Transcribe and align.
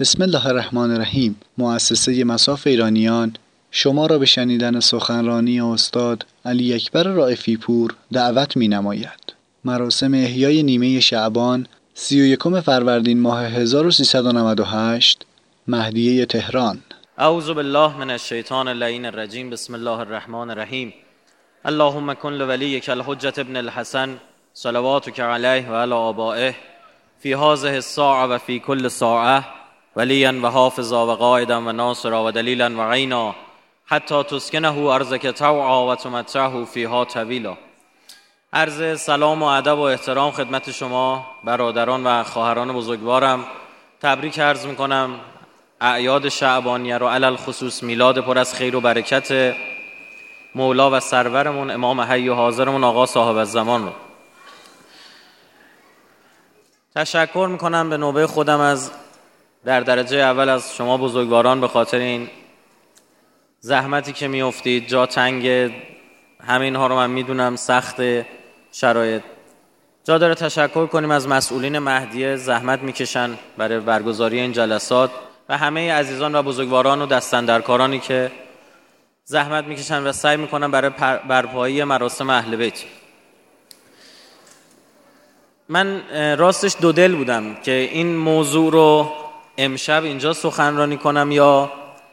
بسم 0.00 0.22
الله 0.22 0.46
الرحمن 0.46 0.90
الرحیم. 0.90 1.40
مؤسسه 1.58 2.24
مساف 2.24 2.66
ایرانیان. 2.66 3.36
شما 3.70 4.06
را 4.06 4.18
به 4.18 4.26
شنیدن 4.26 4.80
سخنرانی 4.80 5.60
استاد 5.60 6.26
علی 6.44 6.74
اکبر 6.74 7.02
رائفی 7.02 7.56
پور 7.56 7.94
دعوت 8.12 8.56
می 8.56 8.68
نماید. 8.68 9.34
مراسم 9.64 10.14
احیای 10.14 10.62
نیمه 10.62 11.00
شعبان 11.00 11.66
سی 11.94 12.20
و 12.20 12.24
یکم 12.24 12.60
فروردین 12.60 13.20
ماه 13.20 13.44
1398 13.44 15.26
مهدیه 15.66 16.26
تهران. 16.26 16.78
اعوذ 17.18 17.50
بالله 17.50 17.96
من 17.98 18.10
الشیطان 18.10 18.68
اللعین 18.68 19.06
الرجیم. 19.06 19.50
بسم 19.50 19.74
الله 19.74 19.98
الرحمن 19.98 20.50
الرحیم. 20.50 20.94
اللهم 21.64 22.14
کن 22.14 22.32
لولیک 22.32 22.88
الحجت 22.88 23.38
ابن 23.38 23.56
الحسن 23.56 24.16
صلواتک 24.54 25.20
علیه 25.20 25.68
و 25.68 25.74
علی 25.74 25.92
آبائه 25.92 26.54
فی 27.18 27.32
هذه 27.32 27.74
الساعه 27.74 28.26
و 28.26 28.38
فی 28.38 28.58
کل 28.58 28.88
ساعه 28.88 29.44
ولیا 29.96 30.32
و 30.42 30.46
حافظا 30.46 31.06
و 31.06 31.10
قائدا 31.10 31.60
و 31.60 31.72
ناصرا 31.72 32.24
و 32.24 32.30
دلیلا 32.30 32.70
و 32.76 32.92
عینا 32.92 33.34
حتی 33.86 34.22
تسکنه 34.22 34.78
ارزک 34.78 35.26
توعا 35.26 35.88
و 35.88 35.94
تمتعه 35.94 36.64
فیها 36.64 37.04
طویلا. 37.04 37.56
عرض 38.52 39.00
سلام 39.00 39.42
و 39.42 39.46
ادب 39.46 39.78
و 39.78 39.82
احترام 39.82 40.30
خدمت 40.30 40.70
شما 40.70 41.26
برادران 41.44 42.06
و 42.06 42.22
خواهران 42.22 42.72
بزرگوارم. 42.72 43.44
تبریک 44.02 44.38
عرض 44.38 44.66
می‌کنم. 44.66 45.20
اعیاد 45.80 46.28
شعبانیه 46.28 46.98
رو 46.98 47.08
علل 47.08 47.36
خصوص 47.36 47.82
میلاد 47.82 48.18
پر 48.18 48.38
از 48.38 48.54
خیر 48.54 48.76
و 48.76 48.80
برکت 48.80 49.54
مولا 50.54 50.90
و 50.90 51.00
سرورمون 51.00 51.70
امام 51.70 52.00
حی 52.00 52.28
و 52.28 52.34
حاضرمون 52.34 52.84
آقا 52.84 53.06
صاحب 53.06 53.36
الزمان 53.36 53.84
رو. 53.84 53.92
تشکر 56.94 57.48
می‌کنم 57.50 57.90
به 57.90 57.96
نوبه 57.96 58.26
خودم 58.26 58.60
از 58.60 58.90
در 59.64 59.80
درجه 59.80 60.16
اول 60.16 60.48
از 60.48 60.74
شما 60.76 60.96
بزرگواران 60.96 61.60
به 61.60 61.68
خاطر 61.68 61.98
این 61.98 62.30
زحمتی 63.60 64.12
که 64.12 64.28
میافتید 64.28 64.88
جا 64.88 65.06
تنگ 65.06 65.72
همین 66.46 66.76
ها 66.76 66.86
رو 66.86 66.94
من 66.94 67.10
می‌دونم 67.10 67.56
سخت 67.56 67.96
شرایط. 68.72 69.22
جا 70.04 70.18
داره 70.18 70.34
تشکر 70.34 70.86
کنیم 70.86 71.10
از 71.10 71.28
مسئولین 71.28 71.78
مهدیه 71.78 72.36
زحمت 72.36 72.82
می‌کشن 72.82 73.30
برای 73.56 73.80
برگزاری 73.80 74.40
این 74.40 74.52
جلسات 74.52 75.10
و 75.48 75.58
همه 75.58 75.92
عزیزان 75.92 76.34
و 76.34 76.42
بزرگواران 76.42 77.02
و 77.02 77.06
دستندرکارانی 77.06 77.98
که 77.98 78.30
زحمت 79.24 79.64
می‌کشن 79.64 80.02
و 80.02 80.12
سعی 80.12 80.36
می‌کنن 80.36 80.70
برای 80.70 80.90
برپایی 81.28 81.84
مراسم 81.84 82.30
اهل 82.30 82.56
بیت. 82.56 82.84
من 85.68 86.02
راستش 86.36 86.76
دو 86.80 86.92
دل 86.92 87.14
بودم 87.14 87.54
که 87.54 87.72
این 87.72 88.16
موضوع 88.16 88.72
رو 88.72 89.12
امشب 89.58 90.04
اینجا 90.04 90.32
سخنرانی 90.32 90.96
کنم 90.96 91.32
یا 91.32 91.72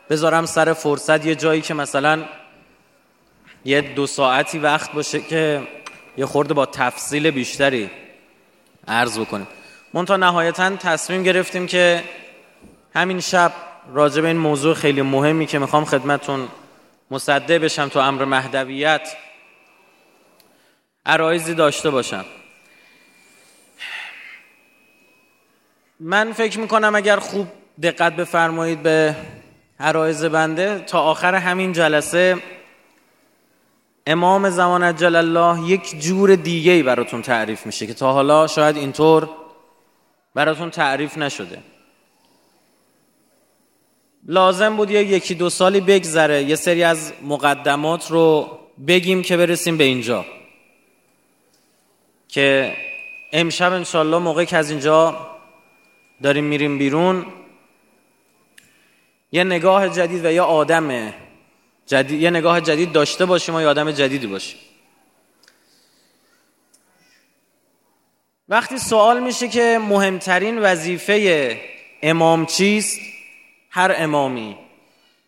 بذارم 0.09 0.45
سر 0.45 0.73
فرصت 0.73 1.25
یه 1.25 1.35
جایی 1.35 1.61
که 1.61 1.73
مثلا 1.73 2.23
یه 3.65 3.81
دو 3.81 4.07
ساعتی 4.07 4.59
وقت 4.59 4.91
باشه 4.91 5.19
که 5.19 5.61
یه 6.17 6.25
خورده 6.25 6.53
با 6.53 6.65
تفصیل 6.65 7.31
بیشتری 7.31 7.89
عرض 8.87 9.19
بکنیم. 9.19 9.47
تا 10.07 10.17
نهایتا 10.17 10.75
تصمیم 10.75 11.23
گرفتیم 11.23 11.67
که 11.67 12.03
همین 12.95 13.19
شب 13.19 13.53
راجع 13.93 14.21
به 14.21 14.27
این 14.27 14.37
موضوع 14.37 14.73
خیلی 14.73 15.01
مهمی 15.01 15.45
که 15.45 15.59
می‌خوام 15.59 15.85
خدمتون 15.85 16.47
مصده 17.11 17.59
بشم 17.59 17.87
تو 17.87 17.99
امر 17.99 18.25
مهدویت 18.25 19.15
عرایزی 21.05 21.53
داشته 21.53 21.89
باشم. 21.89 22.25
من 26.03 26.33
فکر 26.33 26.59
می‌کنم 26.59 26.95
اگر 26.95 27.19
خوب 27.19 27.47
دقت 27.83 28.15
بفرمایید 28.15 28.83
به 28.83 29.15
عرایز 29.79 30.25
بنده 30.25 30.79
تا 30.79 31.01
آخر 31.01 31.35
همین 31.35 31.73
جلسه 31.73 32.37
امام 34.07 34.49
زمان 34.49 34.83
اجل 34.83 35.15
الله 35.15 35.69
یک 35.69 35.99
جور 35.99 36.35
دیگه 36.35 36.71
ای 36.71 36.83
براتون 36.83 37.21
تعریف 37.21 37.65
میشه 37.65 37.87
که 37.87 37.93
تا 37.93 38.13
حالا 38.13 38.47
شاید 38.47 38.77
اینطور 38.77 39.29
براتون 40.35 40.69
تعریف 40.69 41.17
نشده. 41.17 41.57
لازم 44.27 44.77
بود 44.77 44.91
یه 44.91 45.03
یکی 45.03 45.35
دو 45.35 45.49
سالی 45.49 45.81
بگذره 45.81 46.43
یه 46.43 46.55
سری 46.55 46.83
از 46.83 47.13
مقدمات 47.23 48.11
رو 48.11 48.59
بگیم 48.87 49.21
که 49.21 49.37
برسیم 49.37 49.77
به 49.77 49.83
اینجا. 49.83 50.25
که 52.27 52.73
امشب 53.33 53.73
انشالله 53.73 54.17
موقع 54.17 54.43
که 54.43 54.57
از 54.57 54.69
اینجا 54.69 55.30
داریم 56.23 56.43
میریم 56.43 56.77
بیرون. 56.77 57.25
یه 59.31 59.43
نگاه 59.43 59.89
جدید 59.89 60.25
و 60.25 60.31
یه 60.31 60.41
آدم 60.41 61.13
جدید 61.85 62.21
یه 62.21 62.29
نگاه 62.29 62.61
جدید 62.61 62.91
داشته 62.91 63.25
باشیم 63.25 63.55
و 63.55 63.61
یه 63.61 63.67
آدم 63.67 63.91
جدیدی 63.91 64.27
باشیم. 64.27 64.59
وقتی 68.49 68.77
سوال 68.77 69.23
میشه 69.23 69.47
که 69.47 69.79
مهمترین 69.81 70.59
وظیفه 70.59 71.59
امام 72.01 72.45
چیست؟ 72.45 72.99
هر 73.69 73.95
امامی. 73.97 74.57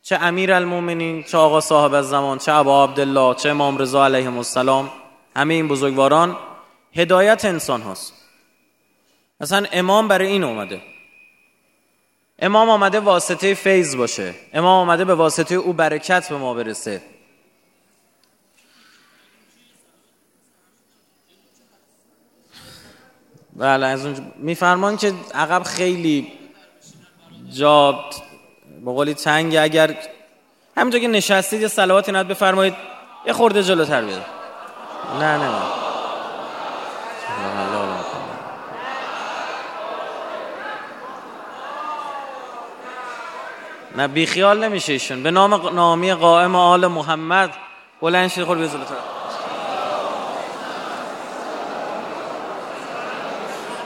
چه 0.04 0.16
امیر 0.16 0.54
المومنین 0.54 1.24
چه 1.24 1.38
آقا 1.38 1.62
صاحب 1.62 1.94
الزمان 1.94 2.38
چه 2.38 2.52
ابا 2.52 2.84
عبدالله 2.84 3.36
چه 3.36 3.50
امام 3.50 3.78
رضا 3.78 4.06
علیه 4.06 4.38
السلام 4.38 4.92
همه 5.36 5.54
این 5.54 5.68
بزرگواران. 5.68 6.38
هدایت 6.94 7.46
انسان 7.46 7.82
هاست. 7.82 8.23
اصلا 9.44 9.66
امام 9.72 10.08
برای 10.08 10.28
این 10.28 10.44
اومده. 10.44 10.82
امام 12.40 12.70
آمده 12.70 13.00
واسطه 13.00 13.54
فیض 13.54 13.96
باشه. 13.96 14.34
امام 14.54 14.90
آمده 14.90 15.06
به 15.06 15.16
واسطه 15.16 15.56
او 15.56 15.74
برکت 15.74 16.30
به 16.30 16.38
ما 16.38 16.54
برسه. 16.54 17.02
بله 23.56 23.86
از 23.86 24.06
اونجا 24.06 24.24
میفرمان 24.36 24.98
که 24.98 25.14
عقب 25.34 25.64
خیلی 25.64 26.32
جا 27.54 28.06
بقولی 28.86 29.14
تنگ 29.14 29.56
اگر 29.56 29.98
همینجا 30.78 31.00
که 31.00 31.08
نشستید 31.08 31.62
یه 31.62 31.68
سلواتی 31.68 32.12
ند 32.12 32.28
بفرمایید 32.28 32.76
یه 33.28 33.34
خورده 33.34 33.64
جلوتر 33.64 34.02
بیاد 34.02 34.26
نه 35.20 35.38
نه 35.38 35.50
نه. 35.50 35.83
نه 43.96 44.08
بیخیال 44.08 44.64
نمیشه 44.64 44.94
ایشون. 44.94 45.24
به 45.24 45.32
نام 45.32 45.76
نامی 45.76 46.14
قائم 46.14 46.56
آل 46.56 46.88
محمد. 46.88 47.50
بلند 48.02 48.30
شد 48.30 48.44
خور 48.44 48.58
بیزلت 48.58 48.88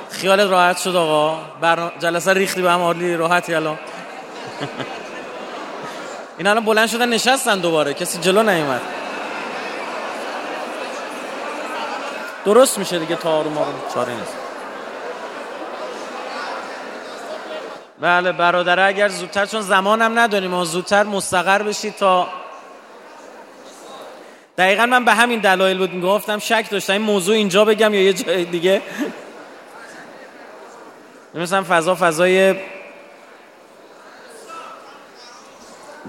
خیالت 0.09 0.51
راحت 0.51 0.77
شد 0.77 0.95
آقا. 0.95 1.39
بر 1.61 1.91
جلسه 1.99 2.33
ریختی 2.33 2.61
به 2.61 2.71
هم 2.71 2.81
عالی 2.81 3.15
راحتی 3.15 3.53
الان. 3.53 3.79
این 6.37 6.47
الان 6.47 6.65
بلند 6.65 6.87
شدن 6.87 7.09
نشستن 7.09 7.59
دوباره. 7.59 7.93
کسی 7.93 8.19
جلو 8.19 8.43
نیومد. 8.43 8.81
درست 12.45 12.77
میشه 12.77 12.99
دیگه 12.99 13.15
تا 13.15 13.31
آروم 13.31 13.57
آروم. 13.57 13.81
چاره 13.93 14.13
نیست. 14.13 14.46
بله 18.01 18.31
برادره 18.31 18.83
اگر 18.83 19.09
زودتر 19.09 19.45
چون 19.45 19.61
زمانم 19.61 20.19
نداریم 20.19 20.53
و 20.53 20.65
زودتر 20.65 21.03
مستقر 21.03 21.63
بشید 21.63 21.95
تا 21.95 22.27
دقیقا 24.57 24.85
من 24.85 25.05
به 25.05 25.13
همین 25.13 25.39
دلایل 25.39 25.77
بود 25.77 26.01
گفتم 26.01 26.39
شک 26.39 26.67
داشتم. 26.71 26.93
این 26.93 27.01
موضوع 27.01 27.35
اینجا 27.35 27.65
بگم 27.65 27.93
یا 27.93 28.01
یه 28.01 28.13
جای 28.13 28.45
دیگه. 28.45 28.81
مثلا 31.33 31.63
فضا 31.69 31.95
فضای 31.95 32.55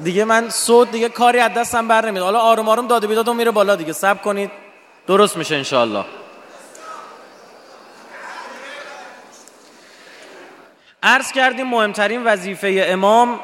دیگه 0.05 0.25
من 0.25 0.51
صوت 0.51 0.91
دیگه 0.91 1.09
کاری 1.09 1.39
از 1.39 1.55
دستم 1.55 1.89
بر 1.89 2.07
نمیاد. 2.07 2.25
حالا 2.25 2.39
آروم 2.39 2.69
آروم 2.69 2.87
داده 2.87 3.07
بیداد 3.07 3.31
میره 3.31 3.51
بالا 3.51 3.77
دیگه. 3.77 3.93
سب 3.93 4.23
کنید. 4.23 4.51
درست 5.07 5.37
میشه 5.37 5.55
انشالله 5.55 6.05
عرض 11.03 11.33
کردیم 11.33 11.67
مهمترین 11.67 12.25
وظیفه 12.25 12.85
امام 12.89 13.41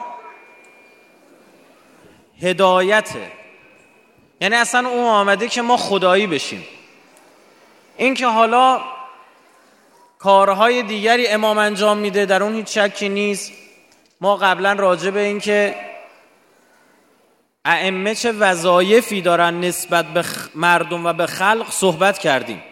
هدایته 2.40 3.32
یعنی 4.40 4.56
اصلا 4.56 4.88
اون 4.88 5.04
آمده 5.04 5.48
که 5.48 5.62
ما 5.62 5.76
خدایی 5.76 6.26
بشیم. 6.26 6.64
اینکه 7.96 8.26
حالا 8.26 8.80
کارهای 10.18 10.82
دیگری 10.82 11.26
امام 11.26 11.58
انجام 11.58 11.98
میده 11.98 12.26
در 12.26 12.42
اون 12.42 12.54
هیچ 12.54 12.78
شکی 12.78 13.08
نیست. 13.08 13.52
ما 14.20 14.36
قبلا 14.36 14.72
راجع 14.72 15.10
به 15.10 15.20
اینکه 15.20 15.76
ائمه 17.64 18.14
چه 18.14 18.32
وظایفی 18.32 19.20
دارن 19.20 19.60
نسبت 19.60 20.06
به 20.06 20.24
مردم 20.54 21.06
و 21.06 21.12
به 21.12 21.26
خلق 21.26 21.70
صحبت 21.70 22.18
کردیم. 22.18 22.62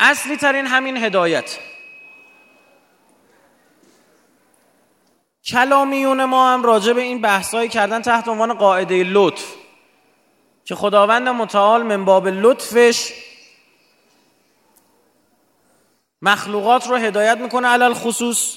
اصلی 0.00 0.36
ترین 0.36 0.66
همین 0.66 0.96
هدایت. 0.96 1.58
کلامیون 5.48 6.24
ما 6.24 6.52
هم 6.52 6.62
راجع 6.62 6.92
به 6.92 7.00
این 7.00 7.20
بحثایی 7.20 7.68
کردن 7.68 8.02
تحت 8.02 8.28
عنوان 8.28 8.54
قاعده 8.54 9.04
لطف. 9.04 9.54
که 10.64 10.74
خداوند 10.74 11.28
متعال 11.28 11.82
من 11.82 12.04
باب 12.04 12.28
لطفش 12.28 13.12
مخلوقات 16.22 16.86
رو 16.86 16.96
هدایت 16.96 17.38
می‌کنه 17.38 17.68
علل 17.68 17.94
خصوص 17.94 18.56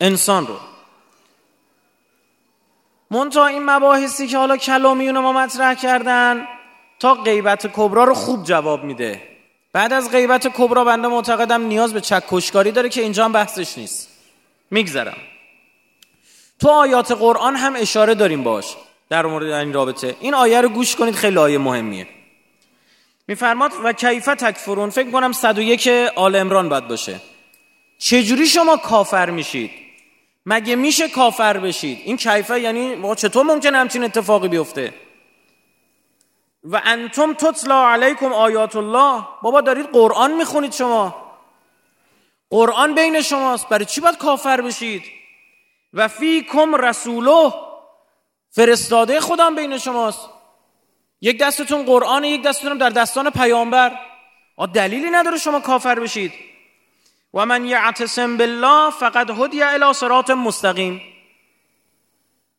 انسان 0.00 0.46
رو. 0.46 0.56
منتها 3.10 3.46
این 3.46 3.64
مباحثی 3.70 4.26
که 4.26 4.38
حالا 4.38 4.56
کلامیون 4.56 5.18
ما 5.18 5.32
مطرح 5.32 5.74
کردن 5.74 6.48
تا 7.00 7.14
غیبت 7.14 7.66
کبرا 7.66 8.04
رو 8.04 8.14
خوب 8.14 8.44
جواب 8.44 8.84
میده. 8.84 9.22
بعد 9.72 9.92
از 9.92 10.10
غیبت 10.10 10.46
کبرا 10.46 10.84
بنده 10.84 11.08
معتقدم 11.08 11.62
نیاز 11.62 11.94
به 11.94 12.00
چکشکاری 12.00 12.72
داره 12.72 12.88
که 12.88 13.00
اینجا 13.02 13.24
هم 13.24 13.32
بحثش 13.32 13.78
نیست. 13.78 14.08
میگذرم. 14.70 15.16
تو 16.60 16.68
آیات 16.68 17.12
قرآن 17.12 17.56
هم 17.56 17.76
اشاره 17.76 18.14
داریم 18.14 18.42
باش 18.42 18.76
در 19.08 19.26
مورد 19.26 19.50
این 19.50 19.72
رابطه. 19.72 20.16
این 20.20 20.34
آیه 20.34 20.60
رو 20.60 20.68
گوش 20.68 20.96
کنید 20.96 21.14
خیلی 21.14 21.38
آیه 21.38 21.58
مهمیه. 21.58 22.08
میفرماد 23.28 23.72
و 23.84 23.92
کیفه 23.92 24.34
تکفرون؟ 24.34 24.90
فکر 24.90 25.10
کنم 25.10 25.32
101 25.32 25.88
آل 26.16 26.36
امران 26.36 26.68
باید 26.68 26.88
باشه. 26.88 27.20
چجوری 27.98 28.46
شما 28.46 28.76
کافر 28.76 29.30
میشید؟ 29.30 29.70
مگه 30.46 30.76
میشه 30.76 31.08
کافر 31.08 31.58
بشید؟ 31.58 31.98
این 32.04 32.16
کیفه 32.16 32.60
یعنی 32.60 33.14
چطور 33.14 33.46
ممکن 33.46 33.74
همچین 33.74 34.04
اتفاقی 34.04 34.48
بیفته؟ 34.48 34.94
و 36.64 36.80
انتم 36.84 37.34
تطلا 37.34 37.88
علیکم 37.88 38.32
آیات 38.32 38.76
الله؟ 38.76 39.24
بابا 39.42 39.60
دارید 39.60 39.86
قرآن 39.86 40.32
می‌خونید 40.32 40.72
شما. 40.72 41.24
قرآن 42.50 42.94
بین 42.94 43.22
شماست. 43.22 43.68
برای 43.68 43.84
چی 43.84 44.00
باید 44.00 44.16
کافر 44.16 44.60
بشید؟ 44.60 45.02
و 45.94 46.08
فیکم 46.08 46.74
رسوله 46.74 47.52
فرستاده 48.50 49.20
خودم 49.20 49.54
بین 49.54 49.78
شماست. 49.78 50.28
یک 51.20 51.38
دستتون 51.38 51.84
قرآن 51.84 52.24
یک 52.24 52.42
دستتون 52.42 52.78
در 52.78 52.90
دستان 52.90 53.30
پیامبر. 53.30 54.00
دلیلی 54.74 55.10
نداره 55.10 55.38
شما 55.38 55.60
کافر 55.60 56.00
بشید. 56.00 56.32
و 57.34 57.46
من 57.46 57.66
یعتصم 57.66 58.36
بالله 58.36 58.90
فقط 58.90 59.30
هدی 59.30 59.62
الی 59.62 59.92
صراط 59.92 60.30
مستقیم. 60.30 61.02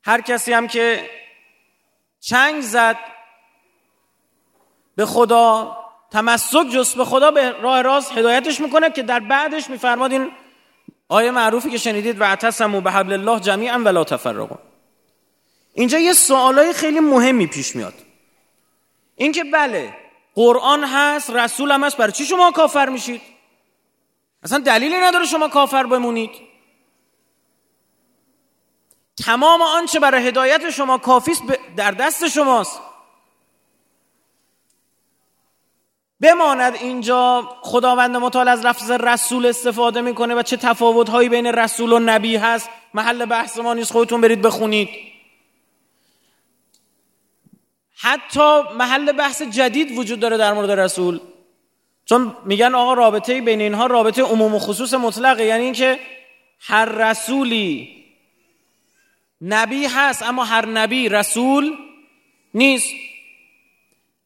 هر 0.04 0.22
کسی 0.22 0.54
هم 0.54 0.68
که 0.68 1.10
چنگ 2.20 2.62
زد 2.62 2.98
به 4.96 5.06
خدا 5.06 5.78
تمسک 6.12 6.68
جست 6.68 6.98
به 6.98 7.06
خدا 7.06 7.32
به 7.32 7.52
راه 7.52 7.82
راست 7.82 8.12
هدایتش 8.12 8.62
می‌کنه 8.62 8.90
که 8.90 9.04
در 9.04 9.20
بعدش 9.20 9.70
میفرماد 9.70 10.12
این 10.12 10.32
آیه 11.10 11.32
معروفی 11.32 11.70
که 11.70 11.78
شنیدید 11.78 12.22
و 12.22 12.24
اعتصموا 12.24 12.82
به 12.82 12.92
حبل 12.92 13.14
الله 13.14 13.40
جمیعا 13.40 13.80
ولا 13.80 14.04
تفرقوا. 14.04 14.60
اینجا 15.74 16.00
یه 16.00 16.14
سوالای 16.14 16.74
خیلی 16.74 17.00
مهمی 17.00 17.48
پیش 17.48 17.76
میاد. 17.76 17.94
اینکه 19.16 19.44
بله 19.44 19.94
قرآن 20.36 20.84
هست 20.84 21.30
رسول 21.30 21.72
هم 21.72 21.84
هست 21.84 21.98
برای 21.98 22.12
چی 22.12 22.26
شما 22.26 22.52
کافر 22.52 22.90
میشید؟ 22.90 23.22
اصلا 24.44 24.60
دلیلی 24.60 24.98
نداره 24.98 25.26
شما 25.26 25.48
کافر 25.48 25.84
بمونید. 25.84 26.32
تمام 29.26 29.62
آنچه 29.62 30.00
برای 30.00 30.28
هدایت 30.28 30.70
شما 30.70 30.98
کافیست 30.98 31.44
در 31.76 31.92
دست 31.92 32.28
شماست. 32.28 32.82
بماند 36.26 36.76
اینجا. 36.76 37.50
خداوند 37.62 38.18
متعال 38.18 38.48
از 38.48 38.66
لفظ 38.66 38.92
رسول 38.92 39.46
استفاده 39.46 40.02
می‌کنه 40.02 40.36
و 40.36 40.42
چه 40.42 40.58
تفاوت 40.58 41.10
هایی 41.10 41.30
بین 41.30 41.48
رسول 41.48 41.94
و 41.94 42.00
نبی 42.00 42.36
هست. 42.36 42.70
محل 42.94 43.26
بحث 43.26 43.58
ما 43.58 43.74
نیست 43.74 43.92
خودتون 43.92 44.22
برید 44.22 44.42
بخونید. 44.42 44.90
حتی 47.98 48.62
محل 48.78 49.12
بحث 49.12 49.42
جدید 49.42 49.98
وجود 49.98 50.20
داره 50.20 50.38
در 50.38 50.54
مورد 50.54 50.72
رسول. 50.72 51.20
چون 52.06 52.36
میگن 52.46 52.76
آقا 52.76 52.94
رابطه 52.94 53.42
بین 53.42 53.62
اینها 53.62 53.86
رابطه 53.86 54.24
عموم 54.24 54.56
و 54.56 54.60
خصوص 54.60 54.94
مطلقه. 54.94 55.46
یعنی 55.46 55.64
اینکه 55.64 56.00
هر 56.60 56.86
رسولی 56.86 58.04
نبی 59.42 59.86
هست 59.86 60.24
اما 60.24 60.44
هر 60.44 60.66
نبی 60.66 61.10
رسول 61.10 61.78
نیست. 62.54 62.90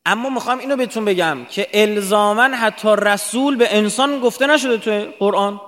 اما 0.05 0.29
می‌خوام 0.29 0.59
اینو 0.59 0.75
بهتون 0.75 1.05
بگم 1.05 1.45
که 1.45 1.67
الزامن 1.73 2.53
حتی 2.53 2.95
رسول 2.97 3.55
به 3.55 3.77
انسان 3.77 4.19
گفته 4.19 4.47
نشده 4.47 4.77
تو 4.77 5.11
قرآن. 5.19 5.61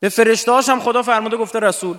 به 0.00 0.08
فرشتهاش 0.08 0.68
هم 0.68 0.80
خدا 0.80 1.02
فرموده 1.02 1.36
گفته 1.36 1.60
رسول. 1.60 1.96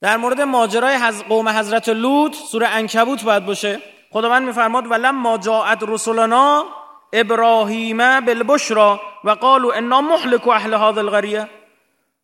در 0.00 0.16
مورد 0.16 0.40
ماجرای 0.40 0.98
قوم 1.28 1.48
حضرت 1.48 1.88
لوط 1.88 2.34
سوره 2.34 2.68
انکبوت 2.68 3.24
باید 3.24 3.46
باشه. 3.46 3.80
خداوند 4.12 4.46
میفرماد 4.46 4.90
ولم 4.90 5.14
ما 5.14 5.38
جاءت 5.38 5.82
رسولنا 5.82 6.64
ابراهیم 7.12 8.20
بالبشرا 8.20 9.00
و 9.24 9.30
قالوا 9.30 9.74
انا 9.74 10.00
مهلك 10.00 10.48
اهل 10.48 10.74
هذا 10.74 11.00
القريه. 11.00 11.48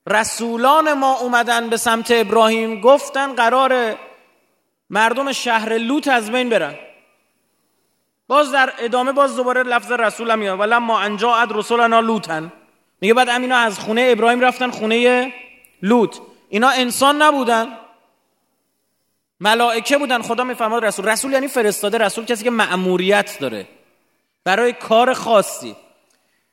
رسولان 0.06 0.92
ما 0.92 1.12
اومدن 1.12 1.68
به 1.68 1.76
سمت 1.76 2.10
ابراهیم 2.10 2.80
گفتن 2.80 3.34
قرار 3.34 3.96
مردم 4.90 5.32
شهر 5.32 5.78
لوط 5.78 6.08
از 6.08 6.30
بین 6.30 6.48
برن. 6.48 6.74
باز 8.30 8.52
در 8.52 8.72
ادامه 8.78 9.12
باز 9.12 9.36
دوباره 9.36 9.62
لفظ 9.62 9.92
رسول 9.92 10.30
هم 10.30 10.38
میاد. 10.38 10.60
ولما 10.60 11.00
انجاءت 11.00 11.48
رسولنا 11.52 12.00
لوطن 12.00 12.52
میگه 13.00 13.14
بعد 13.14 13.28
امینا 13.28 13.56
از 13.56 13.78
خونه 13.78 14.08
ابراهیم 14.10 14.40
رفتن 14.40 14.70
خونه 14.70 15.32
لوط. 15.82 16.16
اینا 16.48 16.68
انسان 16.68 17.22
نبودن. 17.22 17.68
ملائکه 19.40 19.98
بودن. 19.98 20.22
خدا 20.22 20.44
میفرماد 20.44 20.84
رسول. 20.84 21.08
رسول 21.08 21.32
یعنی 21.32 21.48
فرستاده. 21.48 21.98
رسول 21.98 22.24
کسی 22.24 22.44
که 22.44 22.50
مأموریت 22.50 23.38
داره. 23.40 23.66
برای 24.44 24.72
کار 24.72 25.14
خاصی. 25.14 25.76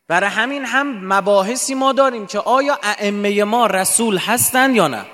برای 0.07 0.30
همین 0.30 0.65
هم 0.65 1.13
مباحثی 1.13 1.75
ما 1.75 1.94
داریم 1.94 2.27
که 2.27 2.39
آیا 2.39 2.80
ائمه 2.83 3.44
ما 3.44 3.68
رسول 3.68 4.18
هستند 4.18 4.75
یا 4.75 4.88
نه. 4.88 5.06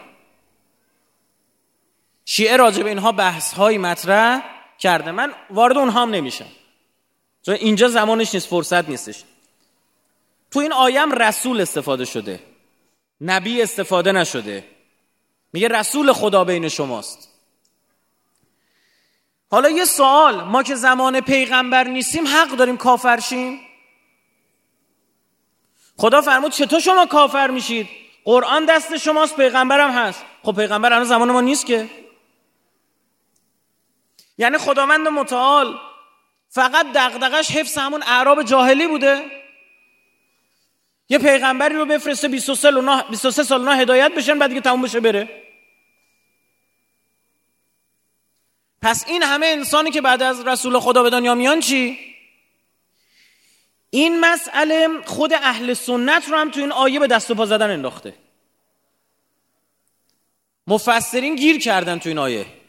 شیعه 2.26 2.58
راجع 2.58 2.84
به 2.84 2.90
اینها 2.90 3.12
بحث 3.12 3.54
های 3.54 3.78
مطرح 3.78 4.53
کرده. 4.84 5.12
من 5.12 5.34
وارد 5.50 5.78
اونها 5.78 6.02
هم 6.02 6.10
نمیشم. 6.10 6.48
چون 7.46 7.56
اینجا 7.56 7.88
زمانش 7.88 8.34
نیست 8.34 8.48
فرصت 8.48 8.90
نیستش. 8.90 9.24
تو 10.52 10.60
این 10.60 10.74
آیم 10.74 11.12
رسول 11.12 11.62
استفاده 11.62 12.06
شده. 12.06 12.40
نبی 13.22 13.62
استفاده 13.62 14.12
نشده. 14.12 14.64
میگه 15.54 15.68
رسول 15.68 16.14
خدا 16.14 16.44
بین 16.44 16.70
شماست. 16.70 17.30
حالا 19.52 19.70
یه 19.70 19.86
سوال 19.86 20.44
ما 20.44 20.64
که 20.64 20.76
زمان 20.76 21.22
پیغمبر 21.22 21.84
نیستیم 21.84 22.28
حق 22.28 22.50
داریم 22.50 22.78
کافر 22.78 23.20
شیم؟ 23.20 23.60
خدا 25.98 26.22
فرمود 26.22 26.52
چطور 26.52 26.80
شما 26.80 27.06
کافر 27.06 27.48
میشید؟ 27.52 27.88
قرآن 28.26 28.66
دست 28.66 28.98
شماست 28.98 29.36
پیغمبرم 29.36 29.92
هست. 29.92 30.24
خب 30.44 30.56
پیغمبر 30.56 30.94
الان 30.94 31.06
زمان 31.06 31.32
ما 31.32 31.42
نیست 31.42 31.66
که. 31.66 32.03
یعنی 34.38 34.58
خداوند 34.58 35.08
متعال. 35.08 35.80
فقط 36.50 36.86
دغدغش 36.96 37.52
حفظ 37.52 37.78
همون 37.78 38.04
اعراب 38.04 38.44
جاهلی 38.44 38.88
بوده. 38.88 39.26
یه 41.10 41.20
پیغمبری 41.20 41.76
رو 41.76 41.86
بفرسته 41.86 42.28
23 42.28 43.44
سال 43.44 43.66
نه 43.66 43.76
هدایت 43.76 44.12
بشن 44.12 44.40
بعد 44.40 44.50
دیگه 44.50 44.62
تموم 44.62 44.82
بشه 44.82 45.00
بره. 45.00 45.44
پس 48.82 49.04
این 49.08 49.24
همه 49.24 49.46
انسانی 49.46 49.92
که 49.92 50.02
بعد 50.02 50.24
از 50.24 50.48
رسول 50.48 50.80
خدا 50.80 51.04
به 51.04 51.10
دنیا 51.10 51.36
میان 51.36 51.60
چی؟ 51.60 52.00
این 53.90 54.20
مسئله 54.20 54.90
خود 55.06 55.34
اهل 55.34 55.74
سنت 55.74 56.30
رو 56.30 56.38
هم 56.38 56.52
تو 56.52 56.60
این 56.60 56.72
آیه 56.72 57.00
به 57.00 57.08
دست 57.08 57.32
و 57.32 57.36
پا 57.36 57.46
زدن 57.46 57.70
انداخته. 57.70 58.16
مفسرین 60.68 61.36
گیر 61.36 61.60
کردن 61.60 62.00
تو 62.00 62.10
این 62.10 62.18
آیه. 62.18 62.63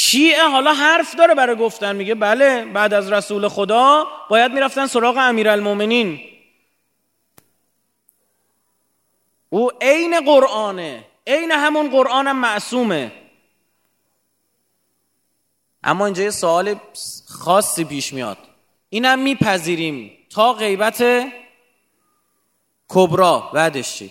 شیعه 0.00 0.48
حالا 0.48 0.72
حرف 0.72 1.14
داره 1.14 1.34
برای 1.34 1.56
گفتن 1.56 1.96
میگه 1.96 2.14
بله 2.14 2.64
بعد 2.64 2.94
از 2.94 3.12
رسول 3.12 3.48
خدا 3.48 4.06
باید 4.30 4.52
می‌رفتن 4.52 4.86
سراغ 4.86 5.16
امیرالمومنین. 5.16 6.20
او 9.50 9.70
عین 9.80 10.20
قرآنه 10.20 11.04
عین 11.26 11.50
همون 11.50 11.90
قرآنم 11.90 12.36
معصومه. 12.36 13.12
اما 15.84 16.04
اینجا 16.04 16.22
یه 16.22 16.30
سوال 16.30 16.74
خاصی 17.28 17.84
پیش 17.84 18.12
میاد. 18.12 18.38
اینم 18.88 19.18
میپذیریم. 19.18 20.26
تا 20.30 20.52
غیبت 20.52 21.04
کبرا 22.88 23.50
بعدش 23.54 23.94
چی؟ 23.94 24.10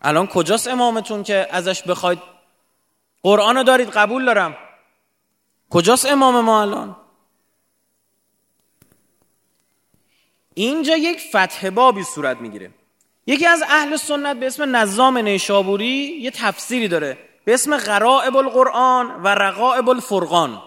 الان 0.00 0.26
کجاست 0.26 0.68
امامتون 0.68 1.22
که 1.22 1.48
ازش 1.50 1.82
بخواید 1.82 2.37
قرآن 3.22 3.56
رو 3.56 3.62
دارید 3.62 3.88
قبول 3.88 4.24
دارم. 4.24 4.56
کجاست 5.70 6.06
امام 6.06 6.40
ما 6.40 6.62
الان؟ 6.62 6.96
اینجا 10.54 10.96
یک 10.96 11.20
فتح 11.20 11.70
بابی 11.70 12.02
صورت 12.02 12.36
می‌گیره. 12.36 12.70
یکی 13.26 13.46
از 13.46 13.62
اهل 13.62 13.96
سنت 13.96 14.36
به 14.36 14.46
اسم 14.46 14.76
نظام 14.76 15.18
نیشابوری 15.18 16.18
یه 16.20 16.30
تفسیری 16.30 16.88
داره. 16.88 17.18
به 17.44 17.54
اسم 17.54 17.76
غرائب 17.76 18.36
القرآن 18.36 19.22
و 19.22 19.28
رقائب 19.28 19.88
الفرقان. 19.88 20.62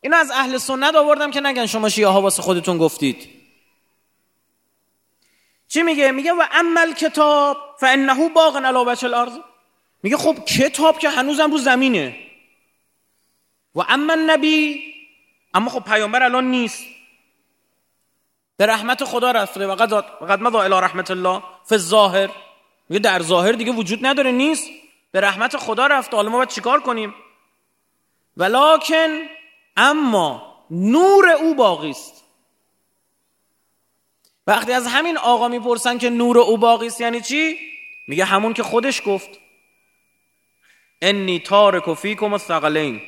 اینو 0.00 0.16
از 0.16 0.30
اهل 0.30 0.58
سنت 0.58 0.94
آوردم 0.94 1.30
که 1.30 1.40
نگن 1.40 1.66
شما 1.66 1.88
شیعه 1.88 2.08
ها 2.08 2.22
واسه 2.22 2.42
خودتون 2.42 2.78
گفتید. 2.78 3.28
چی 5.68 5.82
میگه؟ 5.82 6.10
میگه 6.10 6.32
و 6.32 6.42
عمل 6.52 6.92
کتاب 6.92 7.56
فانه 7.80 8.28
باغ 8.28 8.56
علی 8.56 8.78
وجه 8.86 9.04
الارض. 9.04 9.38
میگه 10.04 10.16
خب 10.16 10.44
کتاب 10.44 10.98
که 10.98 11.08
هنوزم 11.10 11.50
رو 11.50 11.58
زمینه. 11.58 12.16
و 13.74 13.80
اما 13.88 14.14
نبی 14.14 14.82
اما 15.54 15.70
خب 15.70 15.84
پیامبر 15.84 16.22
الان 16.22 16.44
نیست. 16.50 16.84
به 18.56 18.66
رحمت 18.66 19.04
خدا 19.04 19.30
رفته. 19.30 19.66
و 19.66 19.74
قد 19.74 20.40
مضى 20.40 20.56
الى 20.56 20.74
رحمت 20.74 21.10
الله 21.10 21.42
فی 21.64 21.74
الظاهر. 21.74 22.30
میگه 22.88 23.00
در 23.00 23.22
ظاهر 23.22 23.52
دیگه 23.52 23.72
وجود 23.72 24.06
نداره 24.06 24.32
نیست. 24.32 24.70
به 25.12 25.20
رحمت 25.20 25.56
خدا 25.56 25.86
رفته. 25.86 26.16
حالا 26.16 26.30
ما 26.30 26.36
باید 26.36 26.48
چیکار 26.48 26.80
کنیم؟ 26.80 27.14
ولکن 28.36 29.20
اما 29.76 30.64
نور 30.70 31.28
او 31.30 31.54
باقی 31.54 31.90
است. 31.90 32.24
وقتی 34.46 34.72
از 34.72 34.86
همین 34.86 35.18
آقا 35.18 35.48
می‌پرسن 35.48 35.98
که 35.98 36.10
نور 36.10 36.38
او 36.38 36.58
باقی 36.58 36.86
است 36.86 37.00
یعنی 37.00 37.20
چی؟ 37.20 37.58
میگه 38.08 38.24
همون 38.24 38.54
که 38.54 38.62
خودش 38.62 39.02
گفت. 39.06 39.43
انی 41.04 41.40
تارک 41.40 41.94
فیکم 41.94 42.32
الثقلین 42.32 43.02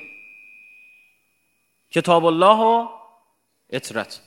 کتاب 1.90 2.24
الله 2.24 2.56
و 2.56 2.88
اطرت. 3.70 4.20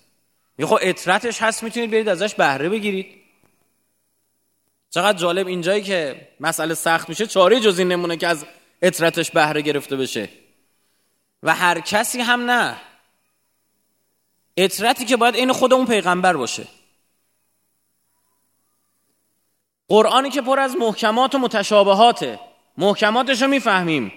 میگه 0.58 0.70
خب 0.70 0.78
اطرتش 0.82 1.42
هست 1.42 1.64
می‌تونید 1.64 1.92
برید 1.92 2.10
ازش 2.10 2.36
بهره 2.36 2.70
بگیرید. 2.70 3.16
چقدر 4.90 5.18
جالب 5.18 5.48
اینجایی 5.48 5.82
که 5.82 6.28
مسئله 6.40 6.74
سخت 6.74 7.10
میشه 7.10 7.28
چاره 7.28 7.60
جز 7.60 7.80
این 7.80 7.88
نمونه 7.88 8.18
که 8.18 8.28
از 8.28 8.46
اطرتش 8.82 9.32
بهره 9.32 9.62
گرفته 9.62 9.96
بشه. 9.96 10.30
و 11.44 11.56
هر 11.56 11.80
کسی 11.80 12.22
هم 12.22 12.52
نه. 12.52 12.82
اطرتی 14.58 15.06
که 15.06 15.18
باید 15.18 15.36
این 15.36 15.54
خود 15.54 15.74
اون 15.74 15.86
پیغمبر 15.86 16.38
باشه. 16.38 16.68
قرآنی 19.88 20.30
که 20.30 20.42
پر 20.42 20.60
از 20.60 20.76
محکمات 20.76 21.36
و 21.36 21.38
متشابهاته. 21.38 22.49
محکماتش 22.80 23.42
رو 23.42 23.48
می‌فهمیم. 23.48 24.12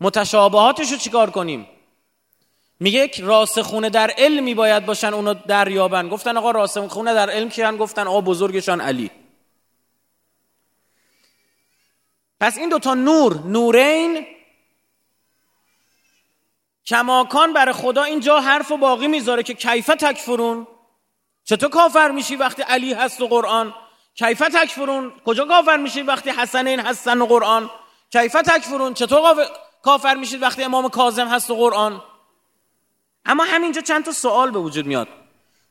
متشابهاتش 0.00 0.92
رو 0.92 0.98
چیکار 0.98 1.30
کنیم؟ 1.30 1.68
میگه 2.80 3.00
یک 3.00 3.20
راسخونه 3.20 3.90
در 3.90 4.10
علمی 4.10 4.54
باید 4.54 4.86
باشن 4.86 5.14
اونو 5.14 5.34
دریابن. 5.34 6.08
گفتن 6.08 6.36
آقا 6.36 6.50
راسخونه 6.50 7.14
در 7.14 7.30
علم 7.30 7.48
کیان 7.48 7.76
گفتن 7.76 8.06
آقا 8.06 8.20
بزرگشان 8.20 8.80
علی. 8.80 9.10
پس 12.40 12.58
این 12.58 12.68
دوتا 12.68 12.94
نور 12.94 13.40
نورین 13.46 14.26
کماکان 16.86 17.52
برای 17.52 17.74
خدا 17.74 18.02
اینجا 18.02 18.40
حرف 18.40 18.70
و 18.70 18.76
باقی 18.76 19.06
می‌ذاره 19.06 19.42
که 19.42 19.54
کیفه 19.54 19.94
تکفرون 19.94 20.66
چطور 21.44 21.70
کافر 21.70 22.10
میشی 22.10 22.36
وقتی 22.36 22.62
علی 22.62 22.92
هست 22.92 23.20
و 23.20 23.28
قرآن؟ 23.28 23.74
کیفه 24.14 24.48
تکفرون 24.48 25.12
کجا 25.24 25.44
کافر 25.44 25.76
میشی 25.76 26.02
وقتی 26.02 26.30
حسنین 26.30 26.80
هستن 26.80 27.18
و 27.22 27.26
قرآن؟ 27.26 27.70
کیفه 28.12 28.42
تکفرون 28.42 28.94
چطور 28.94 29.46
کافر 29.82 30.14
میشید 30.14 30.42
وقتی 30.42 30.62
امام 30.62 30.88
کاظم 30.88 31.28
هست 31.28 31.50
و 31.50 31.54
قرآن؟ 31.54 32.02
اما 33.24 33.44
همینجا 33.44 33.80
چند 33.80 34.04
تا 34.04 34.12
سوال 34.12 34.50
به 34.50 34.58
وجود 34.58 34.86
میاد. 34.86 35.08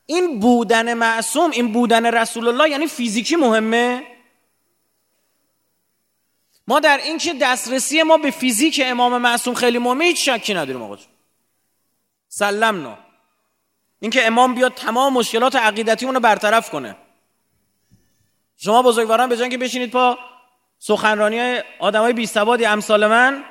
این 0.05 0.39
بودن 0.39 0.93
معصوم 0.93 1.51
این 1.51 1.71
بودن 1.71 2.05
رسول 2.05 2.47
الله 2.47 2.69
یعنی 2.69 2.87
فیزیکی 2.87 3.35
مهمه؟ 3.35 4.03
ما 6.67 6.79
در 6.79 6.97
این 6.97 7.17
که 7.17 7.33
دسترسی 7.33 8.03
ما 8.03 8.17
به 8.17 8.31
فیزیک 8.31 8.81
امام 8.85 9.17
معصوم 9.17 9.53
خیلی 9.53 9.77
مهمه 9.77 10.05
هیچ 10.05 10.29
شکی 10.29 10.53
نداریم 10.53 10.81
آقا 10.81 10.97
سلمنا 12.27 12.97
اینکه 13.99 14.27
امام 14.27 14.55
بیاد 14.55 14.73
تمام 14.73 15.13
مشکلات 15.13 15.55
عقیدتی 15.55 16.05
رو 16.05 16.19
برطرف 16.19 16.69
کنه. 16.69 16.95
شما 18.57 18.81
بزرگواران 18.81 19.29
به 19.29 19.49
که 19.49 19.57
بشینید 19.57 19.91
پا. 19.91 20.17
سخنرانی 20.79 21.39
های 21.39 21.63
آدم 21.79 22.01
های 22.01 22.65
امثال 22.65 23.07
من. 23.07 23.43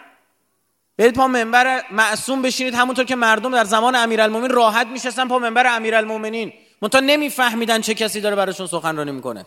برید 0.99 1.14
پا 1.14 1.28
منبر 1.28 1.83
معصوم 1.90 2.43
بشینید. 2.43 2.75
همونطور 2.75 3.04
که 3.04 3.16
مردم 3.16 3.52
در 3.52 3.64
زمان 3.64 3.97
امیرالمومنین 3.97 4.50
راحت 4.50 4.87
میشستن 4.87 5.28
پا 5.28 5.38
منبر 5.38 5.76
امیرالمومنین. 5.76 6.52
منتها 6.83 7.00
نمیفهمیدن 7.00 7.81
چه 7.81 7.95
کسی 7.95 8.21
داره 8.21 8.37
براشون 8.37 8.66
سخنرانی 8.66 9.12
می‌کنه. 9.12 9.47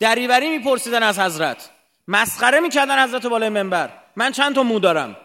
دریوری 0.00 0.58
میپرسیدن 0.58 1.02
از 1.02 1.18
حضرت. 1.18 1.70
مسخره 2.08 2.60
می‌کردن 2.60 3.04
حضرت 3.04 3.26
بالای 3.26 3.48
منبر. 3.48 3.90
من 4.16 4.32
چند 4.32 4.54
تا 4.54 4.62
مو 4.62 4.78
دارم. 4.78 5.16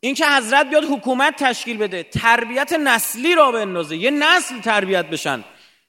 این 0.00 0.14
که 0.14 0.26
حضرت 0.26 0.70
بیاد 0.70 0.84
حکومت 0.84 1.36
تشکیل 1.36 1.76
بده 1.76 2.02
تربیت 2.02 2.72
نسلی 2.72 3.34
را 3.34 3.52
بندازه. 3.52 3.96
یه 3.96 4.10
نسل 4.10 4.60
تربیت 4.60 5.06
بشن. 5.06 5.44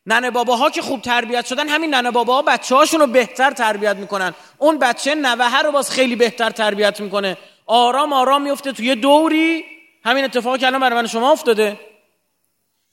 ننه 0.05 0.31
باباها 0.31 0.69
که 0.69 0.81
خوب 0.81 1.01
تربیت 1.01 1.45
شدن 1.45 1.69
همین 1.69 1.93
ننه 1.93 2.11
باباها 2.11 2.41
بچه 2.41 2.75
هاشون 2.75 2.99
رو 2.99 3.07
بهتر 3.07 3.51
تربیت 3.51 3.95
می‌کنن. 3.95 4.33
اون 4.57 4.79
بچه 4.79 5.15
نوهه 5.15 5.61
رو 5.61 5.71
باز 5.71 5.91
خیلی 5.91 6.15
بهتر 6.15 6.49
تربیت 6.49 6.99
می‌کنه. 6.99 7.37
آرام 7.65 8.13
آرام 8.13 8.41
میفته 8.41 8.71
توی 8.71 8.95
دوری. 8.95 9.65
همین 10.05 10.23
اتفاقی 10.23 10.59
که 10.59 10.67
الان 10.67 10.81
برای 10.81 11.01
من 11.01 11.07
شما 11.07 11.31
افتاده. 11.31 11.79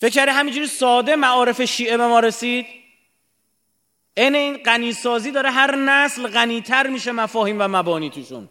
فکر 0.01 0.29
همینجوری 0.29 0.67
ساده 0.67 1.17
معارف 1.17 1.63
شیعه 1.63 1.97
به 1.97 2.07
ما 2.07 2.21
رسید؟ 2.21 2.67
این 4.17 4.35
این 4.35 4.57
غنیسازی 4.57 5.31
داره 5.31 5.51
هر 5.51 5.77
نسل 5.77 6.27
غنیتر 6.27 6.87
میشه 6.87 7.13
مفاهیم 7.13 7.57
و 7.61 7.69
مبانی 7.69 8.11
توشون. 8.11 8.49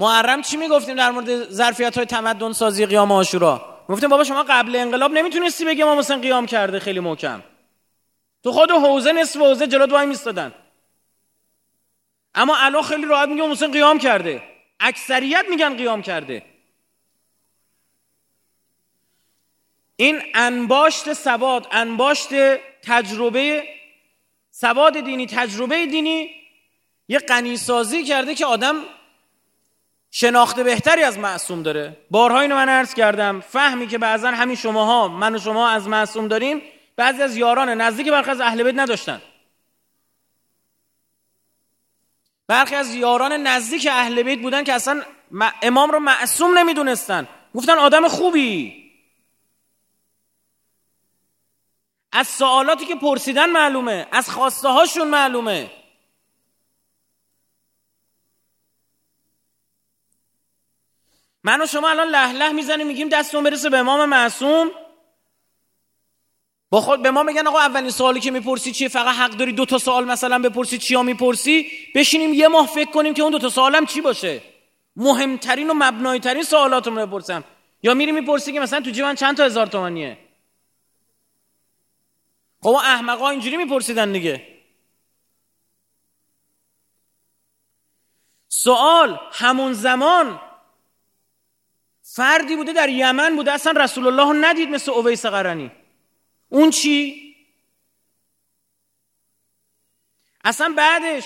محرم 0.00 0.42
چی 0.42 0.56
می‌گفتیم 0.56 0.96
در 0.96 1.10
مورد 1.10 1.50
ظرفیت 1.50 1.96
های 1.96 2.06
تمدن 2.06 2.52
سازی 2.52 2.86
قیام 2.86 3.12
آشورا 3.12 3.84
گفتیم 3.88 4.08
بابا 4.08 4.24
شما 4.24 4.42
قبل 4.48 4.76
انقلاب 4.76 5.12
نمی‌تونستی 5.12 5.64
بگی 5.64 5.84
ما 5.84 5.94
مثلا 5.94 6.18
قیام 6.18 6.46
کرده 6.46 6.78
خیلی 6.78 7.00
محکم. 7.00 7.42
تو 8.42 8.52
خود 8.52 8.70
حوزه 8.70 9.12
نصف 9.12 9.40
حوزه 9.40 9.66
جلو 9.66 9.86
وای 9.86 10.06
میستادن 10.06 10.54
اما 12.34 12.56
الان 12.56 12.82
خیلی 12.82 13.06
راحت 13.06 13.28
میگه 13.28 13.46
مثلا 13.46 13.68
قیام 13.68 13.98
کرده. 13.98 14.42
اکثریت 14.80 15.44
میگن 15.50 15.76
قیام 15.76 16.02
کرده. 16.02 16.42
این 19.96 20.22
انباشت 20.34 21.12
سواد 21.12 21.66
انباشت 21.70 22.28
تجربه 22.82 23.64
سواد 24.50 25.00
دینی 25.00 25.26
تجربه 25.26 25.86
دینی 25.86 26.30
یه 27.08 27.18
قنیسازی 27.18 28.04
کرده 28.04 28.34
که 28.34 28.46
آدم 28.46 28.74
شناخت 30.10 30.60
بهتری 30.60 31.02
از 31.02 31.18
معصوم 31.18 31.62
داره. 31.62 31.96
بارها 32.10 32.40
اینو 32.40 32.54
من 32.54 32.68
عرض 32.68 32.94
کردم. 32.94 33.40
فهمی 33.40 33.86
که 33.86 33.98
بعضا 33.98 34.30
همین 34.30 34.56
شماها 34.56 35.08
من 35.08 35.34
و 35.34 35.38
شما 35.38 35.68
از 35.68 35.88
معصوم 35.88 36.28
داریم. 36.28 36.62
بعضی 36.96 37.22
از 37.22 37.36
یاران 37.36 37.68
نزدیک 37.68 38.08
برخی 38.08 38.30
از 38.30 38.40
اهل 38.40 38.62
بیت 38.62 38.74
نداشتن. 38.78 39.22
برخی 42.46 42.74
از 42.74 42.94
یاران 42.94 43.32
نزدیک 43.32 43.88
اهل 43.90 44.22
بیت 44.22 44.40
بودن 44.40 44.64
که 44.64 44.72
اصلا 44.72 45.02
امام 45.62 45.90
رو 45.90 45.98
معصوم 45.98 46.58
نمی‌دونستن. 46.58 47.28
گفتن 47.54 47.78
آدم 47.78 48.08
خوبی. 48.08 48.90
از 52.12 52.28
سوالاتی 52.28 52.86
که 52.86 52.94
پرسیدن 52.94 53.50
معلومه. 53.50 54.06
از 54.12 54.30
خواسته 54.30 54.68
هاشون 54.68 55.08
معلومه. 55.08 55.70
من 61.44 61.62
و 61.62 61.66
شما 61.66 61.90
الان 61.90 62.08
له 62.08 62.32
له 62.32 62.52
می‌زنیم 62.52 62.86
میگیم 62.86 63.08
دستون 63.08 63.44
برسه 63.44 63.70
به 63.70 63.78
امام 63.78 64.08
معصوم. 64.08 64.70
با 66.70 66.80
خود 66.80 67.02
به 67.02 67.10
ما 67.10 67.22
میگن 67.22 67.46
آقا 67.46 67.58
اولین 67.58 67.90
سوالی 67.90 68.20
که 68.20 68.30
می‌پرسی 68.30 68.72
چیه؟ 68.72 68.88
فقط 68.88 69.16
حق 69.16 69.30
داری 69.30 69.52
دو 69.52 69.66
تا 69.66 69.78
سوال 69.78 70.04
مثلا 70.04 70.38
بپرسی 70.38 70.78
چیا 70.78 71.02
می‌پرسی؟ 71.02 71.70
بشینیم 71.94 72.34
یه 72.34 72.48
ماه 72.48 72.66
فکر 72.66 72.90
کنیم 72.90 73.14
که 73.14 73.22
اون 73.22 73.32
دو 73.32 73.38
تا 73.38 73.48
سوالم 73.48 73.86
چی 73.86 74.00
باشه؟ 74.00 74.42
مهمترین 74.96 75.70
و 75.70 75.74
مبنایی 75.76 76.20
ترین 76.20 76.42
سوالاتمون 76.42 76.98
رو 76.98 77.06
بپرسم. 77.06 77.44
یا 77.82 77.94
میری 77.94 78.12
می‌پرسی 78.12 78.52
که 78.52 78.60
مثلا 78.60 78.80
تو 78.80 78.90
جیبم 78.90 79.14
چند 79.14 79.36
تا 79.36 79.44
هزار 79.44 79.66
تومانیه؟ 79.66 80.18
خب 82.62 82.68
احمقا 82.68 83.30
اینجوری 83.30 83.56
میپرسیدن 83.56 84.12
دیگه. 84.12 84.46
سوال 88.48 89.20
همون 89.32 89.72
زمان 89.72 90.40
فردی 92.14 92.56
بوده 92.56 92.72
در 92.72 92.88
یمن 92.88 93.36
بوده 93.36 93.52
اصلا 93.52 93.72
رسول 93.84 94.06
الله 94.06 94.48
ندید 94.48 94.68
مثل 94.68 94.90
اویس 94.90 95.26
قرنی 95.26 95.70
اون 96.48 96.70
چی؟ 96.70 97.30
اصلا 100.44 100.74
بعدش 100.76 101.24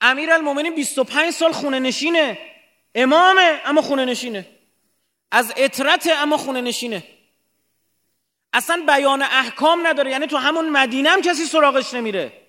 امیر 0.00 0.32
المومنین 0.32 0.74
25 0.74 1.30
سال 1.30 1.52
خونه 1.52 1.78
نشینه. 1.78 2.38
امامه 2.94 3.60
اما 3.64 3.82
خونه 3.82 4.04
نشینه. 4.04 4.46
از 5.30 5.52
اطرت 5.56 6.06
اما 6.06 6.36
خونه 6.36 6.60
نشینه. 6.60 7.02
اصلا 8.52 8.84
بیان 8.86 9.22
احکام 9.22 9.86
نداره 9.86 10.10
یعنی 10.10 10.26
تو 10.26 10.36
همون 10.36 10.70
مدینه 10.70 11.10
هم 11.10 11.20
کسی 11.20 11.44
سراغش 11.44 11.94
نمیره. 11.94 12.47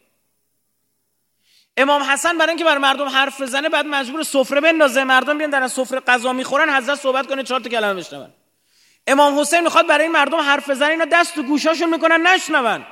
امام 1.79 2.03
حسن 2.03 2.37
برای 2.37 2.49
اینکه 2.49 2.63
برای 2.63 2.77
مردم 2.77 3.07
حرف 3.07 3.41
بزنه 3.41 3.69
بعد 3.69 3.85
مجبور 3.85 4.23
سفره 4.23 4.61
بندازه. 4.61 5.03
مردم 5.03 5.37
بیان 5.37 5.49
در 5.49 5.67
سفره 5.67 5.99
غذا 5.99 6.33
می‌خورن 6.33 6.69
حضرت 6.69 6.99
صحبت 6.99 7.27
کنه 7.27 7.43
چهار 7.43 7.59
تا 7.59 7.69
کلمه 7.69 7.93
بشنون. 7.93 8.29
امام 9.07 9.39
حسین 9.39 9.59
می‌خواد 9.59 9.87
برای 9.87 10.03
این 10.03 10.11
مردم 10.11 10.37
حرف 10.37 10.69
بزنه 10.69 10.89
اینا 10.89 11.05
دست 11.05 11.35
تو 11.35 11.43
گوشاشون 11.43 11.89
می‌کنن 11.89 12.27
نشنون. 12.27 12.85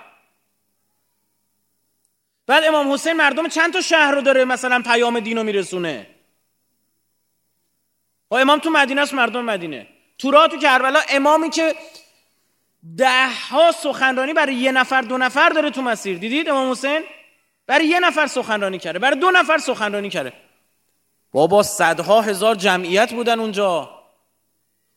بعد 2.48 2.64
امام 2.64 2.94
حسین 2.94 3.14
مردم 3.14 3.48
چند 3.48 3.74
تا 3.74 3.82
شهر 3.82 4.12
رو 4.12 4.22
داره 4.22 4.46
مثلا 4.46 4.82
پیام 4.82 5.20
دین 5.20 5.38
رو 5.38 5.44
میرسونه؟ 5.44 6.08
و 8.32 8.36
امام 8.36 8.60
تو 8.60 8.70
مدینه 8.70 9.02
است 9.02 9.14
مردم 9.14 9.46
مدینه. 9.46 9.88
تو 10.18 10.48
تو 10.48 10.58
کربلا 10.58 11.02
امامی 11.10 11.50
که 11.50 11.76
ده 12.98 13.30
ها 13.50 13.72
سخنرانی 13.72 14.34
برای 14.34 14.56
یه 14.56 14.72
نفر 14.72 15.02
دو 15.02 15.18
نفر 15.18 15.50
داره 15.50 15.70
تو 15.70 15.82
مسیر. 15.82 16.18
دیدید 16.18 16.50
امام 16.50 16.72
حسین؟ 16.72 17.04
برای 17.68 17.86
یه 17.86 18.00
نفر 18.00 18.28
سخنرانی 18.28 18.80
کرده 18.80 19.00
برای 19.00 19.20
دو 19.20 19.32
نفر 19.32 19.58
سخنرانی 19.58 20.10
کرده. 20.10 20.34
بابا 21.32 21.64
صدها 21.64 22.22
هزار 22.22 22.56
جمعیت 22.56 23.14
بودن 23.14 23.40
اونجا. 23.40 23.90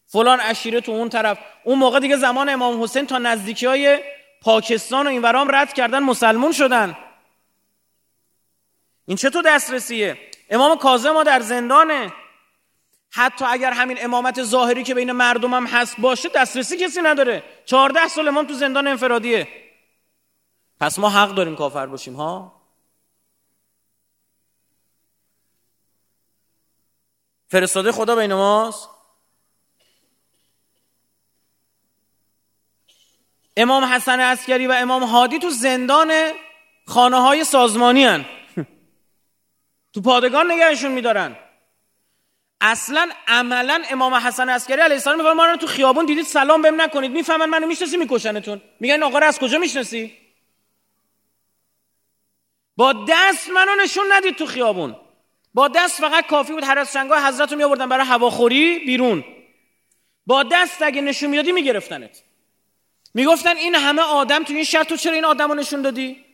فلان 0.07 0.41
اشیره 0.41 0.81
تو 0.81 0.93
اون 0.93 1.09
طرف. 1.09 1.39
اون 1.65 1.79
موقع 1.79 2.01
دیگه 2.01 2.17
زمان 2.17 2.49
امام 2.49 2.83
حسین 2.83 3.07
تا 3.07 3.19
نزدیکی 3.19 3.67
های 3.67 3.99
پاکستان 4.43 5.07
و 5.07 5.11
این 5.11 5.23
ورام 5.23 5.55
رد 5.55 5.73
کردن 5.73 5.99
مسلمون 5.99 6.53
شدن. 6.53 6.97
این 9.07 9.17
چطور 9.17 9.43
دسترسیه؟ 9.47 10.19
امام 10.51 10.79
کاظم 10.79 11.11
ما 11.11 11.23
در 11.23 11.41
زندانه. 11.41 12.13
حتی 13.11 13.45
اگر 13.45 13.73
همین 13.73 14.05
امامت 14.05 14.43
ظاهری 14.43 14.83
که 14.83 14.95
بین 14.95 15.13
مردم 15.13 15.55
هم 15.55 15.67
هست 15.67 15.97
باشه 16.01 16.29
دسترسی 16.29 16.77
کسی 16.77 17.03
نداره. 17.03 17.43
چهارده 17.65 18.09
سال 18.09 18.29
امام 18.29 18.47
تو 18.47 18.55
زندان 18.55 18.87
انفرادیه. 18.87 19.49
پس 20.81 20.99
ما 20.99 21.11
حق 21.11 21.35
داریم 21.35 21.57
کافر 21.57 21.87
باشیم 21.87 22.15
ها؟ 22.15 22.60
فرستاده 27.51 27.93
خدا 27.93 28.17
بین 28.17 28.35
ماست؟ 28.35 28.89
امام 33.57 33.85
حسن 33.85 34.21
عسکری 34.21 34.67
و 34.67 34.73
امام 34.73 35.03
هادی 35.03 35.39
تو 35.39 35.51
زندان 35.51 36.13
خانه 36.87 37.17
های 37.17 37.45
سازمانی 37.45 38.05
هن. 38.05 38.25
تو 39.93 40.01
پادگان 40.01 40.51
نگهشون 40.51 40.93
میدارن. 40.93 41.37
اصلا 42.61 43.11
عملا 43.29 43.83
امام 43.91 44.15
حسن 44.15 44.49
عسکری 44.49 44.81
علیه 44.81 44.95
السلام 44.95 45.19
میگه 45.19 45.33
ما 45.33 45.47
رو 45.47 45.57
تو 45.57 45.67
خیابون 45.67 46.07
دیدید 46.07 46.25
سلام 46.25 46.63
بهم 46.63 46.81
نکنید. 46.81 47.11
می‌فهمن 47.11 47.47
منو 47.47 47.67
می‌شناسی 47.67 47.97
میکشنتون. 47.97 48.63
میگن 48.81 49.03
آقا 49.03 49.19
رو 49.19 49.27
از 49.27 49.39
کجا 49.39 49.59
می‌شناسی? 49.59 50.19
با 52.77 52.93
دست 53.09 53.51
منو 53.51 53.75
نشون 53.83 54.05
ندید 54.13 54.37
تو 54.37 54.47
خیابون. 54.47 54.97
با 55.55 55.69
دست 55.69 56.01
فقط 56.01 56.27
کافی 56.27 56.53
بود 56.53 56.65
هر 56.65 56.79
از 56.79 56.93
چنگاه 56.93 57.27
حضرت 57.29 57.53
رو 57.53 57.59
میآوردن 57.59 57.89
برای 57.89 58.07
هواخوری 58.07 58.79
بیرون. 58.79 59.25
با 60.27 60.43
دست 60.43 60.83
اگه 60.83 61.01
نشون 61.01 61.31
می‌دادی 61.31 61.53
میگرفتنت. 61.53 62.23
می‌گفتن 63.15 63.57
این 63.57 63.75
همه 63.75 64.03
آدم 64.03 64.45
تو 64.45 64.53
این 64.53 64.65
شهر 64.65 64.85
تو 64.85 64.97
چرا 64.97 65.13
این 65.13 65.25
آدم 65.25 65.49
رو 65.49 65.55
نشون 65.55 65.83
دادی؟ 65.83 66.25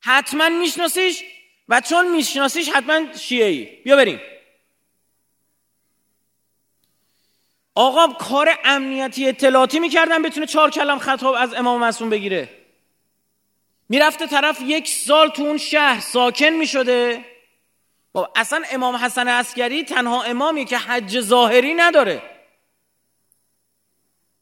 حتما 0.00 0.48
میشناسیش 0.48 1.24
و 1.68 1.80
چون 1.80 2.10
میشناسیش 2.10 2.68
حتما 2.68 3.12
شیعه 3.12 3.46
ای 3.46 3.64
بیا 3.64 3.96
بریم. 3.96 4.20
آقا 7.74 8.06
کار 8.06 8.58
امنیتی 8.64 9.28
اطلاعاتی 9.28 9.80
می‌کردن 9.80 10.22
بتونه 10.22 10.46
چهار 10.46 10.70
کلم 10.70 10.98
خطاب 10.98 11.34
از 11.34 11.54
امام 11.54 11.80
معصوم 11.80 12.10
بگیره. 12.10 12.48
می‌رفته 13.88 14.26
طرف 14.26 14.60
یک 14.60 14.88
سال 14.88 15.28
تو 15.28 15.42
اون 15.42 15.58
شهر 15.58 16.00
ساکن 16.00 16.50
می‌شده. 16.50 17.24
اصلا 18.36 18.62
امام 18.70 18.96
حسن 18.96 19.28
عسکری 19.28 19.84
تنها 19.84 20.22
امامی 20.22 20.64
که 20.64 20.78
حج 20.78 21.20
ظاهری 21.20 21.74
نداره. 21.74 22.22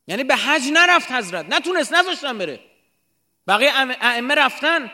یعنی 0.06 0.24
به 0.24 0.37
حج 0.37 0.62
نرفت 0.72 1.12
حضرت. 1.12 1.46
نتونست 1.48 1.92
نذاشتن 1.92 2.38
بره. 2.38 2.61
بقیه 3.46 3.72
ائمه 4.00 4.35
رفتن. 4.35 4.90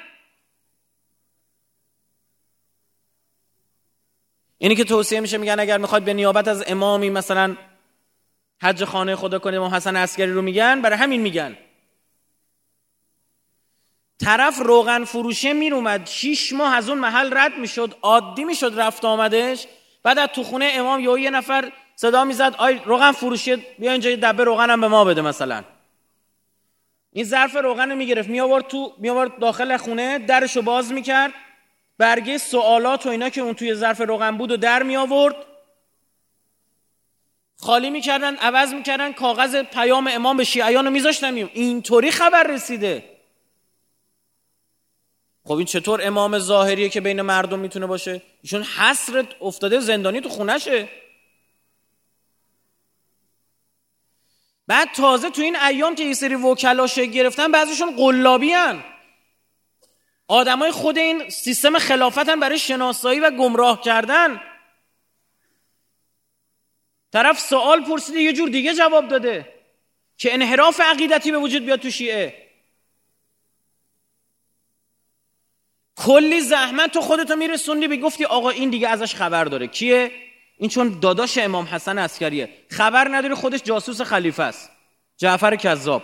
اینی 4.58 4.76
که 4.76 4.84
توصیه 4.84 5.20
میشه 5.20 5.38
میگن 5.38 5.60
اگر 5.60 5.78
می‌خواد 5.78 6.02
به 6.02 6.14
نیابت 6.14 6.48
از 6.48 6.64
امامی 6.66 7.10
مثلا 7.10 7.56
حج 8.62 8.84
خانه 8.84 9.16
خدا 9.16 9.38
کنه 9.38 9.56
امام 9.56 9.74
حسن 9.74 9.96
عسکری 9.96 10.32
رو 10.32 10.42
میگن 10.42 10.82
برای 10.82 10.98
همین 10.98 11.20
میگن. 11.20 11.58
طرف 14.20 14.58
روغن 14.58 15.04
فروشه 15.04 15.52
میرومد. 15.52 16.06
شیش 16.06 16.52
ماه 16.52 16.74
از 16.74 16.88
اون 16.88 16.98
محل 16.98 17.38
رد 17.38 17.58
می‌شد. 17.58 17.94
عادی 18.02 18.44
می‌شد 18.44 18.80
رفت 18.80 19.04
آمدش. 19.04 19.66
بعد 20.02 20.18
از 20.18 20.28
تو 20.28 20.42
خونه 20.42 20.70
امام 20.74 21.00
یا 21.00 21.18
یه 21.18 21.30
نفر 21.30 21.72
صدا 21.96 22.24
می‌زد 22.24 22.54
آی 22.58 22.80
روغن 22.84 23.12
فروشی 23.12 23.56
بیا 23.56 23.92
اینجا 23.92 24.10
یه 24.10 24.16
دبه 24.16 24.44
روغن 24.44 24.80
به 24.80 24.88
ما 24.88 25.04
بده 25.04 25.22
مثلا. 25.22 25.64
این 27.12 27.24
ظرف 27.24 27.56
روغن 27.56 27.90
رو 27.90 27.96
می‌گرفت. 27.96 28.28
می 28.28 28.40
آورد 28.40 28.66
تو 28.66 28.94
می 28.98 29.08
آورد 29.08 29.38
داخل 29.38 29.76
خونه 29.76 30.18
درشو 30.18 30.62
باز 30.62 30.92
می‌کرد. 30.92 31.32
برگه 31.98 32.38
سوالات 32.38 33.06
و 33.06 33.08
اینا 33.08 33.28
که 33.28 33.40
اون 33.40 33.54
توی 33.54 33.74
ظرف 33.74 34.00
روغن 34.00 34.36
بود 34.36 34.50
و 34.50 34.56
در 34.56 34.82
می 34.82 34.96
آورد 34.96 35.36
خالی 37.60 37.90
می‌کردن 37.90 38.36
عوض 38.36 38.74
می‌کردن 38.74 39.12
کاغذ 39.12 39.62
پیام 39.62 40.08
امام 40.12 40.36
به 40.36 40.44
شیعیان 40.44 40.84
رو 40.84 40.90
میذاشتن 40.90 41.34
اینطوری 41.34 42.10
خبر 42.10 42.42
رسیده. 42.42 43.17
خب 45.48 45.54
این 45.54 45.66
چطور 45.66 46.06
امام 46.06 46.38
ظاهریه 46.38 46.88
که 46.88 47.00
بین 47.00 47.22
مردم 47.22 47.58
می‌تونه 47.58 47.86
باشه؟ 47.86 48.22
ایشون 48.42 48.62
حسرت 48.62 49.26
افتاده 49.40 49.80
زندانی 49.80 50.20
تو 50.20 50.28
خونشه. 50.28 50.88
بعد 54.66 54.88
تازه 54.92 55.30
تو 55.30 55.42
این 55.42 55.56
ایام 55.56 55.94
که 55.94 56.04
یه 56.04 56.14
سری 56.14 56.34
وکلا 56.34 56.86
گرفتن 56.86 57.52
بعضیشون 57.52 57.96
قلابی 57.96 58.52
هن 58.52 58.84
آدمای 60.28 60.70
خود 60.70 60.98
این 60.98 61.30
سیستم 61.30 61.78
خلافتن 61.78 62.40
برای 62.40 62.58
شناسایی 62.58 63.20
و 63.20 63.30
گمراه 63.30 63.80
کردن. 63.80 64.40
طرف 67.12 67.40
سوال 67.40 67.84
پرسیده 67.84 68.20
یه 68.20 68.32
جور 68.32 68.48
دیگه 68.48 68.74
جواب 68.74 69.08
داده 69.08 69.54
که 70.16 70.34
انحراف 70.34 70.80
عقیدتی 70.80 71.30
به 71.32 71.38
وجود 71.38 71.64
بیاد 71.64 71.80
تو 71.80 71.90
شیعه. 71.90 72.47
کلی 75.98 76.40
زحمت 76.40 76.90
تو 76.90 77.00
خودتو 77.00 77.36
میرسوندی 77.36 77.88
به 77.88 77.96
گفتی 77.96 78.24
آقا 78.24 78.50
این 78.50 78.70
دیگه 78.70 78.88
ازش 78.88 79.14
خبر 79.14 79.44
داره. 79.44 79.66
کیه؟ 79.66 80.10
این 80.58 80.70
چون 80.70 80.98
داداش 81.00 81.38
امام 81.38 81.64
حسن 81.64 81.98
عسکریه. 81.98 82.48
خبر 82.70 83.08
نداره 83.10 83.34
خودش 83.34 83.62
جاسوس 83.62 84.00
خلیفه 84.00 84.42
است. 84.42 84.70
جعفر 85.16 85.56
کذاب. 85.56 86.02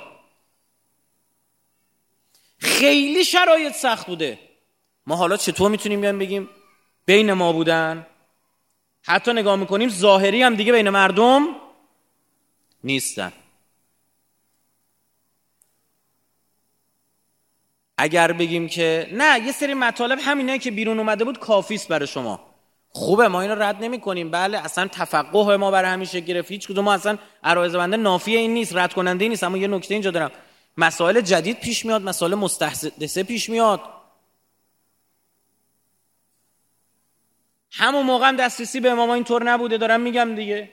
خیلی 2.59 3.25
شرایط 3.25 3.73
سخت 3.73 4.07
بوده. 4.07 4.39
ما 5.07 5.17
حالا 5.17 5.37
چطور 5.37 5.71
می‌تونیم 5.71 6.01
بیایم 6.01 6.19
بگیم؟ 6.19 6.49
بین 7.07 7.33
ما 7.33 7.53
بودن. 7.53 8.07
حتی 9.03 9.33
نگاه 9.33 9.57
می‌کنیم 9.57 9.89
ظاهری 9.89 10.43
هم 10.43 10.55
دیگه 10.55 10.73
بین 10.73 10.91
مردم 10.91 11.47
نیستن. 12.85 13.33
اگر 17.99 18.33
بگیم 18.33 18.69
که 18.69 19.09
نه 19.13 19.47
یه 19.47 19.53
سری 19.53 19.75
مطالب 19.75 20.19
همینه 20.23 20.59
که 20.59 20.71
بیرون 20.71 20.99
اومده 20.99 21.25
بود 21.25 21.39
کافیست 21.39 21.89
برای 21.89 22.07
شما. 22.07 22.55
خوبه 22.89 23.29
ما 23.29 23.41
اینو 23.41 23.55
رد 23.55 23.85
نمی 23.85 24.01
کنیم 24.01 24.31
بله 24.31 24.59
اصلا 24.59 24.89
تفقه 24.89 25.57
ما 25.57 25.71
برای 25.71 25.91
همیشه 25.91 26.21
گرفت. 26.21 26.51
هیچ 26.51 26.69
کدوم 26.69 26.85
ما 26.85 26.93
اصلا 26.93 27.19
عرایز 27.45 27.77
بنده 27.77 27.97
نافیه 27.97 28.39
این 28.39 28.55
نیست 28.55 28.77
رد 28.77 28.93
کننده 28.93 29.29
نیست. 29.29 29.45
اما 29.45 29.57
یه 29.57 29.69
نکته 29.69 29.95
اینجا 29.95 30.11
دارم. 30.11 30.31
مسائل 30.77 31.21
جدید 31.21 31.61
پیش 31.61 31.85
میاد 31.85 32.03
مسائل 32.03 32.35
مستحدثه 32.35 33.23
پیش 33.23 33.51
میاد. 33.51 33.81
همون 37.71 38.07
موقع 38.07 38.29
هم 38.29 38.37
دسترسی 38.37 38.81
به 38.81 38.91
امام 38.91 39.11
اینطور 39.11 39.45
نبوده 39.45 39.77
دارم 39.77 40.01
میگم 40.01 40.35
دیگه. 40.35 40.71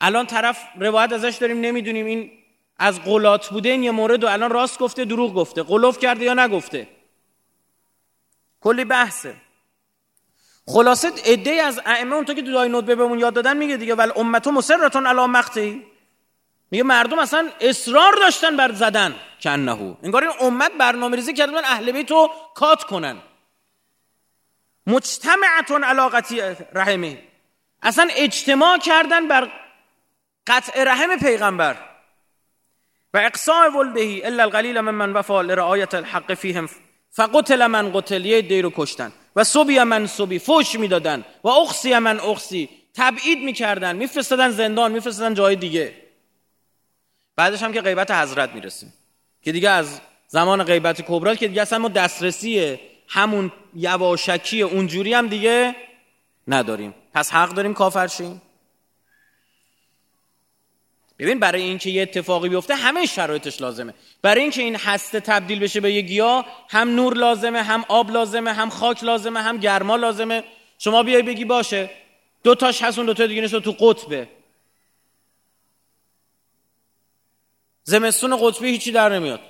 الان 0.00 0.26
طرف 0.26 0.62
روایت 0.80 1.12
ازش 1.12 1.36
داریم 1.40 1.60
نمی‌دونیم. 1.60 2.06
این 2.06 2.30
از 2.78 3.02
قلات 3.02 3.48
بوده 3.48 3.68
این 3.68 3.82
یه 3.82 3.90
مورد 3.90 4.24
و 4.24 4.28
الان 4.28 4.50
راست 4.50 4.78
گفته 4.78 5.04
دروغ 5.04 5.34
گفته. 5.34 5.62
قلوف 5.62 5.98
کرده 5.98 6.24
یا 6.24 6.34
نگفته؟ 6.34 6.88
کلی 8.60 8.84
بحثه. 8.84 9.36
خلاصه 10.66 11.12
عده 11.24 11.50
از 11.50 11.80
ائمه 11.86 12.14
اونطور 12.14 12.34
که 12.34 12.42
دعای 12.42 12.68
ندبه 12.68 12.94
بهمون 12.94 13.18
یاد 13.18 13.34
دادن 13.34 13.56
میگه 13.56 13.76
دیگه 13.76 13.94
ول 13.94 14.12
امتو 14.16 14.50
مسرتون 14.50 15.06
علی 15.06 15.26
مقتی. 15.26 15.86
میگه 16.70 16.84
مردم 16.84 17.18
اصلا 17.18 17.48
اصرار 17.60 18.12
داشتن 18.12 18.56
بر 18.56 18.72
زدن. 18.72 19.14
کنهو 19.42 19.94
انگار 20.02 20.22
این 20.22 20.32
امت 20.40 20.72
برنامه 20.78 21.16
ریزی 21.16 21.34
کردن 21.34 21.64
اهل 21.64 21.92
بیت 21.92 22.10
رو 22.10 22.30
کات 22.54 22.84
کنن. 22.84 23.16
مجتمعتون 24.86 25.84
علاقتی 25.84 26.40
رحمه. 26.72 27.22
اصلا 27.82 28.08
اجتماع 28.10 28.78
کردن 28.78 29.28
بر 29.28 29.50
قطع 30.46 30.84
رحم 30.84 31.18
پیغمبر. 31.18 31.76
و 33.16 33.18
اقصاء 33.18 33.70
ولدهی 33.70 34.22
الا 34.22 34.42
القلیل 34.42 34.80
من 34.80 34.94
من 34.94 35.12
وفا 35.12 35.42
لرعایت 35.42 35.94
الحق 35.94 36.34
فیهم 36.34 36.68
فقتل 37.10 37.66
من 37.66 37.92
قتل 37.92 38.24
یه 38.24 38.42
دی 38.42 38.62
رو 38.62 38.72
کشتن. 38.76 39.12
و 39.36 39.44
صبی 39.44 39.78
من 39.78 40.06
صبی 40.06 40.38
فوش 40.38 40.74
می‌دادن. 40.74 41.24
و 41.44 41.48
اخسی 41.48 41.98
من 41.98 42.20
اخسی 42.20 42.68
تبعید 42.94 43.38
می‌کردن. 43.38 43.96
میفرستادن 43.96 44.50
زندان 44.50 44.92
میفرستادن 44.92 45.34
جای 45.34 45.56
دیگه. 45.56 45.94
بعدش 47.36 47.62
هم 47.62 47.72
که 47.72 47.80
غیبت 47.80 48.10
حضرت 48.10 48.50
می‌رسیم. 48.54 48.94
که 49.42 49.52
دیگه 49.52 49.70
از 49.70 50.00
زمان 50.28 50.64
غیبت 50.64 51.02
کبرا 51.02 51.34
که 51.34 51.48
دیگه 51.48 51.62
اصلا 51.62 51.78
ما 51.78 51.88
دسترسی 51.88 52.78
همون 53.08 53.52
یواشکی 53.74 54.62
اونجوری 54.62 55.14
هم 55.14 55.28
دیگه 55.28 55.76
نداریم. 56.48 56.94
پس 57.14 57.32
حق 57.32 57.48
داریم 57.48 57.74
کافر 57.74 58.06
شیم. 58.06 58.42
ببین 61.18 61.38
برای 61.38 61.62
اینکه 61.62 61.90
یه 61.90 62.02
اتفاقی 62.02 62.48
بیفته 62.48 62.74
همه 62.74 63.06
شرایطش 63.06 63.60
لازمه. 63.60 63.94
برای 64.22 64.42
اینکه 64.42 64.62
این 64.62 64.76
هسته 64.76 65.20
تبدیل 65.20 65.58
بشه 65.58 65.80
به 65.80 65.92
یه 65.92 66.00
گیاه 66.00 66.46
هم 66.68 66.94
نور 66.94 67.14
لازمه 67.14 67.62
هم 67.62 67.84
آب 67.88 68.10
لازمه 68.10 68.52
هم 68.52 68.70
خاک 68.70 69.04
لازمه 69.04 69.40
هم 69.40 69.56
گرما 69.56 69.96
لازمه. 69.96 70.44
شما 70.78 71.02
بیای 71.02 71.22
بگی 71.22 71.44
باشه 71.44 71.90
دو 72.44 72.54
تاش 72.54 72.82
هست 72.82 72.98
اون 72.98 73.06
دو 73.06 73.14
تا 73.14 73.26
دیگه 73.26 73.48
تو 73.48 73.72
قطبه. 73.80 74.28
زمستون 77.84 78.36
قطبی 78.36 78.68
هیچی 78.68 78.92
در 78.92 79.08
نمیاد. 79.08 79.40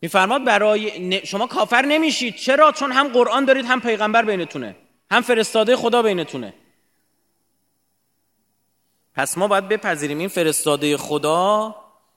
میفرماد 0.00 0.44
برای 0.44 1.26
شما 1.26 1.46
کافر 1.46 1.82
نمیشید. 1.82 2.36
چرا؟ 2.36 2.72
چون 2.72 2.92
هم 2.92 3.08
قرآن 3.08 3.44
دارید 3.44 3.64
هم 3.66 3.80
پیغمبر 3.80 4.24
بینتونه. 4.24 4.76
هم 5.10 5.22
فرستاده 5.22 5.76
خدا 5.76 6.02
بینتونه. 6.02 6.54
پس 9.16 9.38
ما 9.38 9.48
باید 9.48 9.68
بپذیریم 9.68 10.18
این 10.18 10.28
فرستاده 10.28 10.96
خدا 10.96 11.74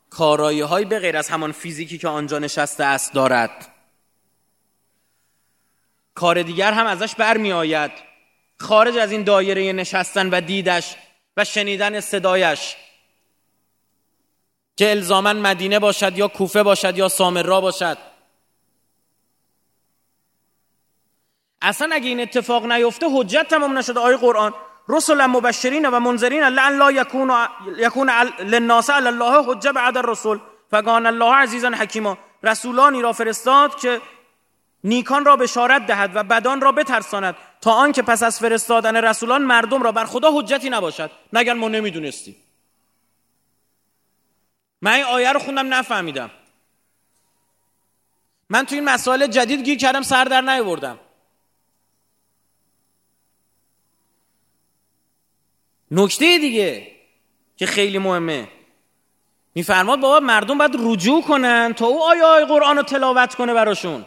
کارایی 0.09 0.61
های 0.61 0.85
به 0.85 0.99
غیر 0.99 1.17
از 1.17 1.29
همان 1.29 1.51
فیزیکی 1.51 1.97
که 1.97 2.07
آنجا 2.07 2.39
نشسته 2.39 2.83
است 2.83 3.13
دارد. 3.13 3.67
کار 6.15 6.43
دیگر 6.43 6.71
هم 6.71 6.85
ازش 6.85 7.15
برمی 7.15 7.51
آید 7.51 7.91
خارج 8.59 8.97
از 8.97 9.11
این 9.11 9.23
دایره 9.23 9.73
نشستن 9.73 10.29
و 10.29 10.41
دیدش 10.41 10.95
و 11.37 11.45
شنیدن 11.45 11.99
صدایش. 11.99 12.75
که 14.75 14.89
الزامن 14.89 15.37
مدینه 15.37 15.79
باشد 15.79 16.17
یا 16.17 16.27
کوفه 16.27 16.63
باشد 16.63 16.97
یا 16.97 17.09
سامرا 17.09 17.61
باشد. 17.61 17.97
اصلا 21.61 21.89
اگه 21.91 22.07
این 22.07 22.19
اتفاق 22.19 22.65
نیفته 22.65 23.05
حجت 23.13 23.47
تمام 23.47 23.77
نشده 23.77 23.99
آیه 23.99 24.17
قرآن. 24.17 24.53
رسلا 24.89 25.27
مبشرین 25.27 25.85
و 25.85 25.99
منذرین 25.99 26.43
لعن 26.43 26.77
لا 26.77 26.91
یکون 26.91 27.31
یکون 27.77 28.09
للناس 28.39 28.89
علی 28.89 29.07
الله 29.07 29.43
حجه 29.47 29.71
بعد 29.71 29.97
الرسل 29.97 30.37
فکان 30.71 31.05
الله 31.05 31.35
عزیزا 31.35 31.69
حکیما. 31.69 32.17
رسولانی 32.43 33.01
را 33.01 33.13
فرستاد 33.13 33.79
که 33.79 34.01
نیکان 34.83 35.25
را 35.25 35.35
بشارت 35.35 35.87
دهد 35.87 36.11
و 36.15 36.23
بدان 36.23 36.61
را 36.61 36.71
بترساند 36.71 37.35
تا 37.61 37.71
آنکه 37.71 38.01
پس 38.01 38.23
از 38.23 38.39
فرستادن 38.39 38.95
رسولان 38.95 39.41
مردم 39.41 39.83
را 39.83 39.91
بر 39.91 40.05
خدا 40.05 40.31
حجتی 40.31 40.69
نباشد. 40.69 41.11
نگن 41.33 41.53
ما 41.53 41.67
نمی‌دونستیم؟ 41.67 42.35
من 44.81 44.91
این 44.91 45.03
آیه 45.03 45.31
رو 45.31 45.39
خوندم 45.39 45.73
نفهمیدم. 45.73 46.29
من 48.49 48.65
تو 48.65 48.75
این 48.75 48.83
مسائل 48.83 49.27
جدید 49.27 49.61
گیر 49.61 49.77
کردم 49.77 50.01
سر 50.01 50.23
در 50.23 50.41
نیاوردم. 50.41 50.99
نکته 55.91 56.37
دیگه 56.37 56.91
که 57.57 57.65
خیلی 57.65 57.97
مهمه. 57.97 58.47
میفرماد 59.55 59.99
بابا 59.99 60.19
مردم 60.19 60.57
باید 60.57 60.75
رجوع 60.79 61.23
کنن 61.23 61.73
تا 61.73 61.85
او 61.85 62.03
آیه 62.03 62.23
آیه 62.23 62.45
قرآن 62.45 62.77
رو 62.77 62.83
تلاوت 62.83 63.35
کنه 63.35 63.53
براشون. 63.53 64.05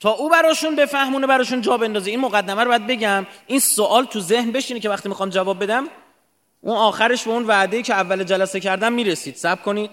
تا 0.00 0.10
او 0.10 0.28
براشون 0.28 0.76
بفهمونه 0.76 1.26
براشون 1.26 1.60
جا 1.60 1.76
بندازه. 1.76 2.10
این 2.10 2.20
مقدمه 2.20 2.62
رو 2.62 2.68
باید 2.68 2.86
بگم. 2.86 3.26
این 3.46 3.60
سوال 3.60 4.04
تو 4.04 4.20
ذهن 4.20 4.52
بشینه 4.52 4.80
که 4.80 4.88
وقتی 4.88 5.08
می‌خوام 5.08 5.28
جواب 5.28 5.62
بدم 5.62 5.88
اون 6.60 6.76
آخرش 6.76 7.24
به 7.24 7.30
اون 7.30 7.44
وعده 7.46 7.82
که 7.82 7.94
اول 7.94 8.24
جلسه 8.24 8.60
کردم 8.60 8.92
می‌رسید. 8.92 9.34
سب 9.34 9.62
کنید 9.62 9.90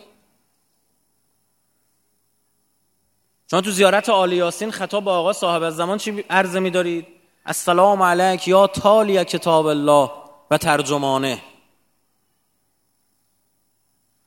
شما 3.52 3.62
تو 3.62 3.72
زیارت 3.72 4.10
آل 4.10 4.34
یاسین 4.34 4.72
خطاب 4.72 5.04
با 5.04 5.18
آقا 5.18 5.34
صاحب 5.34 5.64
از 5.64 5.76
زمان 5.76 5.98
چی 5.98 6.24
عرضه 6.30 6.60
میدارید؟ 6.60 7.15
السلام 7.46 8.02
علیک 8.02 8.48
یا 8.48 8.68
تالی 8.68 9.26
کتاب 9.26 9.66
الله 9.66 10.12
و 10.52 10.58
ترجمانه 10.58 11.42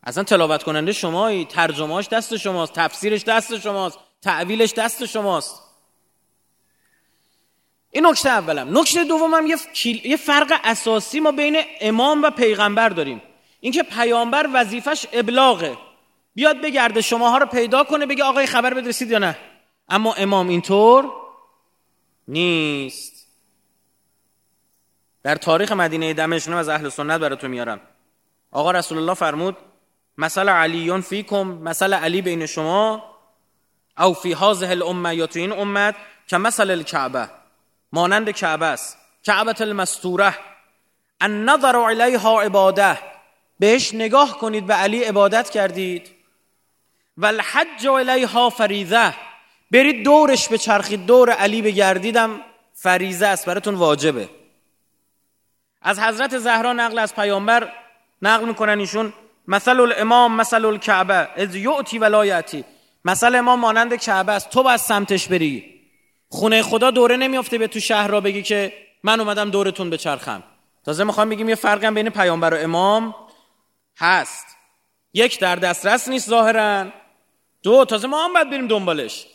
اصلا 0.03 0.25
تلاوت 0.25 0.63
کننده 0.63 0.93
شمایی 0.93 1.45
ترجمهاش 1.45 2.09
دست 2.09 2.37
شماست 2.37 2.73
تفسیرش 2.73 3.25
دست 3.25 3.59
شماست 3.59 3.99
تعویلش 4.23 4.75
دست 4.75 5.07
شماست 5.07 5.63
این 7.91 8.07
نکته 8.07 8.29
اولم 8.29 8.79
نکته 8.79 9.05
دومم 9.05 9.47
یه, 9.47 9.57
یه 10.05 10.17
فرق 10.17 10.61
اساسی 10.65 11.21
ما 11.21 11.33
بین 11.33 11.63
امام 11.81 12.23
و 12.23 12.31
پیغمبر 12.31 12.89
داریم 12.89 13.23
اینکه 13.61 13.83
پیامبر 13.83 14.49
وظیفش 14.55 15.07
ابلاغه 15.13 15.79
بیاد 16.35 16.61
بگرده 16.61 17.01
شماها 17.01 17.39
رو 17.39 17.47
پیدا 17.47 17.85
کنه 17.85 18.07
بگه 18.07 18.25
آقای 18.25 18.47
خبر 18.47 18.75
بدرسید 18.75 19.11
یا 19.11 19.19
نه 19.19 19.37
اما 19.89 20.15
امام 20.15 20.49
اینطور 20.49 21.13
نیست. 22.29 23.29
در 25.23 25.37
تاریخ 25.37 25.73
مدینه 25.73 26.15
دمشق 26.15 26.57
از 26.57 26.69
اهل 26.69 26.89
سنت 26.89 27.21
براتون 27.21 27.51
میارم. 27.51 27.81
آقا 28.51 28.71
رسول 28.71 28.99
الله 28.99 29.15
فرمود 29.15 29.57
مثل 30.19 30.49
علیون 30.49 31.01
فیکم 31.01 31.47
مثل 31.47 31.95
علی 31.95 32.23
بین 32.23 32.47
شما 32.47 33.05
او 33.99 34.15
فی 34.15 34.33
هذه 34.33 34.71
الامه 34.71 35.17
یا 35.17 35.27
تو 35.27 35.39
این 35.39 35.53
امت 35.53 35.97
که 36.27 36.37
مثل 36.39 36.71
الکعبه 36.71 37.31
مانند 37.93 38.31
کعبه 38.31 38.67
است 38.67 38.99
کعبه 39.23 39.55
المستوره 39.61 40.35
ان 41.21 41.45
نظر 41.45 41.77
علیها 41.77 42.43
عباده. 42.43 42.99
بهش 43.59 43.95
نگاه 43.95 44.39
کنید 44.39 44.67
به 44.67 44.75
علی 44.75 45.05
عبادت 45.05 45.51
کردید. 45.51 46.11
و 47.17 47.27
الحج 47.27 47.87
علیها 47.87 48.51
فریضه. 48.51 49.15
برید 49.71 50.05
دورش 50.05 50.49
به 50.49 50.59
چرخید 50.59 51.07
دور 51.07 51.31
علی 51.31 51.63
بگردیدم. 51.63 52.41
فریضه 52.75 53.27
است 53.27 53.47
براتون 53.47 53.75
واجبه. 53.75 54.29
از 55.83 56.01
حضرت 56.01 56.39
زهرا 56.39 56.73
نقل 56.73 56.99
از 56.99 57.15
پیامبر 57.15 57.73
نقل 58.23 58.45
می‌کنن 58.45 58.79
ایشون 58.79 59.13
مثل 59.49 59.81
الامام 59.81 60.37
مثل 60.37 60.65
الکعبه 60.65 61.29
از 61.37 61.55
یعتی 61.55 61.99
ولایتی 61.99 62.65
مثل 63.05 63.35
امام 63.35 63.61
مانند 63.61 63.95
کعبه 63.95 64.33
است 64.33 64.51
تو 64.51 64.63
باید 64.63 64.81
سمتش 64.81 65.29
بری. 65.29 65.81
خونه 66.29 66.63
خدا 66.63 66.91
دوره 66.91 67.17
نمیافته 67.17 67.59
به 67.59 67.67
تو 67.67 67.81
شهر 67.81 68.09
را 68.09 68.21
بگی 68.21 68.43
که 68.43 68.73
من 69.03 69.21
اومدم 69.21 69.51
دورتون 69.51 69.91
بچرخم. 69.91 70.43
تازه 70.85 71.05
می‌خوام 71.05 71.29
بگیم 71.29 71.49
یه 71.49 71.55
فرقم 71.55 71.95
بین 71.95 72.11
پیامبر 72.11 72.55
و 72.55 72.57
امام 72.57 73.15
هست. 73.99 74.47
یک 75.15 75.41
در 75.41 75.57
دسترس 75.57 76.09
نیست 76.09 76.29
ظاهرا. 76.29 76.87
دو 77.63 77.85
تازه 77.85 78.09
ما 78.09 78.25
هم 78.25 78.33
باید 78.33 78.51
بریم 78.51 78.67
دنبالش. 78.67 79.27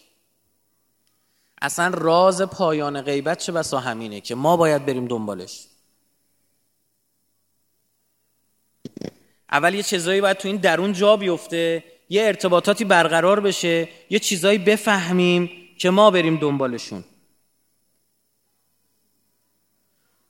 اصلا 1.64 1.92
راز 1.94 2.42
پایان 2.42 3.02
غیبت 3.02 3.40
چه 3.40 3.52
بسا 3.52 3.80
همینه 3.80 4.22
که 4.22 4.36
ما 4.36 4.58
باید 4.58 4.86
بریم 4.86 5.08
دنبالش. 5.08 5.68
اول 9.52 9.74
یه 9.74 9.84
چیزایی 9.84 10.22
باید 10.22 10.38
تو 10.38 10.48
این 10.48 10.58
درون 10.58 10.94
جا 10.94 11.18
بیفته 11.18 11.84
یه 12.10 12.24
ارتباطاتی 12.24 12.86
برقرار 12.86 13.40
بشه 13.40 13.90
یه 14.10 14.20
چیزایی 14.20 14.58
بفهمیم 14.58 15.50
که 15.78 15.90
ما 15.90 16.12
بریم 16.12 16.38
دنبالشون. 16.38 17.04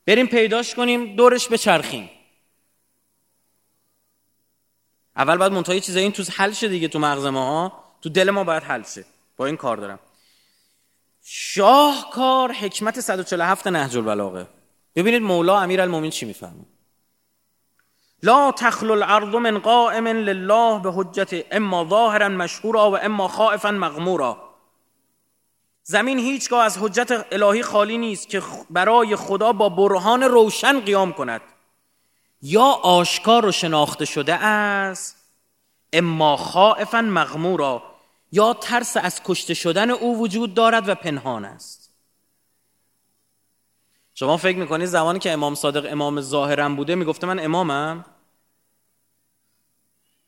بریم 0.06 0.28
پیداش 0.28 0.76
کنیم 0.76 1.16
دورش 1.16 1.48
بچرخیم. 1.48 2.10
اول 5.16 5.38
باید 5.38 5.52
منتهای 5.52 5.80
چیزایی 5.80 6.04
این 6.04 6.12
تو 6.12 6.24
حل 6.36 6.52
شه 6.52 6.68
دیگه 6.68 6.88
تو 6.88 7.00
مغز 7.00 7.26
ما 7.26 7.46
ها 7.46 7.84
تو 8.02 8.10
دل 8.10 8.30
ما 8.30 8.44
باید 8.44 8.64
حل 8.64 8.84
شه. 8.84 9.06
با 9.38 9.46
این 9.46 9.58
کار 9.58 9.78
دارم. 9.78 10.00
شاهکار 11.24 12.52
حکمت 12.52 13.00
147 13.00 13.68
نهج 13.68 13.98
البلاغه 13.98 14.48
ببینید 14.96 15.22
مولا 15.22 15.60
المومین 15.60 16.12
چی 16.12 16.26
می‌فهمه. 16.26 16.66
لا 18.24 18.52
تخل 18.52 18.92
الارض 18.92 19.36
من 19.36 19.60
قائم 19.60 20.08
لله 20.08 20.80
به 20.80 20.92
حجت 20.92 21.46
اما 21.52 21.86
ظاهرا 21.90 22.30
مشهورا 22.30 22.92
و 22.92 22.98
اما 23.02 23.28
خائفا 23.28 23.72
مغمورا. 23.72 24.38
زمین 25.84 26.20
هیچگاه 26.20 26.66
از 26.66 26.78
حجت 26.78 27.26
الهی 27.32 27.64
خالی 27.64 27.98
نیست 27.98 28.30
که 28.30 28.42
برای 28.70 29.16
خدا 29.16 29.52
با 29.52 29.70
برهان 29.70 30.24
روشن 30.24 30.80
قیام 30.80 31.14
کند. 31.14 31.42
یا 32.42 32.66
آشکار 32.84 33.46
و 33.46 33.52
شناخته 33.52 34.06
شده 34.06 34.34
است 34.34 35.18
اما 35.94 36.38
خائفا 36.38 37.02
مغمورا. 37.02 37.93
یا 38.34 38.54
ترس 38.54 38.98
از 38.98 39.22
کشته 39.24 39.54
شدن 39.54 39.90
او 39.90 40.20
وجود 40.20 40.54
دارد 40.54 40.90
و 40.90 40.96
پنهان 40.96 41.46
است. 41.46 41.94
شما 44.14 44.38
فکر 44.38 44.58
می‌کنید 44.58 44.86
زمانی 44.86 45.20
که 45.20 45.32
امام 45.32 45.56
صادق 45.56 45.92
امام 45.92 46.22
ظاهرم 46.22 46.76
بوده 46.76 46.96
می‌گفته 46.96 47.28
من 47.28 47.40
امامم؟ 47.40 48.06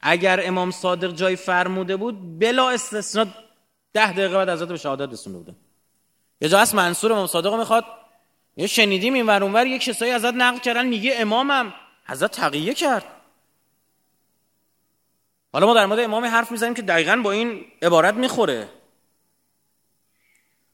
اگر 0.02 0.48
امام 0.48 0.72
صادق 0.72 1.12
جای 1.12 1.36
فرموده 1.36 1.96
بود 1.96 2.40
بلا 2.40 2.70
استثنا 2.70 3.26
ده 3.94 4.12
دقیقه 4.12 4.34
بعد 4.36 4.50
حضرت 4.50 4.68
به 4.68 4.78
شهادت 4.78 5.14
رسونده 5.14 5.38
بوده. 5.38 5.56
یه 6.42 6.50
جا 6.50 6.60
هست 6.60 6.76
منصور 6.76 7.14
امام 7.14 7.28
صادق 7.28 7.54
می‌خواد 7.54 7.86
یه 8.58 8.68
شنیدیم 8.68 9.14
این 9.14 9.26
ور 9.26 9.44
اونور 9.44 9.68
یک 9.68 9.82
کسایی 9.82 10.12
ازت 10.12 10.34
نقل 10.34 10.60
کردن 10.60 10.88
میگه 10.88 11.14
امامم. 11.18 11.74
حضرت 12.06 12.32
تقیه 12.32 12.74
کرد. 12.74 13.15
حالا 15.56 15.68
ما 15.68 15.74
در 15.74 15.86
مورد 15.86 16.00
امام 16.00 16.26
حرف 16.26 16.52
می‌زنیم 16.52 16.74
که 16.74 16.82
دقیقا 16.82 17.22
با 17.24 17.32
این 17.32 17.66
عبارت 17.82 18.14
می‌خوره. 18.14 18.70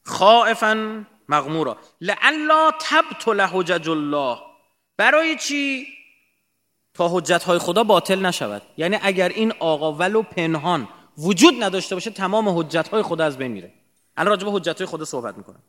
خائفا 0.04 1.04
مغمورا. 1.28 1.76
لعلا 2.00 2.72
تبتل 2.80 3.40
حجج 3.40 3.88
الله. 3.88 4.38
برای 4.96 5.36
چی؟ 5.36 5.86
تا 6.94 7.08
حجت 7.08 7.42
های 7.42 7.58
خدا 7.58 7.84
باطل 7.84 8.26
نشود. 8.26 8.62
یعنی 8.76 8.98
اگر 9.02 9.28
این 9.28 9.52
آقا 9.52 9.92
ولو 9.92 10.22
پنهان 10.22 10.88
وجود 11.18 11.62
نداشته 11.62 11.94
باشه 11.94 12.10
تمام 12.10 12.58
حجت 12.58 12.88
های 12.88 13.02
خدا 13.02 13.24
از 13.24 13.38
بین 13.38 13.52
میره. 13.52 13.72
الان 14.16 14.30
راجع 14.30 14.44
به 14.44 14.52
حجت 14.52 14.78
های 14.78 14.86
خدا 14.86 15.04
صحبت 15.04 15.36
می‌کنم. 15.36 15.62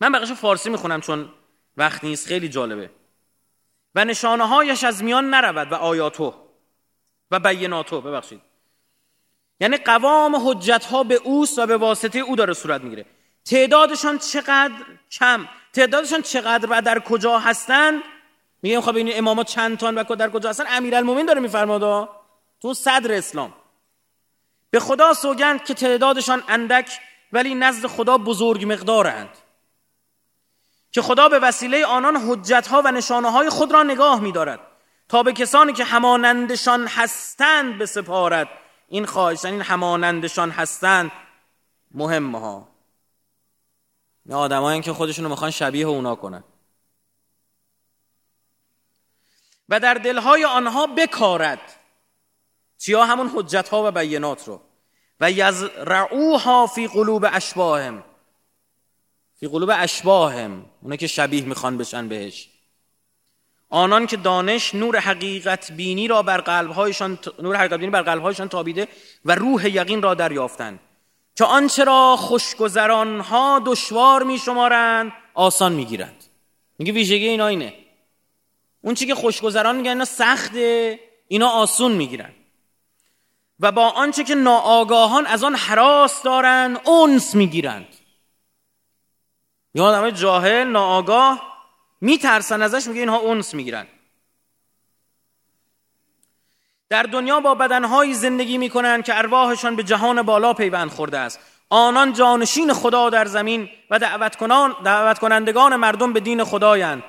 من 0.00 0.12
بقیش 0.12 0.32
فارسی 0.32 0.70
می‌خونم 0.70 1.00
چون 1.00 1.28
وقت 1.76 2.04
نیست 2.04 2.26
خیلی 2.26 2.48
جالبه. 2.48 2.90
و 3.94 4.04
نشانه 4.04 4.48
هایش 4.48 4.84
از 4.84 5.02
میان 5.02 5.34
نرود 5.34 5.72
و 5.72 5.74
آیاتو. 5.74 6.43
و 7.30 7.40
بیناتو 7.40 8.00
ببخشید. 8.00 8.40
یعنی 9.60 9.76
قوام 9.76 10.36
حجت 10.36 10.84
ها 10.84 11.04
به 11.04 11.14
اوست 11.14 11.58
و 11.58 11.66
به 11.66 11.76
واسطه 11.76 12.18
او 12.18 12.36
داره 12.36 12.52
صورت 12.52 12.80
می‌گیره. 12.80 13.06
تعدادشان 13.44 14.18
چقدر 14.18 14.74
کم؟ 15.10 15.48
تعدادشان 15.72 16.22
چقدر 16.22 16.68
و 16.70 16.82
در 16.82 16.98
کجا 16.98 17.38
هستند 17.38 18.02
میگه 18.62 18.80
خب 18.80 18.96
این 18.96 19.18
امامات 19.18 19.46
چند 19.46 19.78
تان 19.78 19.98
و 19.98 20.04
در 20.04 20.30
کجا 20.30 20.48
هستن؟ 20.48 20.64
امیرالمومنین 20.68 21.26
داره 21.26 21.40
میفرماد 21.40 22.08
تو 22.62 22.74
صدر 22.74 23.12
اسلام. 23.12 23.54
به 24.70 24.80
خدا 24.80 25.14
سوگند 25.14 25.64
که 25.64 25.74
تعدادشان 25.74 26.42
اندک 26.48 27.00
ولی 27.32 27.54
نزد 27.54 27.86
خدا 27.86 28.18
بزرگ 28.18 28.72
مقدارند. 28.72 29.28
که 30.92 31.02
خدا 31.02 31.28
به 31.28 31.38
وسیله 31.38 31.86
آنان 31.86 32.16
حجت 32.16 32.66
ها 32.66 32.82
و 32.84 32.92
نشانه 32.92 33.30
های 33.30 33.50
خود 33.50 33.72
را 33.72 33.82
نگاه 33.82 34.20
میدارد. 34.20 34.60
تا 35.08 35.22
به 35.22 35.32
کسانی 35.32 35.72
که 35.72 35.84
همانندشان 35.84 36.86
هستند 36.86 37.78
به 37.78 37.86
سپارت 37.86 38.48
این 38.88 39.06
خواهشن 39.06 39.48
این 39.48 39.60
همانندشان 39.60 40.50
هستند. 40.50 41.12
مهم 41.90 42.36
ها. 42.36 42.68
آدمایی 44.32 44.80
که 44.80 44.92
خودشونو 44.92 45.28
می‌خوان 45.28 45.50
شبیه 45.50 45.86
اونا 45.86 46.14
کنن. 46.14 46.44
و 49.68 49.80
در 49.80 49.94
دلهای 49.94 50.44
آنها 50.44 50.86
بکارد. 50.86 51.80
چیا 52.78 53.04
همون 53.04 53.30
حجت 53.34 53.68
ها 53.68 53.82
و 53.88 53.90
بینات 53.90 54.48
رو. 54.48 54.60
و 55.20 55.30
یزرعوها 55.30 56.66
فی 56.66 56.88
قلوب 56.88 57.26
اشباهم. 57.32 58.04
فی 59.34 59.48
قلوب 59.48 59.70
اشباهم. 59.74 60.66
اونا 60.82 60.96
که 60.96 61.06
شبیه 61.06 61.44
می‌خوان 61.44 61.78
بشن 61.78 62.08
بهش. 62.08 62.53
آنان 63.74 64.06
که 64.06 64.16
دانش 64.16 64.74
نور 64.74 64.98
حقیقت 64.98 65.72
بینی 65.72 66.08
را 66.08 66.22
بر 66.22 66.40
قلبهایشان 66.40 67.18
نور 67.38 67.56
حقیقت 67.56 67.78
بینی 67.78 67.90
بر 67.90 68.02
قلبهایشان 68.02 68.48
تابیده 68.48 68.88
و 69.24 69.34
روح 69.34 69.68
یقین 69.68 70.02
را 70.02 70.14
دریافتند. 70.14 70.80
که 71.36 71.44
آنچه 71.44 71.84
را 71.84 72.16
خوشگذران 72.16 73.20
ها 73.20 73.62
دشوار 73.66 74.22
میشمارند 74.22 75.12
آسان 75.34 75.72
می‌گیرند. 75.72 76.24
میگه 76.78 76.92
ویژگی 76.92 77.28
اینا 77.28 77.46
اینه. 77.46 77.74
اون 78.80 78.94
چی 78.94 79.06
که 79.06 79.14
خوشگذران 79.14 79.76
میگن 79.76 79.90
اینا 79.90 80.04
سخته 80.04 81.00
اینا 81.28 81.48
آسون 81.48 81.92
می‌گیرن. 81.92 82.32
و 83.60 83.72
با 83.72 83.88
آنچه 83.88 84.24
که 84.24 84.34
ناآگاهان 84.34 85.26
از 85.26 85.44
آن 85.44 85.54
حراس 85.54 86.22
دارند 86.22 86.80
اونس 86.84 87.34
می‌گیرند. 87.34 87.88
یا 89.74 89.84
آدم 89.84 90.10
جاهل 90.10 90.64
ناآگاه 90.64 91.53
میترسن 92.04 92.62
ازش 92.62 92.86
میگه 92.86 93.00
اینها 93.00 93.16
اونس 93.16 93.54
می‌گیرن. 93.54 93.86
در 96.88 97.02
دنیا 97.02 97.40
با 97.40 97.54
بدنهایی 97.54 98.14
زندگی 98.14 98.58
می‌کنند 98.58 99.04
که 99.04 99.18
ارواحشان 99.18 99.76
به 99.76 99.82
جهان 99.82 100.22
بالا 100.22 100.54
پیوند 100.54 100.90
خورده 100.90 101.18
است. 101.18 101.40
آنان 101.70 102.12
جانشین 102.12 102.72
خدا 102.72 103.10
در 103.10 103.24
زمین 103.24 103.68
و 103.90 103.98
دعوت, 103.98 104.36
کنان 104.36 104.76
دعوت 104.84 105.18
کنندگان 105.18 105.76
مردم 105.76 106.12
به 106.12 106.20
دین 106.20 106.44
خدایند. 106.44 107.02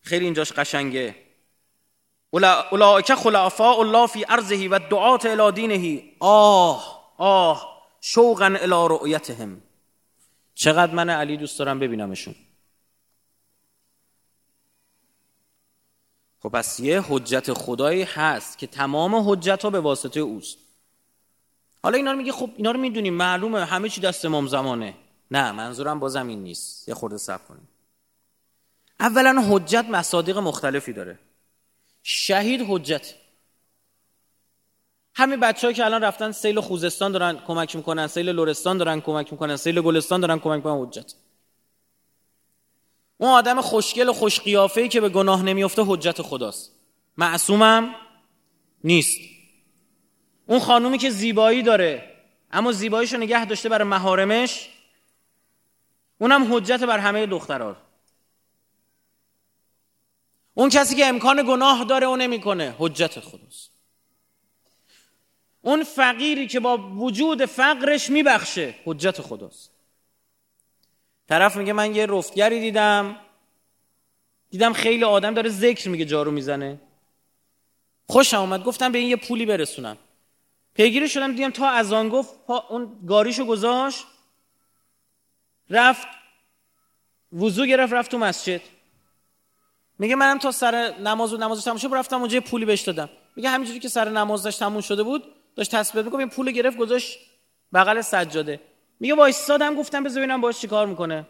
خیلی 0.00 0.24
اینجاش 0.24 0.52
قشنگه. 0.52 1.14
اولئک 2.30 3.14
خلفاء 3.14 3.78
الله 3.80 4.06
فی 4.06 4.24
ارضه 4.28 4.68
و 4.68 4.78
دعات 4.90 5.26
الی 5.26 5.52
دینه. 5.52 6.02
آه 6.20 7.12
آه 7.18 7.82
شوقا 8.00 8.44
الی 8.44 8.88
رؤیتهم. 8.88 9.62
چقدر 10.54 10.94
من 10.94 11.10
علی 11.10 11.36
دوست 11.36 11.58
دارم 11.58 11.78
ببینمشون. 11.78 12.34
خب 16.42 16.48
پس 16.48 16.80
یه 16.80 17.00
حجت 17.08 17.52
خدایی 17.52 18.02
هست 18.02 18.58
که 18.58 18.66
تمام 18.66 19.30
حجت 19.30 19.62
ها 19.62 19.70
به 19.70 19.80
واسطه 19.80 20.20
اوست. 20.20 20.58
حالا 21.82 21.96
اینا 21.96 22.12
رو 22.12 22.18
میگه 22.18 22.32
خب 22.32 22.50
اینا 22.56 22.70
رو 22.70 22.80
می‌دونیم 22.80 23.14
معلومه 23.14 23.64
همه 23.64 23.88
چی 23.88 24.00
دست 24.00 24.24
امام 24.24 24.46
زمانه. 24.46 24.94
نه 25.30 25.52
منظورم 25.52 26.00
با 26.00 26.08
زمین 26.08 26.42
نیست. 26.42 26.88
یه 26.88 26.94
خورده 26.94 27.18
صبر 27.18 27.44
کنیم. 27.44 27.68
اولا 29.00 29.44
حجت 29.50 29.84
مصادیق 29.90 30.38
مختلفی 30.38 30.92
داره. 30.92 31.18
شهید 32.02 32.64
حجت. 32.68 33.14
همین 35.14 35.40
بچه 35.40 35.72
که 35.72 35.84
الان 35.84 36.02
رفتن 36.02 36.32
سیل 36.32 36.60
خوزستان 36.60 37.12
دارن 37.12 37.38
کمک 37.46 37.76
می‌کنن 37.76 38.06
سیل 38.06 38.28
لورستان 38.28 38.78
دارن 38.78 39.00
کمک 39.00 39.32
می‌کنن 39.32 39.56
سیل 39.56 39.80
گلستان 39.80 40.20
دارن 40.20 40.38
کمک 40.38 40.56
می‌کنن 40.56 40.86
حجت. 40.86 41.14
اون 43.22 43.30
آدم 43.30 43.60
خوشگل 43.60 44.08
و 44.08 44.12
خوش 44.12 44.40
ای 44.46 44.88
که 44.88 45.00
به 45.00 45.08
گناه 45.08 45.42
نمیفته 45.42 45.82
حجت 45.86 46.22
خداست. 46.22 46.72
معصومم 47.16 47.94
نیست. 48.84 49.18
اون 50.46 50.60
خانومی 50.60 50.98
که 50.98 51.10
زیبایی 51.10 51.62
داره 51.62 52.16
اما 52.50 52.72
زیباییشو 52.72 53.16
نگه 53.16 53.44
داشته 53.44 53.68
برای 53.68 53.88
مهارمش 53.88 54.68
اونم 56.18 56.54
حجت 56.54 56.80
بر 56.80 56.98
همه 56.98 57.26
دخترها. 57.26 57.76
اون 60.54 60.68
کسی 60.68 60.94
که 60.94 61.06
امکان 61.06 61.44
گناه 61.48 61.84
داره 61.84 62.06
و 62.06 62.16
نمی‌کنه 62.16 62.74
حجت 62.78 63.20
خداست. 63.20 63.70
اون 65.62 65.84
فقیری 65.84 66.46
که 66.46 66.60
با 66.60 66.78
وجود 66.78 67.44
فقرش 67.44 68.10
میبخشه 68.10 68.74
حجت 68.84 69.20
خداست. 69.20 69.81
طرف 71.28 71.56
میگه 71.56 71.72
من 71.72 71.94
یه 71.94 72.06
رفتگری 72.06 72.60
دیدم. 72.60 73.16
دیدم 74.50 74.72
خیلی 74.72 75.04
آدم 75.04 75.34
داره 75.34 75.50
ذکر 75.50 75.88
میگه 75.88 76.04
جارو 76.04 76.30
می‌زنه. 76.30 76.80
خوشم 78.08 78.40
اومد 78.40 78.64
گفتم 78.64 78.92
به 78.92 78.98
این 78.98 79.08
یه 79.08 79.16
پولی 79.16 79.46
برسونم. 79.46 79.96
پیگیری 80.74 81.08
شدم 81.08 81.32
دیدم 81.32 81.50
تا 81.50 81.68
از 81.68 81.92
آن 81.92 82.08
گفت 82.08 82.34
اون 82.70 83.06
گاریشو 83.06 83.44
گذاشت. 83.44 84.06
رفت 85.70 86.06
وضو 87.32 87.66
گرفت 87.66 87.92
رفت 87.92 88.10
تو 88.10 88.18
مسجد. 88.18 88.60
میگه 89.98 90.14
منم 90.14 90.38
تا 90.38 90.50
سر 90.50 90.98
نماز 90.98 91.32
و 91.32 91.36
نمازش 91.36 91.64
تموم 91.64 91.78
شد 91.78 91.88
رفتم 91.92 92.20
اونجا 92.20 92.40
پولی 92.40 92.64
بهش 92.64 92.80
دادم. 92.80 93.10
میگه 93.36 93.48
همینجوری 93.48 93.78
که 93.78 93.88
سر 93.88 94.08
نماز 94.08 94.42
داشت 94.42 94.58
تموم 94.58 94.80
شده 94.80 95.02
بود 95.02 95.24
داشت 95.56 95.70
تسبیح 95.76 96.02
میگه 96.02 96.16
این 96.16 96.28
پول 96.28 96.50
گرفت 96.50 96.76
گذاشت 96.76 97.18
بغل 97.72 98.00
سجاده. 98.00 98.60
میگه 99.02 99.14
وایسادم 99.14 99.74
گفتم 99.74 100.04
بذار 100.04 100.22
ببینم 100.22 100.40
باش 100.40 100.60
چیکار 100.60 100.86
می‌کنه. 100.86 101.26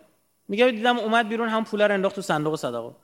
میگه 0.48 0.70
دیدم 0.70 0.98
اومد 0.98 1.28
بیرون 1.28 1.48
هم 1.48 1.64
پول 1.64 1.82
رو 1.82 1.94
انداخت 1.94 2.14
تو 2.14 2.22
صندوق 2.22 2.56
صدقه. 2.56 2.94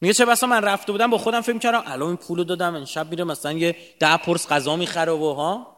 میگه 0.00 0.14
چه 0.14 0.24
بسا 0.24 0.46
من 0.46 0.62
رفته 0.62 0.92
بودم 0.92 1.10
با 1.10 1.18
خودم 1.18 1.40
فکر 1.40 1.58
کردم 1.58 1.82
الان 1.86 2.08
این 2.08 2.16
پولو 2.16 2.44
دادم 2.44 2.74
این 2.74 2.84
شب 2.84 3.10
میره 3.10 3.24
مثلا 3.24 3.52
یه 3.52 3.76
ده 4.00 4.16
پرس 4.16 4.48
غذا 4.48 4.76
می‌خره 4.76 5.12
و 5.12 5.32
ها. 5.32 5.76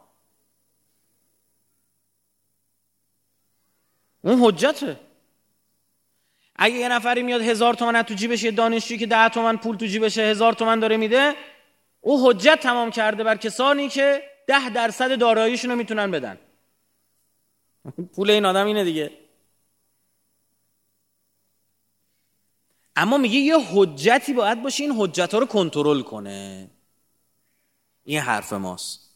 اون 4.22 4.38
حجته. 4.38 5.00
اگه 6.56 6.74
یه 6.74 6.88
نفری 6.88 7.22
میاد 7.22 7.40
هزار 7.40 7.74
تومن 7.74 8.02
تو 8.02 8.14
جیبش 8.14 8.42
یه 8.42 8.50
دانشجویی 8.50 9.00
که 9.00 9.06
ده 9.06 9.28
تومن 9.28 9.56
پول 9.56 9.76
تو 9.76 9.86
جیبشه 9.86 10.22
هزار 10.22 10.52
تومن 10.52 10.80
داره 10.80 10.96
میده 10.96 11.34
او 12.00 12.30
حجت 12.30 12.60
تمام 12.60 12.90
کرده 12.90 13.24
بر 13.24 13.36
کسانی 13.36 13.88
که 13.88 14.31
ده 14.46 14.70
درصد 14.70 15.18
داراییشون 15.18 15.70
رو 15.70 15.76
می‌تونن 15.76 16.10
بدن. 16.10 16.38
پول 18.14 18.30
این 18.30 18.46
آدم 18.46 18.66
اینه 18.66 18.84
دیگه. 18.84 19.10
اما 22.96 23.18
میگه 23.18 23.36
یه 23.36 23.58
حجتی 23.58 24.32
باید 24.32 24.62
باشه 24.62 24.84
این 24.84 24.92
حجت 24.92 25.34
ها 25.34 25.40
رو 25.40 25.46
کنترل 25.46 26.02
کنه. 26.02 26.70
این 28.04 28.20
حرف 28.20 28.52
ماست. 28.52 29.14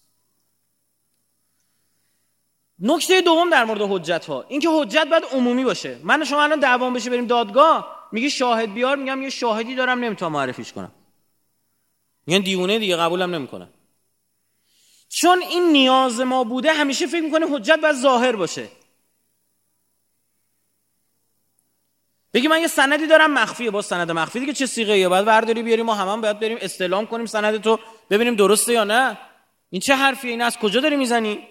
نکته 2.79 3.21
دوم 3.21 3.51
در 3.51 3.65
مورد 3.65 3.81
حجت 3.81 4.27
ها 4.27 4.43
اینکه 4.43 4.69
حجت 4.71 5.07
باید 5.11 5.25
عمومی 5.25 5.65
باشه. 5.65 6.01
من 6.03 6.25
شما 6.25 6.43
الان 6.43 6.61
دعوام 6.61 6.95
بشه 6.95 7.11
بریم 7.11 7.27
دادگاه. 7.27 8.09
میگی 8.13 8.31
شاهد 8.31 8.75
بیار 8.75 8.97
میگم 8.97 9.23
یه 9.23 9.31
شاهدی 9.31 9.75
دارم 9.75 10.05
نمی‌تونم 10.05 10.33
معرفیش 10.33 10.73
کنم. 10.73 10.93
میگن 12.27 12.41
دیونه 12.41 12.79
دیگه 12.79 12.97
قبولم 12.97 13.35
نمی‌کنه. 13.35 13.69
چون 15.09 15.43
این 15.43 15.73
نیاز 15.73 16.21
ما 16.21 16.45
بوده 16.45 16.73
همیشه 16.73 17.07
فکر 17.07 17.23
می‌کنه 17.23 17.47
حجت 17.51 17.79
باید 17.83 17.97
ظاهر 17.97 18.37
باشه. 18.37 18.69
بگی 22.35 22.49
من 22.49 22.61
یه 22.61 22.67
سندی 22.67 23.07
دارم 23.07 23.33
مخفیه. 23.33 23.71
با 23.71 23.83
سند 23.83 24.11
مخفی 24.11 24.41
دیگه 24.41 24.53
چه 24.53 24.67
سیغه 24.67 24.99
یه 24.99 25.09
باید 25.09 25.25
برداری 25.25 25.63
بیاریم 25.63 25.87
ما 25.87 25.95
هم, 25.95 26.09
هم 26.09 26.21
باید 26.21 26.41
بریم 26.41 26.59
استلام 26.61 27.07
کنیم 27.07 27.27
سند 27.27 27.63
تو 27.63 27.79
ببینیم 28.11 28.35
درسته 28.35 28.73
یا 28.73 28.85
نه. 28.85 29.19
این 29.71 29.81
چه 29.81 29.95
حرفیه؟ 29.95 30.31
این 30.31 30.43
از 30.43 30.59
کجا 30.59 30.81
داری 30.81 30.97
می‌زنی؟ 30.97 31.49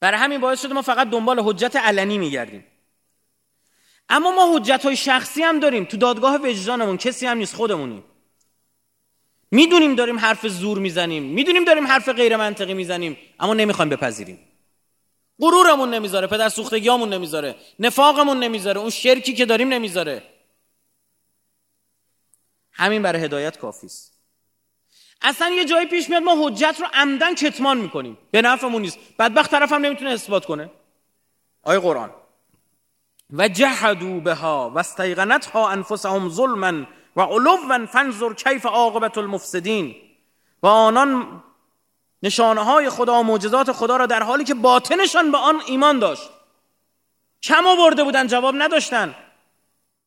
برای 0.00 0.20
همین 0.20 0.40
باعث 0.40 0.62
شده 0.62 0.74
ما 0.74 0.82
فقط 0.82 1.10
دنبال 1.10 1.40
حجت 1.40 1.76
علنی 1.76 2.18
میگردیم. 2.18 2.66
اما 4.08 4.30
ما 4.30 4.56
حجت 4.56 4.84
های 4.84 4.96
شخصی 4.96 5.42
هم 5.42 5.60
داریم. 5.60 5.84
تو 5.84 5.96
دادگاه 5.96 6.36
وجدانمون 6.36 6.96
کسی 6.96 7.26
هم 7.26 7.38
نیست 7.38 7.54
خودمونیم. 7.56 8.04
می‌دونیم 9.50 9.94
داریم 9.94 10.18
حرف 10.18 10.46
زور 10.46 10.78
می‌زنیم 10.78 11.22
می‌دونیم 11.22 11.64
داریم 11.64 11.86
حرف 11.86 12.08
غیر 12.08 12.36
منطقی 12.36 12.74
می‌زنیم 12.74 13.16
اما 13.40 13.54
نمی‌خوایم 13.54 13.88
بپذیریم. 13.88 14.38
غرورمون 15.40 15.94
نمی‌ذاره 15.94 16.26
پدر 16.26 16.48
سوختگیامون 16.48 17.12
نمی‌ذاره 17.12 17.56
نفاقمون 17.78 18.38
نمی‌ذاره 18.38 18.80
اون 18.80 18.90
شرکی 18.90 19.34
که 19.34 19.46
داریم 19.46 19.68
نمی‌ذاره. 19.68 20.22
همین 22.72 23.02
برای 23.02 23.24
هدایت 23.24 23.58
کافی 23.58 23.86
است. 23.86 24.18
اصلا 25.22 25.48
یه 25.48 25.64
جایی 25.64 25.86
پیش 25.86 26.08
میاد 26.10 26.22
ما 26.22 26.48
حجت 26.48 26.76
رو 26.80 26.86
عمدن 26.92 27.34
کتمان 27.34 27.78
می‌کنیم. 27.78 28.18
به 28.30 28.42
نفعمون 28.42 28.82
نیست. 28.82 28.98
بدبخت 29.18 29.50
طرف 29.50 29.72
هم 29.72 29.86
نمی‌تونه 29.86 30.10
اثبات 30.10 30.44
کنه. 30.44 30.70
آیه 31.62 31.78
قرآن. 31.78 32.10
و 33.30 33.48
جحدوا 33.48 34.20
بها 34.20 34.70
و 34.74 34.78
استیقنتها 34.78 35.68
انفسهم 35.68 36.28
ظلما 36.28 36.86
و 37.18 37.20
علوا 37.20 37.86
فانظر 37.86 38.32
کیف 38.32 38.66
عاقبت 38.66 39.18
المفسدین. 39.18 39.94
و 40.62 40.66
آنان 40.66 41.42
نشانه 42.22 42.64
های 42.64 42.90
خدا 42.90 43.20
و 43.20 43.22
معجزات 43.22 43.72
خدا 43.72 43.96
را 43.96 44.06
در 44.06 44.22
حالی 44.22 44.44
که 44.44 44.54
باطنشان 44.54 45.32
به 45.32 45.38
آن 45.38 45.60
ایمان 45.66 45.98
داشت. 45.98 46.30
کم 47.42 47.66
آورده 47.66 48.04
بودن 48.04 48.26
جواب 48.26 48.54
نداشتن. 48.58 49.14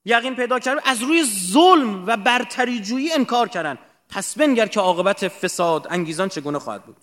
یقین 0.06 0.36
پیدا 0.36 0.60
کردن 0.60 0.80
از 0.86 1.04
روی 1.04 1.24
ظلم 1.24 2.08
و 2.08 2.18
برتری 2.18 2.80
جویی 2.80 3.14
انکار 3.14 3.48
کردن. 3.48 3.78
پس 4.10 4.38
بنگر 4.38 4.68
که 4.68 4.80
عاقبت 4.80 5.28
فساد 5.28 5.88
انگیزان 5.90 6.30
چگونه 6.30 6.60
خواهد 6.60 6.84
بود؟ 6.84 6.98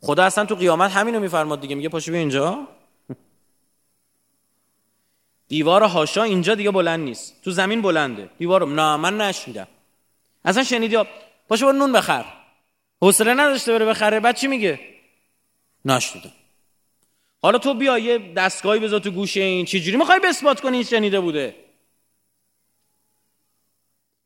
خدا 0.00 0.24
اصلا 0.24 0.44
تو 0.44 0.54
قیامت 0.54 0.90
همینو 0.90 1.20
میفرماد 1.20 1.60
دیگه 1.60 1.74
میگه 1.74 1.88
پاشو 1.88 2.12
اینجا. 2.12 2.68
دیوار 5.48 5.82
هاشا 5.82 6.22
اینجا 6.22 6.54
دیگه 6.54 6.70
بلند 6.70 7.00
نیست. 7.00 7.42
تو 7.44 7.50
زمین 7.50 7.82
بلنده. 7.82 8.30
دیوار 8.38 8.66
نه 8.66 8.96
من 8.96 9.20
نشیدم. 9.20 9.68
اصلا 10.44 10.64
شنیدی؟ 10.64 10.98
پاشو 11.48 11.66
برو 11.66 11.72
نون 11.72 11.92
بخر. 11.92 12.24
حوصله 13.02 13.34
نداشته 13.34 13.72
بره 13.72 13.84
بخره. 13.84 14.20
بعد 14.20 14.36
چی 14.36 14.46
میگه؟ 14.46 14.80
نشنیدم 15.84 16.32
حالا 17.42 17.58
تو 17.58 17.74
بیا 17.74 17.98
یه 17.98 18.32
دستگاهی 18.32 18.80
بذار 18.80 19.00
تو 19.00 19.10
گوشه 19.10 19.40
این. 19.40 19.64
چجوری 19.64 19.96
می‌خوای 19.96 20.20
به 20.20 20.28
اثبات 20.28 20.60
کنی 20.60 20.84
شنیده 20.84 21.20
بوده؟ 21.20 21.54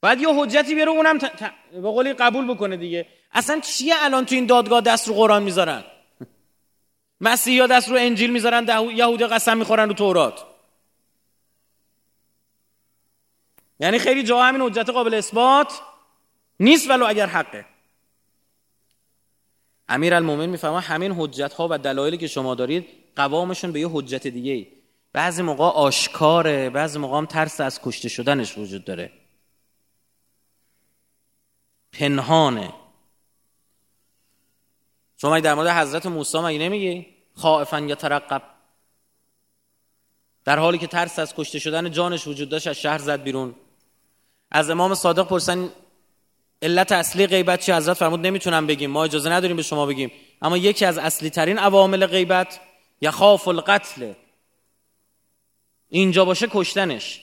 بعد 0.03 0.21
یه 0.21 0.29
حجتی 0.35 0.75
بیاره 0.75 0.91
اونم 0.91 1.19
ت... 1.19 1.53
به 1.73 1.81
قولی 1.81 2.13
قبول 2.13 2.55
بکنه 2.55 2.77
دیگه. 2.77 3.07
اصلا 3.33 3.61
چیه 3.61 3.95
الان 3.99 4.27
تو 4.27 4.35
این 4.35 4.47
دادگاه 4.47 4.81
دست 4.81 5.09
رو 5.09 5.15
قرآن 5.15 5.43
می‌ذارن؟ 5.43 5.85
مسیحا 7.21 7.67
دست 7.67 7.89
رو 7.89 7.97
انجیل 7.97 8.31
می‌ذارن. 8.31 8.91
یهودی 8.95 9.27
قسم 9.27 9.57
می‌خورن 9.57 9.89
رو 9.89 9.95
تورات. 9.95 10.50
یعنی 13.81 13.99
خیلی 13.99 14.23
جا 14.23 14.43
همین 14.43 14.63
حجت 14.63 14.91
قابل 14.91 15.15
اثبات 15.15 15.81
نیست 16.61 16.91
ولو 16.91 17.07
اگر 17.07 17.27
حقه. 17.27 17.65
امیر 19.89 20.15
المومن 20.15 20.47
می‌فهمه 20.47 20.81
همین 20.81 21.13
حجت 21.13 21.53
ها 21.53 21.69
و 21.71 21.79
دلایلی 21.79 22.17
که 22.17 22.27
شما 22.27 22.55
دارید 22.55 22.89
قوامشون 23.17 23.73
به 23.73 23.81
یه 23.81 23.89
حجت 23.93 24.27
دیگه 24.27 24.53
ای 24.53 24.67
بعضی 25.13 25.43
موقع 25.43 25.65
آشکاره 25.65 26.71
بعضی 26.71 26.99
موقع 26.99 27.19
هم 27.19 27.27
ترس 27.27 27.61
از 27.61 27.81
کشته 27.83 28.09
شدنش 28.09 28.59
وجود 28.59 28.85
داره. 28.85 29.13
پنهانه. 31.93 32.73
شما 35.17 35.41
در 35.41 35.55
مورد 35.55 35.69
حضرت 35.69 36.07
موسی 36.07 36.39
مگه 36.39 36.59
نمیگی؟ 36.59 37.07
خائفا 37.35 37.81
یا 37.81 37.95
ترقب 37.95 38.43
در 40.45 40.59
حالی 40.59 40.79
که 40.79 40.87
ترس 40.87 41.19
از 41.19 41.35
کشته 41.35 41.59
شدن 41.59 41.91
جانش 41.91 42.27
وجود 42.27 42.49
داشت 42.49 42.67
از 42.67 42.77
شهر 42.77 42.99
زد 42.99 43.23
بیرون. 43.23 43.55
از 44.51 44.71
امام 44.71 44.95
صادق 44.95 45.27
پرسن 45.27 45.69
علت 46.63 46.93
اصلی 46.93 47.27
غیبت 47.27 47.61
چی؟ 47.61 47.73
حضرت 47.73 47.97
فرمود 47.97 48.21
نمی‌تونم 48.21 48.67
بگیم. 48.67 48.91
ما 48.91 49.05
اجازه 49.05 49.31
نداریم 49.31 49.57
به 49.57 49.63
شما 49.63 49.87
بگیم. 49.87 50.13
اما 50.43 50.57
یکی 50.57 50.85
از 50.85 50.99
اصلی 50.99 51.31
ترین 51.31 51.59
عوامل 51.59 52.07
غیبت 52.07 52.61
یخاف 53.01 53.49
القتل. 53.49 54.13
اینجا 55.89 56.25
باشه 56.25 56.49
کشتنش. 56.51 57.21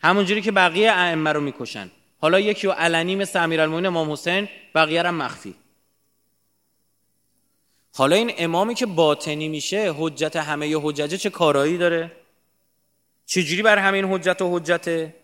همونجوری 0.00 0.42
که 0.42 0.52
بقیه 0.52 0.92
ائمه 0.92 1.32
رو 1.32 1.40
می‌کشن. 1.40 1.90
حالا 2.20 2.40
یکی 2.40 2.66
و 2.66 2.70
علنی 2.70 3.16
مثل 3.16 3.44
امیرالمومنین 3.44 3.86
امام 3.86 4.12
حسین 4.12 4.48
بقیه 4.74 5.02
هم 5.02 5.14
مخفی. 5.14 5.54
حالا 7.94 8.16
این 8.16 8.32
امامی 8.38 8.74
که 8.74 8.86
باطنی 8.86 9.48
میشه 9.48 9.94
حجت 9.96 10.36
همه 10.36 10.76
حججه 10.82 11.16
چه 11.16 11.30
کارایی 11.30 11.78
داره؟ 11.78 12.12
چجوری 13.26 13.62
بر 13.62 13.78
همین 13.78 14.04
حجت 14.04 14.42
و 14.42 14.56
حجته؟ 14.56 15.14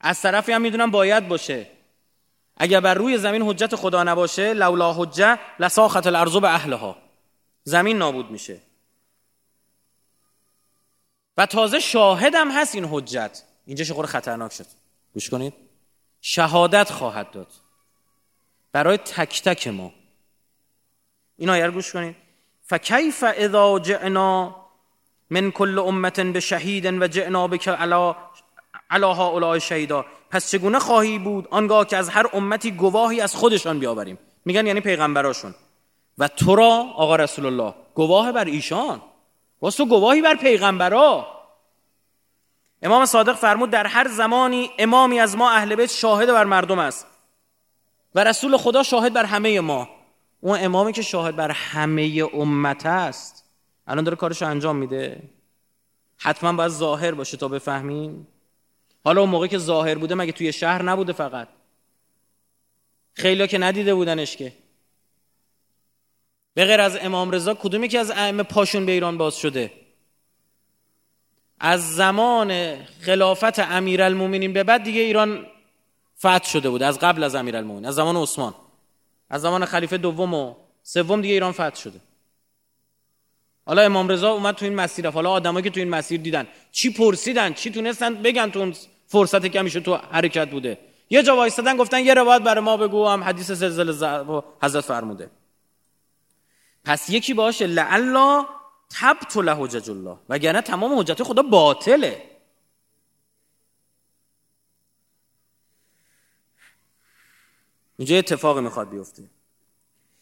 از 0.00 0.22
طرفی 0.22 0.52
هم 0.52 0.62
می‌دونم 0.62 0.90
باید 0.90 1.28
باشه. 1.28 1.66
اگر 2.56 2.80
بر 2.80 2.94
روی 2.94 3.18
زمین 3.18 3.42
حجت 3.42 3.76
خدا 3.76 4.02
نباشه 4.02 4.54
لولا 4.54 4.92
حجه 4.92 5.38
لساخت 5.58 6.06
الارض 6.06 6.36
به 6.36 6.54
اهلها 6.54 6.96
زمین 7.64 7.98
نابود 7.98 8.30
میشه. 8.30 8.60
و 11.36 11.46
تازه 11.46 11.80
شاهدم 11.80 12.50
هست 12.50 12.74
این 12.74 12.84
حجت. 12.84 13.42
اینجا 13.66 13.84
شخور 13.84 14.06
خطرناک 14.06 14.52
شد. 14.52 14.66
گوش 15.14 15.30
کنید. 15.30 15.54
شهادت 16.20 16.92
خواهد 16.92 17.30
داد. 17.30 17.52
برای 18.72 18.96
تک 18.96 19.42
تک 19.42 19.68
ما. 19.68 19.92
این 21.36 21.50
آیه 21.50 21.70
گوش 21.70 21.92
کنید. 21.92 22.16
فکیف 22.62 23.24
اذا 23.36 23.78
جئنا 23.78 24.56
من 25.30 25.50
کل 25.50 25.78
امت 25.78 26.20
به 26.20 26.40
شهید 26.40 26.86
و 26.86 27.08
جئنا 27.08 27.48
بک 27.48 27.68
علا 27.68 28.16
علا 28.90 29.14
هؤلاء 29.14 29.58
شهیدا 29.58 30.04
پس 30.30 30.50
چگونه 30.50 30.78
خواهی 30.78 31.18
بود 31.18 31.48
آنگاه 31.50 31.86
که 31.86 31.96
از 31.96 32.08
هر 32.08 32.26
امتی 32.32 32.70
گواهی 32.70 33.20
از 33.20 33.34
خودشان 33.34 33.78
بیاوریم؟ 33.78 34.18
میگن 34.44 34.66
یعنی 34.66 34.80
پیغمبراشون. 34.80 35.54
و 36.18 36.28
تو 36.28 36.54
را 36.54 36.86
آقا 36.96 37.16
رسول 37.16 37.46
الله 37.46 37.74
گواه 37.94 38.32
بر 38.32 38.44
ایشان. 38.44 39.02
واس 39.62 39.76
تو 39.76 39.86
گواهی 39.86 40.22
بر 40.22 40.34
پیغمبرا. 40.34 41.26
امام 42.82 43.06
صادق 43.06 43.34
فرمود 43.36 43.70
در 43.70 43.86
هر 43.86 44.08
زمانی 44.08 44.70
امامی 44.78 45.20
از 45.20 45.36
ما 45.36 45.50
اهل 45.50 45.74
بیت 45.74 45.90
شاهد 45.90 46.28
بر 46.28 46.44
مردم 46.44 46.78
است. 46.78 47.06
و 48.14 48.24
رسول 48.24 48.56
خدا 48.56 48.82
شاهد 48.82 49.12
بر 49.12 49.24
همه 49.24 49.60
ما. 49.60 49.88
اون 50.40 50.58
امامی 50.62 50.92
که 50.92 51.02
شاهد 51.02 51.36
بر 51.36 51.50
همه 51.50 52.24
امت 52.34 52.86
است. 52.86 53.44
الان 53.86 54.04
داره 54.04 54.16
کارشو 54.16 54.46
انجام 54.46 54.76
میده. 54.76 55.22
حتما 56.16 56.52
باید 56.52 56.70
ظاهر 56.70 57.14
باشه 57.14 57.36
تا 57.36 57.48
بفهمیم. 57.48 58.26
حالا 59.08 59.20
اون 59.20 59.30
موقع 59.30 59.46
که 59.46 59.58
ظاهر 59.58 59.94
بوده 59.94 60.14
مگه 60.14 60.32
توی 60.32 60.52
شهر 60.52 60.82
نبوده 60.82 61.12
فقط؟ 61.12 61.48
خیلی 63.14 63.48
که 63.48 63.58
ندیده 63.58 63.94
بودنش 63.94 64.36
که. 64.36 64.52
به 66.54 66.64
غیر 66.64 66.80
از 66.80 66.96
امام 67.00 67.30
رضا 67.30 67.54
کدومی 67.54 67.88
که 67.88 67.98
از 67.98 68.10
ائمه 68.10 68.42
پاشون 68.42 68.86
به 68.86 68.92
ایران 68.92 69.18
باز 69.18 69.36
شده؟ 69.36 69.72
از 71.60 71.94
زمان 71.94 72.76
خلافت 72.84 73.58
امیرالمومنین 73.58 74.52
به 74.52 74.64
بعد 74.64 74.82
دیگه 74.82 75.00
ایران 75.00 75.46
فتح 76.18 76.48
شده 76.48 76.70
بود 76.70 76.82
از 76.82 76.98
قبل 76.98 77.24
از 77.24 77.34
امیرالمومنین 77.34 77.86
از 77.86 77.94
زمان 77.94 78.16
عثمان. 78.16 78.54
از 79.30 79.42
زمان 79.42 79.64
خلیفه 79.64 79.98
دوم 79.98 80.34
و 80.34 80.54
سوم 80.82 81.20
دیگه 81.20 81.34
ایران 81.34 81.52
فتح 81.52 81.74
شده. 81.76 82.00
حالا 83.66 83.82
امام 83.82 84.08
رضا 84.08 84.30
اومد 84.30 84.54
تو 84.54 84.64
این 84.64 84.74
مسیر 84.74 85.10
حالا 85.10 85.30
آدمایی 85.30 85.64
که 85.64 85.70
تو 85.70 85.80
این 85.80 85.88
مسیر 85.88 86.20
دیدن 86.20 86.46
چی 86.72 86.92
پرسیدن 86.92 87.52
چی 87.52 87.70
تونستن 87.70 88.14
بگن 88.14 88.50
تو 88.50 88.72
فرصت 89.08 89.56
همیشه 89.56 89.80
تو 89.80 89.94
حرکت 89.94 90.50
بوده. 90.50 90.78
یه 91.10 91.22
جا 91.22 91.36
وایستادن 91.36 91.76
گفتن 91.76 92.04
یه 92.04 92.14
روایت 92.14 92.42
برای 92.42 92.64
ما 92.64 92.76
بگو 92.76 93.08
هم 93.08 93.24
حدیث 93.24 93.50
زلزله 93.50 94.42
حضرت 94.62 94.84
فرموده. 94.84 95.30
پس 96.84 97.10
یکی 97.10 97.34
باشه 97.34 97.66
لعلا 97.66 98.46
تبت 99.00 99.36
له 99.36 99.54
حجج 99.54 99.90
الله. 99.90 100.16
وگرنه 100.28 100.60
تمام 100.60 100.98
حجت 100.98 101.22
خدا 101.22 101.42
باطله. 101.42 102.22
اینجا 107.98 108.16
اتفاقی 108.16 108.60
می‌خواد 108.60 108.90
بیفته. 108.90 109.22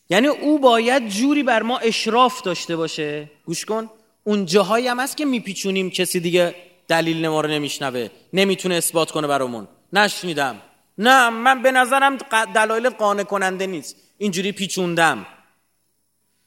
یعنی 0.08 0.26
او 0.26 0.58
باید 0.58 1.08
جوری 1.08 1.42
بر 1.42 1.62
ما 1.62 1.78
اشراف 1.78 2.42
داشته 2.42 2.76
باشه. 2.76 3.30
گوش 3.44 3.64
کن. 3.64 3.90
اون 4.24 4.46
جاهایی 4.46 4.88
هم 4.88 5.00
هست 5.00 5.16
که 5.16 5.24
میپیچونیم 5.24 5.90
کسی 5.90 6.20
دیگه 6.20 6.54
دلیل 6.88 7.28
ما 7.28 7.40
رو 7.40 7.48
نمیشنوه 7.48 8.08
نمی‌تونه 8.32 8.74
اثبات 8.74 9.10
کنه 9.10 9.26
برامون. 9.26 9.68
نشنیدم. 9.92 10.62
نه 10.98 11.30
من 11.30 11.62
به 11.62 11.72
نظرم 11.72 12.16
دلایل 12.54 12.88
قانع 12.88 13.22
کننده 13.22 13.66
نیست. 13.66 13.96
اینجوری 14.18 14.52
پیچوندم. 14.52 15.26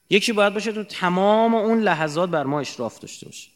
یکی 0.09 0.33
باید 0.33 0.53
باشه 0.53 0.71
تو 0.71 0.83
تمام 0.83 1.55
اون 1.55 1.81
لحظات 1.81 2.29
بر 2.29 2.43
ما 2.43 2.59
اشراف 2.59 2.99
داشته 2.99 3.25
باشه. 3.25 3.49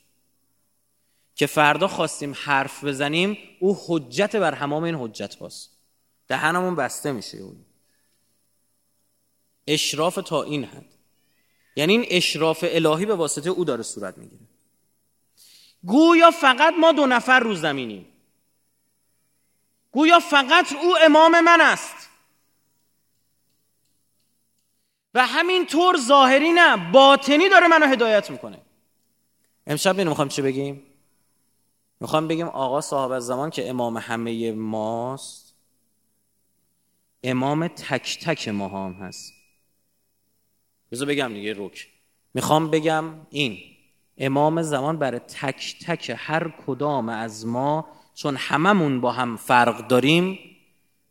که 1.35 1.45
فردا 1.45 1.87
خواستیم 1.87 2.35
حرف 2.37 2.83
بزنیم 2.83 3.37
او 3.59 3.77
حجت 3.87 4.35
بر 4.35 4.53
همام 4.53 4.83
این 4.83 4.95
حجت 4.95 5.37
باست 5.37 5.77
دهنمون 6.27 6.75
بسته 6.75 7.11
میشه. 7.11 7.37
اون 7.37 7.65
اشراف 9.67 10.15
تا 10.15 10.43
این 10.43 10.63
حد. 10.63 10.85
یعنی 11.75 11.93
این 11.93 12.05
اشراف 12.09 12.65
الهی 12.67 13.05
به 13.05 13.15
واسطه 13.15 13.49
او 13.49 13.65
داره 13.65 13.83
صورت 13.83 14.17
می‌گیره. 14.17 14.45
گویا 15.85 16.31
فقط 16.31 16.73
ما 16.79 16.91
دو 16.91 17.05
نفر 17.05 17.39
رو 17.39 17.55
زمینیم. 17.55 18.05
گویا 19.91 20.19
فقط 20.19 20.73
او 20.73 20.97
امام 20.97 21.41
من 21.41 21.61
است. 21.61 22.09
و 25.13 25.25
همین 25.25 25.65
طور 25.65 25.97
ظاهری 25.97 26.51
نه 26.51 26.91
باطنی 26.91 27.49
داره 27.49 27.67
منو 27.67 27.85
هدایت 27.85 28.31
می‌کنه. 28.31 28.61
امشب 29.67 29.97
بینو 29.97 30.09
می‌خوام 30.09 30.27
چی 30.27 30.41
بگیم؟ 30.41 30.83
می‌خوام 31.99 32.27
بگیم 32.27 32.47
آقا 32.47 32.81
صاحب 32.81 33.19
زمان 33.19 33.49
که 33.49 33.69
امام 33.69 33.97
همه 33.97 34.51
ماست 34.51 35.55
امام 37.23 37.67
تک 37.67 38.19
تک 38.25 38.47
ما 38.47 38.67
هم 38.67 38.93
هست. 38.93 39.33
بذار 40.91 41.07
بگم 41.07 41.33
دیگه 41.33 41.53
روک 41.53 41.87
می‌خوام 42.33 42.69
بگم 42.69 43.27
این. 43.29 43.72
امام 44.25 44.61
زمان 44.61 44.97
برای 44.97 45.19
تک 45.19 45.75
تک 45.85 46.15
هر 46.17 46.53
کدام 46.67 47.09
از 47.09 47.45
ما 47.45 47.87
چون 48.15 48.35
هممون 48.35 49.01
با 49.01 49.11
هم 49.11 49.37
فرق 49.37 49.87
داریم 49.87 50.39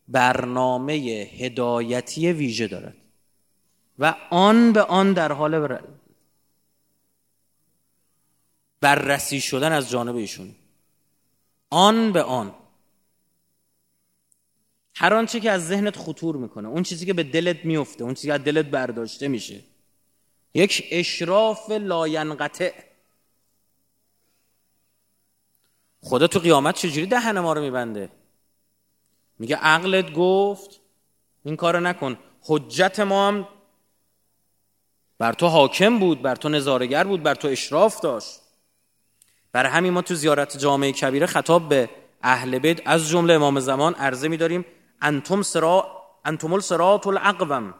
برنامه 0.08 0.92
هدایتی 1.38 2.32
ویژه 2.32 2.68
دارد. 2.68 2.96
و 3.98 4.14
آن 4.30 4.72
به 4.72 4.82
آن 4.82 5.12
در 5.12 5.32
حال 5.32 5.60
بر... 5.60 5.84
بررسی 8.80 9.40
شدن 9.40 9.72
از 9.72 9.90
جانب 9.90 10.16
ایشون. 10.16 10.54
آن 11.70 12.12
به 12.12 12.22
آن. 12.22 12.54
هر 14.94 15.14
آنچه 15.14 15.40
که 15.40 15.50
از 15.50 15.68
ذهنت 15.68 15.96
خطور 15.96 16.36
می‌کنه 16.36 16.68
اون 16.68 16.82
چیزی 16.82 17.06
که 17.06 17.12
به 17.12 17.22
دلت 17.22 17.64
میفته 17.64 18.04
اون 18.04 18.14
چیزی 18.14 18.28
که 18.28 18.34
از 18.34 18.44
دلت 18.44 18.66
برداشته 18.66 19.28
میشه. 19.28 19.60
یک 20.54 20.88
اشراف 20.90 21.70
لاینقطع 21.70 22.91
خدا 26.02 26.26
تو 26.26 26.38
قیامت 26.38 26.74
چجوری 26.74 27.06
دهن 27.06 27.40
ما 27.40 27.52
رو 27.52 27.60
میبنده؟ 27.60 28.08
میگه 29.38 29.56
عقلت 29.56 30.12
گفت 30.12 30.80
این 31.44 31.56
کارو 31.56 31.80
نکن. 31.80 32.18
حجت 32.42 33.00
ما 33.00 33.28
هم 33.28 33.48
بر 35.18 35.32
تو 35.32 35.46
حاکم 35.46 35.98
بود 35.98 36.22
بر 36.22 36.36
تو 36.36 36.48
نظارگر 36.48 37.04
بود 37.04 37.22
بر 37.22 37.34
تو 37.34 37.48
اشراف 37.48 38.00
داشت. 38.00 38.40
برای 39.52 39.70
همین 39.70 39.92
ما 39.92 40.02
تو 40.02 40.14
زیارت 40.14 40.58
جامعه 40.58 40.92
کبیره 40.92 41.26
خطاب 41.26 41.68
به 41.68 41.90
اهل 42.22 42.58
بیت 42.58 42.80
از 42.84 43.08
جمله 43.08 43.34
امام 43.34 43.60
زمان 43.60 43.94
عرضه 43.94 44.28
میداریم 44.28 44.64
انتم 45.02 45.42
سرا 45.42 46.02
انتم 46.24 46.52
الصراط 46.52 47.06
الاقوم 47.06 47.74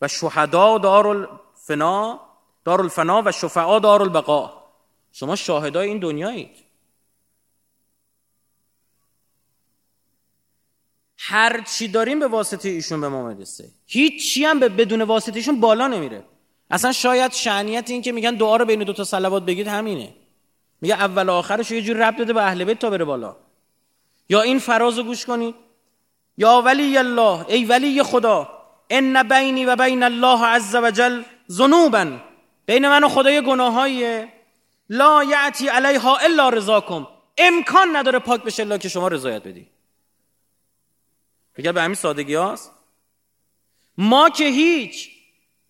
و 0.00 0.08
شهدا 0.08 0.78
دار 0.78 1.06
الفنا 1.06 2.20
دار 2.64 2.80
الفنا 2.80 3.22
و 3.26 3.32
شفعا 3.32 3.78
دار 3.78 4.02
البقا 4.02 4.52
شما 5.12 5.36
شاهدای 5.36 5.88
این 5.88 5.98
دنیایید. 5.98 6.65
هر 11.28 11.60
چی 11.60 11.88
داریم 11.88 12.20
به 12.20 12.26
واسطه 12.26 12.68
ایشون 12.68 13.00
به 13.00 13.08
ما 13.08 13.28
می‌رسه. 13.28 13.68
هیچ 13.86 14.38
هم 14.38 14.60
بدون 14.60 15.02
واسطه 15.02 15.36
ایشون 15.36 15.60
بالا 15.60 15.88
نمیره. 15.88 16.24
اصلا 16.70 16.92
شاید 16.92 17.32
شعنیت 17.32 17.90
این 17.90 18.02
که 18.02 18.12
میگن 18.12 18.34
دعا 18.34 18.56
رو 18.56 18.64
بین 18.64 18.84
دو 18.84 18.92
تا 18.92 19.04
صلوات 19.04 19.44
بگید 19.44 19.66
همینه. 19.66 20.14
میگه 20.80 20.94
اول 20.94 21.30
آخرش 21.30 21.70
یه 21.70 21.82
جور 21.82 21.96
رب 21.96 22.16
داده 22.16 22.32
به 22.32 22.42
اهل 22.42 22.64
بیت 22.64 22.78
تا 22.78 22.90
بره 22.90 23.04
بالا. 23.04 23.36
یا 24.28 24.42
این 24.42 24.58
فراز 24.58 24.98
رو 24.98 25.04
گوش 25.04 25.26
کنید 25.26 25.54
یا 26.38 26.62
ولی 26.62 26.98
الله 26.98 27.44
ای 27.48 27.64
ولی 27.64 28.02
خدا 28.02 28.48
ان 28.90 29.22
بینی 29.22 29.64
و 29.64 29.76
بین 29.76 30.02
الله 30.02 30.44
عز 30.44 30.74
وجل 30.74 31.22
ذنوبا 31.50 32.06
بین 32.66 32.88
من 32.88 33.04
و 33.04 33.08
خدای 33.08 33.42
گناهاییه. 33.42 34.28
لا 34.90 35.24
یعتی 35.24 35.68
علیها 35.68 36.16
الا 36.16 36.48
رضاکم. 36.48 37.06
امکان 37.38 37.96
نداره 37.96 38.18
پاک 38.18 38.42
بشه 38.42 38.62
الا 38.62 38.78
که 38.78 38.88
شما 38.88 39.08
رضایت 39.08 39.42
بدی. 39.42 39.75
بگه 41.56 41.72
به 41.72 41.82
همین 41.82 41.94
سادگی 41.94 42.34
هاست؟ 42.34 42.72
ما 43.98 44.30
که 44.30 44.44
هیچ 44.44 45.10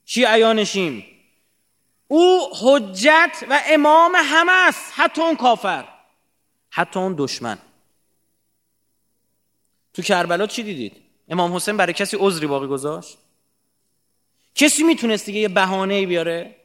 شیعیانشیم. 0.04 1.04
او 2.08 2.48
حجت 2.60 3.44
و 3.50 3.60
امام 3.66 4.12
همه 4.16 4.52
است 4.52 4.92
حتی 4.96 5.22
اون 5.22 5.36
کافر. 5.36 5.84
حتی 6.70 7.00
اون 7.00 7.14
دشمن. 7.18 7.58
تو 9.94 10.02
کربلا 10.02 10.46
چی 10.46 10.62
دیدید؟ 10.62 10.96
امام 11.28 11.54
حسین 11.54 11.76
برای 11.76 11.92
کسی 11.92 12.16
عذری 12.20 12.46
باقی 12.46 12.66
گذاشت؟ 12.66 13.18
کسی 14.54 14.82
می‌تونست 14.82 15.26
دیگه 15.26 15.40
یه 15.40 15.48
بهانه 15.48 16.06
بیاره؟ 16.06 16.56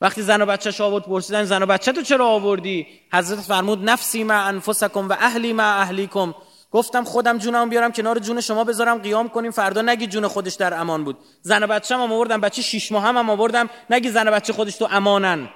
وقتی 0.00 0.22
زن 0.22 0.42
و 0.42 0.46
بچهش 0.46 0.80
آورد 0.80 1.04
پرسیدن 1.04 1.44
زن 1.44 1.62
و 1.62 1.66
بچه 1.66 1.92
تو 1.92 2.02
چرا 2.02 2.26
آوردی؟ 2.26 2.86
حضرت 3.12 3.40
فرمود 3.40 3.90
نفسی 3.90 4.24
مع 4.24 4.46
انفسکم 4.46 5.08
و 5.08 5.12
اهلی 5.12 5.52
مع 5.52 5.80
اهلیکم. 5.80 6.34
گفتم 6.76 7.04
خودم 7.04 7.38
جونم 7.38 7.68
بیارم 7.68 7.92
کنار 7.92 8.18
جون 8.18 8.40
شما 8.40 8.64
بذارم 8.64 8.98
قیام 8.98 9.28
کنیم. 9.28 9.50
فردا 9.50 9.82
نگی 9.82 10.06
جون 10.06 10.28
خودش 10.28 10.54
در 10.54 10.74
امان 10.74 11.04
بود. 11.04 11.18
زن 11.42 11.62
و 11.62 11.66
بچه‌م 11.66 12.02
هم 12.02 12.12
آوردم 12.12 12.40
بچه 12.40 12.62
شیش 12.62 12.92
ماه 12.92 13.04
هم, 13.04 13.30
آوردم. 13.30 13.70
نگی 13.90 14.10
زن 14.10 14.28
و 14.28 14.30
بچه 14.30 14.52
خودش 14.52 14.76
تو 14.76 14.88
امانن. 14.90 15.48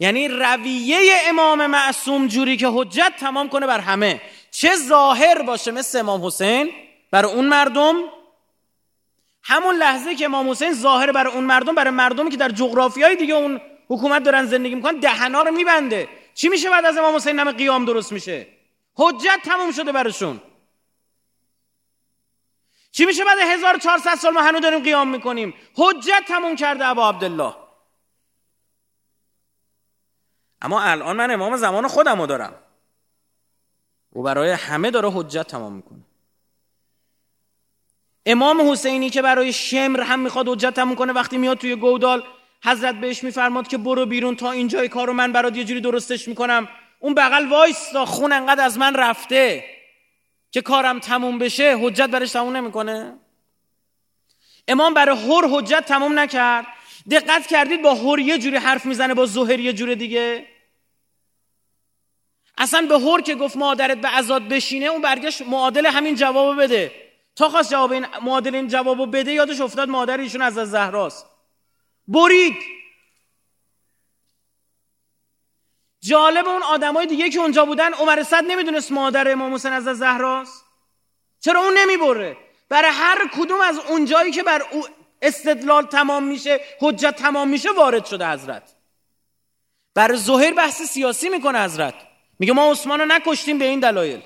یعنی 0.00 0.28
رویه 0.28 0.98
امام 1.28 1.66
معصوم 1.66 2.26
جوری 2.26 2.56
که 2.56 2.68
حجت 2.72 3.12
تمام 3.18 3.48
کنه 3.48 3.66
بر 3.66 3.80
همه. 3.80 4.20
چه 4.50 4.76
ظاهر 4.76 5.42
باشه 5.42 5.70
مثل 5.70 5.98
امام 5.98 6.26
حسین 6.26 6.70
برای 7.10 7.32
اون 7.32 7.46
مردم؟ 7.46 7.94
همون 9.42 9.76
لحظه 9.76 10.14
که 10.14 10.24
امام 10.24 10.50
حسین 10.50 10.72
ظاهر 10.72 11.12
برای 11.12 11.32
اون 11.32 11.44
مردم 11.44 11.74
برای 11.74 11.90
مردمی 11.90 12.30
که 12.30 12.36
در 12.36 12.48
جغرافیای 12.48 13.16
دیگه 13.16 13.34
اون 13.34 13.60
حکومت 13.88 14.22
دارن 14.22 14.46
زندگی 14.46 14.74
می‌کنن 14.74 14.98
دهنا 14.98 15.42
رو 15.42 15.50
میبنده. 15.50 16.08
چی 16.38 16.48
میشه 16.48 16.70
بعد 16.70 16.84
از 16.84 16.96
امام 16.96 17.16
حسین 17.16 17.40
نم 17.40 17.52
قیام 17.52 17.84
درست 17.84 18.12
میشه؟ 18.12 18.46
حجت 18.94 19.40
تموم 19.44 19.72
شده 19.72 19.92
برشون. 19.92 20.42
چی 22.90 23.04
میشه 23.04 23.24
بعد 23.24 23.38
1400 23.38 24.14
سال 24.14 24.32
ما 24.32 24.42
هنوز 24.42 24.62
داریم 24.62 24.82
قیام 24.82 25.08
می‌کنیم؟ 25.08 25.54
حجت 25.74 26.22
تموم 26.28 26.56
کرده 26.56 26.86
ابا 26.86 27.08
عبدالله. 27.08 27.54
اما 30.62 30.80
الان 30.80 31.16
من 31.16 31.30
امام 31.30 31.56
زمان 31.56 31.88
خودمو 31.88 32.26
دارم. 32.26 32.62
و 34.12 34.22
برای 34.22 34.50
همه 34.50 34.90
داره 34.90 35.10
حجت 35.10 35.46
تمام 35.46 35.72
می‌کنه. 35.72 36.04
امام 38.26 38.70
حسینی 38.70 39.10
که 39.10 39.22
برای 39.22 39.52
شمر 39.52 40.00
هم 40.00 40.20
می‌خواد 40.20 40.48
حجت 40.48 40.74
تموم 40.74 40.94
کنه 40.94 41.12
وقتی 41.12 41.38
میاد 41.38 41.58
توی 41.58 41.76
گودال 41.76 42.37
حضرت 42.64 42.94
بهش 42.94 43.24
میفرماد 43.24 43.68
که 43.68 43.78
برو 43.78 44.06
بیرون 44.06 44.36
تا 44.36 44.50
اینجای 44.50 44.88
کارو 44.88 45.12
من 45.12 45.32
برات 45.32 45.56
یه 45.56 45.64
جوری 45.64 45.80
درستش 45.80 46.28
می‌کنم. 46.28 46.68
اون 47.00 47.14
بغل 47.14 47.48
وایستا 47.48 48.04
خون 48.04 48.32
انقدر 48.32 48.64
از 48.64 48.78
من 48.78 48.94
رفته 48.94 49.64
که 50.50 50.62
کارم 50.62 50.98
تموم 50.98 51.38
بشه 51.38 51.76
حجت 51.80 52.06
برش 52.06 52.32
تموم 52.32 52.56
نمی‌کنه. 52.56 53.18
امام 54.68 54.94
برای 54.94 55.16
هر 55.16 55.48
حجت 55.50 55.84
تموم 55.84 56.18
نکرد. 56.18 56.66
دقت 57.10 57.46
کردید 57.46 57.82
با 57.82 57.94
هر 57.94 58.18
یه 58.18 58.38
جوری 58.38 58.56
حرف 58.56 58.86
می‌زنه 58.86 59.14
با 59.14 59.26
زهر 59.26 59.60
یه 59.60 59.72
جور 59.72 59.94
دیگه. 59.94 60.46
اصلا 62.58 62.86
به 62.86 62.98
هر 62.98 63.20
که 63.20 63.34
گفت 63.34 63.56
مادرت 63.56 63.98
به 63.98 64.08
عذاب 64.08 64.54
بشینه 64.54 64.86
اون 64.86 65.02
برگشت 65.02 65.42
معادل 65.42 65.86
همین 65.86 66.14
جواب 66.14 66.62
بده. 66.62 66.92
تا 67.36 67.48
خواست 67.48 67.70
جواب 67.70 67.92
این 67.92 68.06
معادل 68.22 68.54
این 68.54 68.68
جوابو 68.68 69.06
بده 69.06 69.32
یادش 69.32 69.60
افتاد 69.60 69.88
مادر 69.88 70.18
ایشون 70.18 70.42
از 70.42 70.54
زهراست. 70.54 71.26
برید. 72.08 72.56
جالب 76.00 76.48
اون 76.48 76.62
آدمای 76.62 77.06
دیگه 77.06 77.30
که 77.30 77.38
اونجا 77.38 77.64
بودن 77.64 77.92
عمر 77.92 78.22
صد 78.22 78.44
نمی‌دونست 78.44 78.92
مادر 78.92 79.32
امام 79.32 79.54
حسین 79.54 79.72
از 79.72 79.84
زهراست. 79.84 80.64
چرا 81.40 81.60
اون 81.60 81.78
نمی‌بره؟ 81.78 82.36
برای 82.68 82.90
هر 82.90 83.28
کدوم 83.32 83.60
از 83.60 83.78
اونجایی 83.78 84.32
که 84.32 84.42
بر 84.42 84.62
او 84.70 84.84
استدلال 85.22 85.86
تمام 85.86 86.24
میشه 86.24 86.60
حجت 86.80 87.16
تمام 87.16 87.48
میشه 87.48 87.70
وارد 87.70 88.04
شده 88.04 88.30
حضرت. 88.30 88.74
برای 89.94 90.18
ظهر 90.18 90.52
بحث 90.52 90.82
سیاسی 90.82 91.28
می‌کنه 91.28 91.64
حضرت. 91.64 91.94
میگه 92.38 92.52
ما 92.52 92.70
عثمان 92.70 93.00
رو 93.00 93.06
نکشتیم 93.06 93.58
به 93.58 93.64
این 93.64 93.80
دلایل. 93.80 94.22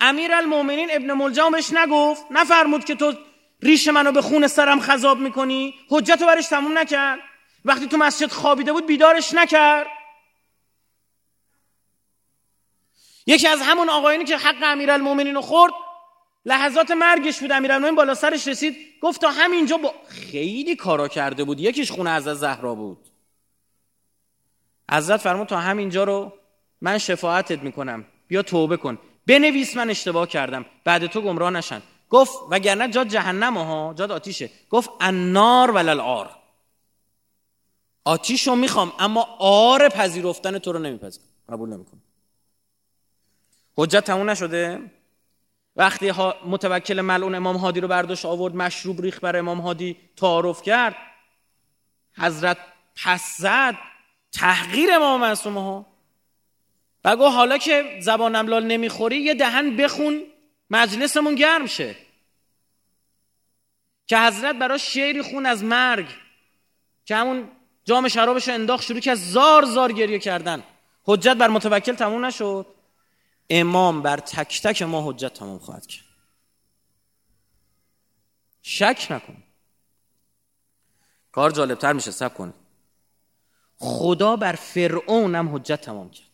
امیر 0.00 0.34
المومنین 0.34 0.88
ابن 0.92 1.12
ملجم 1.12 1.50
بهش 1.50 1.72
نگفت 1.72 2.26
نفرمود 2.30 2.84
که 2.84 2.94
تو 2.94 3.14
ریش 3.64 3.88
منو 3.88 4.12
به 4.12 4.22
خون 4.22 4.46
سرم 4.46 4.80
خذاب 4.80 5.18
می‌کنی؟ 5.18 5.74
حجت 5.90 6.20
رو 6.20 6.26
برش 6.26 6.46
تموم 6.46 6.78
نکرد. 6.78 7.18
وقتی 7.64 7.86
تو 7.86 7.96
مسجد 7.96 8.30
خوابیده 8.30 8.72
بود 8.72 8.86
بیدارش 8.86 9.34
نکرد. 9.34 9.86
یکی 13.26 13.48
از 13.48 13.62
همون 13.62 13.90
آقایانی 13.90 14.24
که 14.24 14.36
حق 14.36 14.62
امیرالمومنین 14.62 15.34
رو 15.34 15.40
خورد 15.40 15.72
لحظات 16.44 16.90
مرگش 16.90 17.40
بود. 17.40 17.52
امیرالمومنین 17.52 17.94
بالا 17.94 18.14
سرش 18.14 18.48
رسید. 18.48 18.76
گفت 19.00 19.20
تا 19.20 19.30
همینجا 19.30 19.76
با 19.76 19.94
خیلی 20.08 20.76
کارا 20.76 21.08
کرده 21.08 21.44
بود. 21.44 21.60
یکیش 21.60 21.90
خونه 21.90 22.10
از 22.10 22.24
زهرا 22.24 22.74
بود. 22.74 23.08
حضرت 24.90 25.20
فرمود 25.20 25.48
تا 25.48 25.60
همینجا 25.60 26.04
رو 26.04 26.32
من 26.80 26.98
شفاعتت 26.98 27.62
می‌کنم. 27.62 28.04
بیا 28.28 28.42
توبه 28.42 28.76
کن. 28.76 28.98
بنویس 29.26 29.76
من 29.76 29.90
اشتباه 29.90 30.28
کردم. 30.28 30.66
بعد 30.84 31.06
تو 31.06 31.20
گمراه 31.20 31.50
نشن. 31.50 31.82
گفت 32.10 32.32
وگرنه 32.50 32.88
جاد 32.88 33.08
جهنم 33.08 33.58
ها 33.58 33.94
جاد 33.96 34.12
آتیشه. 34.12 34.50
گفت 34.70 34.90
النار 35.00 35.70
ولل 35.70 36.00
آر 36.00 36.30
آتیش 38.04 38.48
رو 38.48 38.56
می‌خوام 38.56 38.92
اما 38.98 39.22
آر 39.38 39.88
پذیرفتن 39.88 40.58
تو 40.58 40.72
رو 40.72 40.78
نمیپذیرم. 40.78 41.26
قبول 41.48 41.68
نمی‌کنم. 41.68 42.02
حجت 43.76 44.04
تموم 44.04 44.30
نشده؟ 44.30 44.90
وقتی 45.76 46.12
متوکل 46.46 47.00
ملعون 47.00 47.34
امام 47.34 47.56
هادی 47.56 47.80
رو 47.80 47.88
برداشت 47.88 48.24
آورد 48.24 48.54
مشروب 48.54 49.00
ریخ 49.00 49.20
بر 49.20 49.36
امام 49.36 49.60
هادی 49.60 49.96
تعارف 50.16 50.62
کرد. 50.62 50.96
حضرت 52.16 52.58
پس 53.04 53.36
زد. 53.38 53.74
تحقیر 54.32 54.92
امام 54.92 55.20
معصومه 55.20 55.60
ها. 55.60 55.86
و 57.04 57.16
گفت 57.16 57.34
حالا 57.36 57.58
که 57.58 57.98
زبان 58.02 58.36
املال 58.36 58.64
نمی‌خوری 58.66 59.16
یه 59.16 59.34
دهن 59.34 59.76
بخون. 59.76 60.22
مجلسمون 60.70 61.34
گرم 61.34 61.66
شه. 61.66 61.96
که 64.06 64.18
حضرت 64.18 64.56
برای 64.56 64.78
شعری 64.78 65.22
خون 65.22 65.46
از 65.46 65.64
مرگ 65.64 66.08
که 67.04 67.16
همون 67.16 67.50
جام 67.84 68.08
شرابش 68.08 68.48
انداخت 68.48 68.84
شروع 68.84 69.00
که 69.00 69.14
زار 69.14 69.64
زار 69.64 69.92
گریه 69.92 70.18
کردن. 70.18 70.64
حجت 71.04 71.36
بر 71.36 71.48
متوکل 71.48 71.94
تموم 71.94 72.24
نشد. 72.24 72.66
امام 73.50 74.02
بر 74.02 74.16
تک 74.16 74.62
تک 74.62 74.82
ما 74.82 75.10
حجت 75.10 75.34
تمام 75.34 75.58
خواهد 75.58 75.86
کرد. 75.86 76.04
شک 78.62 79.06
نکن. 79.10 79.42
کار 81.32 81.50
جالبتر 81.50 81.92
میشه 81.92 82.10
سب 82.10 82.34
کنه 82.34 82.54
خدا 83.76 84.36
بر 84.36 84.52
فرعون 84.52 85.34
هم 85.34 85.54
حجت 85.54 85.80
تمام 85.80 86.10
کرد. 86.10 86.28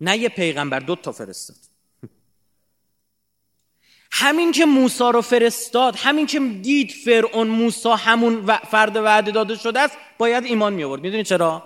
نه 0.00 0.16
یه 0.16 0.28
پیغمبر 0.28 0.80
دو 0.80 0.96
تا 0.96 1.12
فرستاد. 1.12 1.67
همین 4.10 4.52
که 4.52 4.64
موسا 4.64 5.10
رو 5.10 5.20
فرستاد 5.20 5.96
همین 5.96 6.26
که 6.26 6.40
دید 6.40 6.90
فرعون 6.90 7.48
موسا 7.48 7.96
همون 7.96 8.46
فرد 8.46 8.96
وعده 8.96 9.30
داده 9.30 9.56
شده 9.56 9.80
است 9.80 9.98
باید 10.18 10.44
ایمان 10.44 10.72
می 10.72 10.84
آورد 10.84 11.02
می‌دونی 11.02 11.24
چرا؟ 11.24 11.62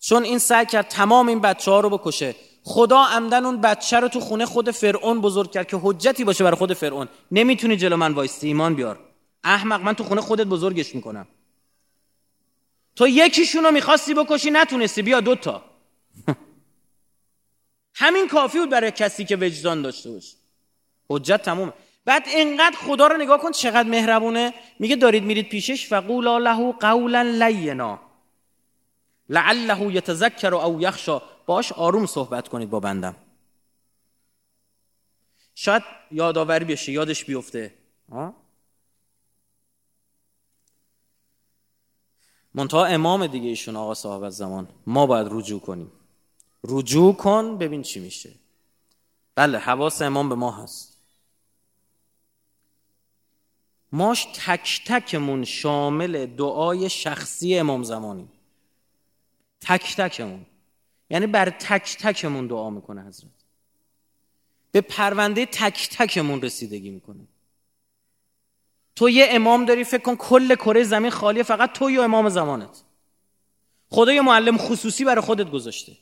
چون 0.00 0.22
این 0.22 0.38
سعی 0.38 0.66
کرد 0.66 0.88
تمام 0.88 1.28
این 1.28 1.40
بچه 1.40 1.70
ها 1.70 1.80
رو 1.80 1.98
بکشه. 1.98 2.34
خدا 2.62 2.98
عمدن 2.98 3.44
اون 3.44 3.60
بچه 3.60 4.00
رو 4.00 4.08
تو 4.08 4.20
خونه 4.20 4.46
خود 4.46 4.70
فرعون 4.70 5.20
بزرگ 5.20 5.50
کرد 5.50 5.68
که 5.68 5.78
حجتی 5.82 6.24
باشه 6.24 6.44
برای 6.44 6.56
خود 6.56 6.72
فرعون. 6.72 7.08
نمی‌تونی 7.30 7.76
جلو 7.76 7.96
من 7.96 8.12
وایستی 8.12 8.46
ایمان 8.46 8.74
بیار. 8.74 8.98
احمق 9.44 9.82
من 9.82 9.94
تو 9.94 10.04
خونه 10.04 10.20
خودت 10.20 10.46
بزرگش 10.46 10.94
می‌کنم. 10.94 11.26
تو 12.96 13.08
یکیشون 13.08 13.64
رو 13.64 13.70
می‌خواستی 13.70 14.14
بکشی 14.14 14.50
نتونستی. 14.50 15.02
بیا 15.02 15.20
دوتا. 15.20 15.64
همین 17.94 18.28
کافی 18.28 18.58
بود 18.58 18.70
برای 18.70 18.90
کسی 18.90 19.24
که 19.24 19.36
وجدان 19.36 19.82
داشته 19.82 20.10
باشه. 20.10 20.36
حجت 21.10 21.42
تمومه. 21.42 21.72
بعد 22.04 22.22
انقدر 22.26 22.76
خدا 22.76 23.06
رو 23.06 23.16
نگاه 23.16 23.40
کن 23.40 23.52
چقدر 23.52 23.88
مهربونه. 23.88 24.54
میگه 24.78 24.96
دارید 24.96 25.22
میرید 25.22 25.48
پیشش. 25.48 25.88
فقولا 25.88 26.38
له 26.38 26.72
قولا 26.72 27.22
لینا. 27.22 28.00
لعله 29.28 29.94
یتذکر 29.94 30.54
او 30.54 30.80
یخشا. 30.80 31.22
باش 31.46 31.72
آروم 31.72 32.06
صحبت 32.06 32.48
کنید 32.48 32.70
با 32.70 32.80
بندم. 32.80 33.16
شاید 35.54 35.82
یادآوری 36.10 36.64
بشه 36.64 36.92
یادش 36.92 37.24
بیفته. 37.24 37.74
منتها 42.54 42.86
امام 42.86 43.26
دیگه 43.26 43.48
ایشون 43.48 43.76
آقا 43.76 43.94
صاحب 43.94 44.28
زمان. 44.28 44.68
ما 44.86 45.06
باید 45.06 45.26
رجوع 45.30 45.60
کنیم. 45.60 45.92
رجوع 46.64 47.14
کن 47.14 47.58
ببین 47.58 47.82
چی 47.82 48.00
میشه. 48.00 48.32
بله 49.34 49.58
حواس 49.58 50.02
امام 50.02 50.28
به 50.28 50.34
ما 50.34 50.50
هست. 50.50 50.95
ماش 53.92 54.24
تک 54.24 54.82
تکمون 54.86 55.44
شامل 55.44 56.26
دعای 56.26 56.90
شخصی 56.90 57.58
امام 57.58 57.82
زمانی. 57.82 58.28
تک 59.60 59.96
تکمون 59.96 60.46
یعنی 61.10 61.26
بر 61.26 61.50
تک 61.50 61.96
تکمون 62.00 62.46
دعا 62.46 62.70
می‌کنه 62.70 63.02
حضرت. 63.02 63.30
به 64.72 64.80
پرونده 64.80 65.46
تک 65.46 65.88
تکمون 65.92 66.42
رسیدگی 66.42 66.90
می‌کنه. 66.90 67.28
تو 68.96 69.08
یه 69.08 69.26
امام 69.30 69.64
داری 69.64 69.84
فکر 69.84 70.02
کن 70.02 70.16
کل 70.16 70.54
کره 70.54 70.84
زمین 70.84 71.10
خالیه 71.10 71.42
فقط 71.42 71.72
تو 71.72 71.90
یا 71.90 72.04
امام 72.04 72.28
زمانت. 72.28 72.82
خدا 73.90 74.12
یه 74.12 74.22
معلم 74.22 74.58
خصوصی 74.58 75.04
برای 75.04 75.20
خودت 75.20 75.50
گذاشته. 75.50 75.96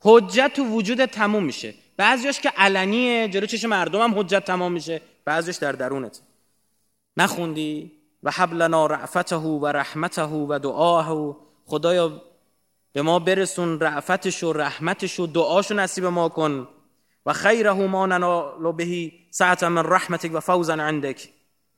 حجت 0.00 0.52
تو 0.54 0.64
وجود 0.64 1.04
تموم 1.04 1.44
میشه. 1.44 1.74
بعضیش 1.96 2.40
که 2.40 2.48
علنیه 2.48 3.28
جلو 3.28 3.46
چش 3.46 3.64
مردم 3.64 4.00
هم 4.00 4.18
حجت 4.18 4.44
تمام 4.44 4.72
میشه. 4.72 5.02
بعضیش 5.24 5.56
در 5.56 5.72
درونت. 5.72 6.20
نخوندی؟ 7.16 7.92
و 8.22 8.30
حبلنا 8.30 8.86
رعفته 8.86 9.36
و 9.36 9.66
رحمته 9.66 10.22
و 10.24 10.58
دعاه 10.58 11.36
خدایا 11.66 12.22
به 12.92 13.02
ما 13.02 13.18
برسون 13.18 13.80
رعفتش 13.80 14.44
و 14.44 14.52
رحمتش 14.52 15.20
و 15.20 15.26
دعاشو 15.26 15.74
نصیب 15.74 16.04
ما 16.04 16.28
کن. 16.28 16.68
و 17.26 17.32
خیره 17.32 17.72
ما 17.72 18.06
ننالو 18.06 18.72
بهی 18.72 19.12
ساعت 19.30 19.64
من 19.64 19.84
رحمتک 19.86 20.30
و 20.34 20.40
فوزا 20.40 20.74
عندک. 20.74 21.28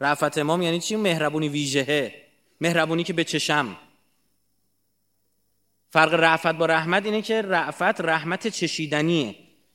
رعفت 0.00 0.38
امام 0.38 0.62
یعنی 0.62 0.80
چی؟ 0.80 0.96
مهربونی 0.96 1.48
ویژهه. 1.48 2.14
مهربونی 2.60 3.04
که 3.04 3.12
به 3.12 3.24
چشم. 3.24 3.76
فرق 5.90 6.14
رعفت 6.14 6.52
با 6.52 6.66
رحمت 6.66 7.04
اینه 7.04 7.22
که 7.22 7.42
رعفت 7.42 8.00
رحمت 8.00 8.48
چشیدنیه. 8.48 9.34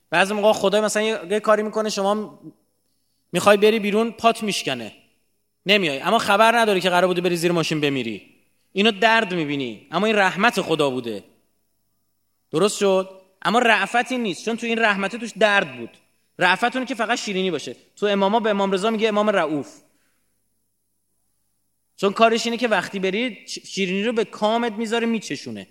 بعضی 0.09 0.33
موقع 0.33 0.53
خدا 0.53 0.81
مثلا 0.81 1.03
یه 1.03 1.39
کاری 1.39 1.63
می‌کنه 1.63 1.89
شما 1.89 2.39
می‌خوای 3.31 3.57
بری 3.57 3.79
بیرون 3.79 4.11
پات 4.11 4.43
میشکنه. 4.43 4.95
نمیای. 5.65 5.99
اما 5.99 6.17
خبر 6.17 6.57
نداری 6.57 6.81
که 6.81 6.89
قرار 6.89 7.07
بوده 7.07 7.21
بری 7.21 7.35
زیر 7.35 7.51
ماشین 7.51 7.81
بمیری. 7.81 8.35
اینو 8.73 8.91
درد 8.91 9.33
می‌بینی. 9.33 9.87
اما 9.91 10.05
این 10.05 10.15
رحمت 10.15 10.61
خدا 10.61 10.89
بوده. 10.89 11.23
درست 12.51 12.77
شد؟ 12.77 13.21
اما 13.41 13.59
رعفتی 13.59 14.17
نیست. 14.17 14.45
چون 14.45 14.57
تو 14.57 14.65
این 14.65 14.79
رحمت 14.79 15.15
توش 15.15 15.31
درد 15.39 15.77
بود. 15.77 15.89
رعفت 16.39 16.87
که 16.87 16.95
فقط 16.95 17.17
شیرینی 17.17 17.51
باشه. 17.51 17.75
تو 17.95 18.05
اماما 18.05 18.39
به 18.39 18.49
امام 18.49 18.71
رضا 18.71 18.89
میگه 18.89 19.07
امام 19.07 19.29
رعوف 19.29 19.81
چون 21.95 22.13
کارش 22.13 22.45
اینه 22.45 22.57
که 22.57 22.67
وقتی 22.67 22.99
برید 22.99 23.47
شیرینی 23.47 24.03
رو 24.03 24.13
به 24.13 24.25
کامت 24.25 24.73
می‌ذاره 24.73 25.07
میچشونه. 25.07 25.67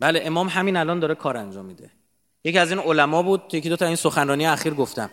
بله 0.00 0.20
امام 0.24 0.48
همین 0.48 0.76
الان 0.76 1.00
داره 1.00 1.14
کار 1.14 1.36
انجام 1.36 1.64
میده. 1.64 1.90
یکی 2.44 2.58
از 2.58 2.70
این 2.70 2.80
علما 2.80 3.22
بود 3.22 3.54
یکی 3.54 3.68
دو 3.68 3.76
تا 3.76 3.86
این 3.86 3.96
سخنرانی 3.96 4.46
اخیر 4.46 4.74
گفتم. 4.74 5.10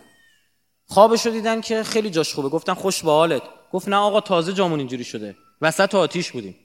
خوابش 0.86 1.26
رو 1.26 1.32
دیدن 1.32 1.62
که 1.62 1.84
خیلی 1.84 2.10
جاش 2.10 2.34
خوبه. 2.34 2.50
گفتن 2.50 2.74
خوش 2.74 3.04
به 3.04 3.12
حالت. 3.12 3.42
گفت 3.72 3.90
نه 3.90 3.96
آقا 3.96 4.22
تازه 4.22 4.54
جامون 4.54 4.80
اینجوری 4.80 5.04
شده. 5.04 5.36
وسط 5.62 5.96
آتیش 5.96 6.32
بودیم. 6.32 6.56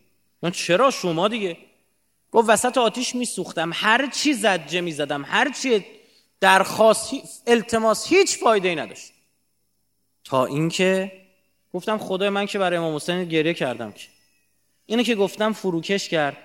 من 0.42 0.50
چرا 0.50 0.90
شما 0.90 1.28
دیگه؟ 1.28 1.56
گفت 2.32 2.48
وسط 2.48 2.78
آتیش 2.78 3.14
میسوختم. 3.14 3.70
هر 3.74 4.10
چی 4.10 4.34
زجه 4.34 4.80
می‌زدم 4.80 5.24
هر 5.24 5.52
چی 5.52 5.84
درخواست 6.40 7.14
التماس 7.46 8.06
هیچ 8.06 8.38
فایده 8.38 8.68
ای 8.68 8.74
نداشت. 8.74 9.12
تا 10.24 10.46
اینکه 10.46 11.12
گفتم 11.74 11.98
خدای 11.98 12.28
من 12.28 12.46
که 12.46 12.58
برای 12.58 12.76
امام 12.76 12.96
حسین 12.96 13.24
گریه 13.24 13.54
کردم 13.54 13.92
که. 13.92 14.06
اینو 14.86 15.02
که 15.02 15.14
گفتم 15.14 15.52
فروکش 15.52 16.08
کرد. 16.08 16.36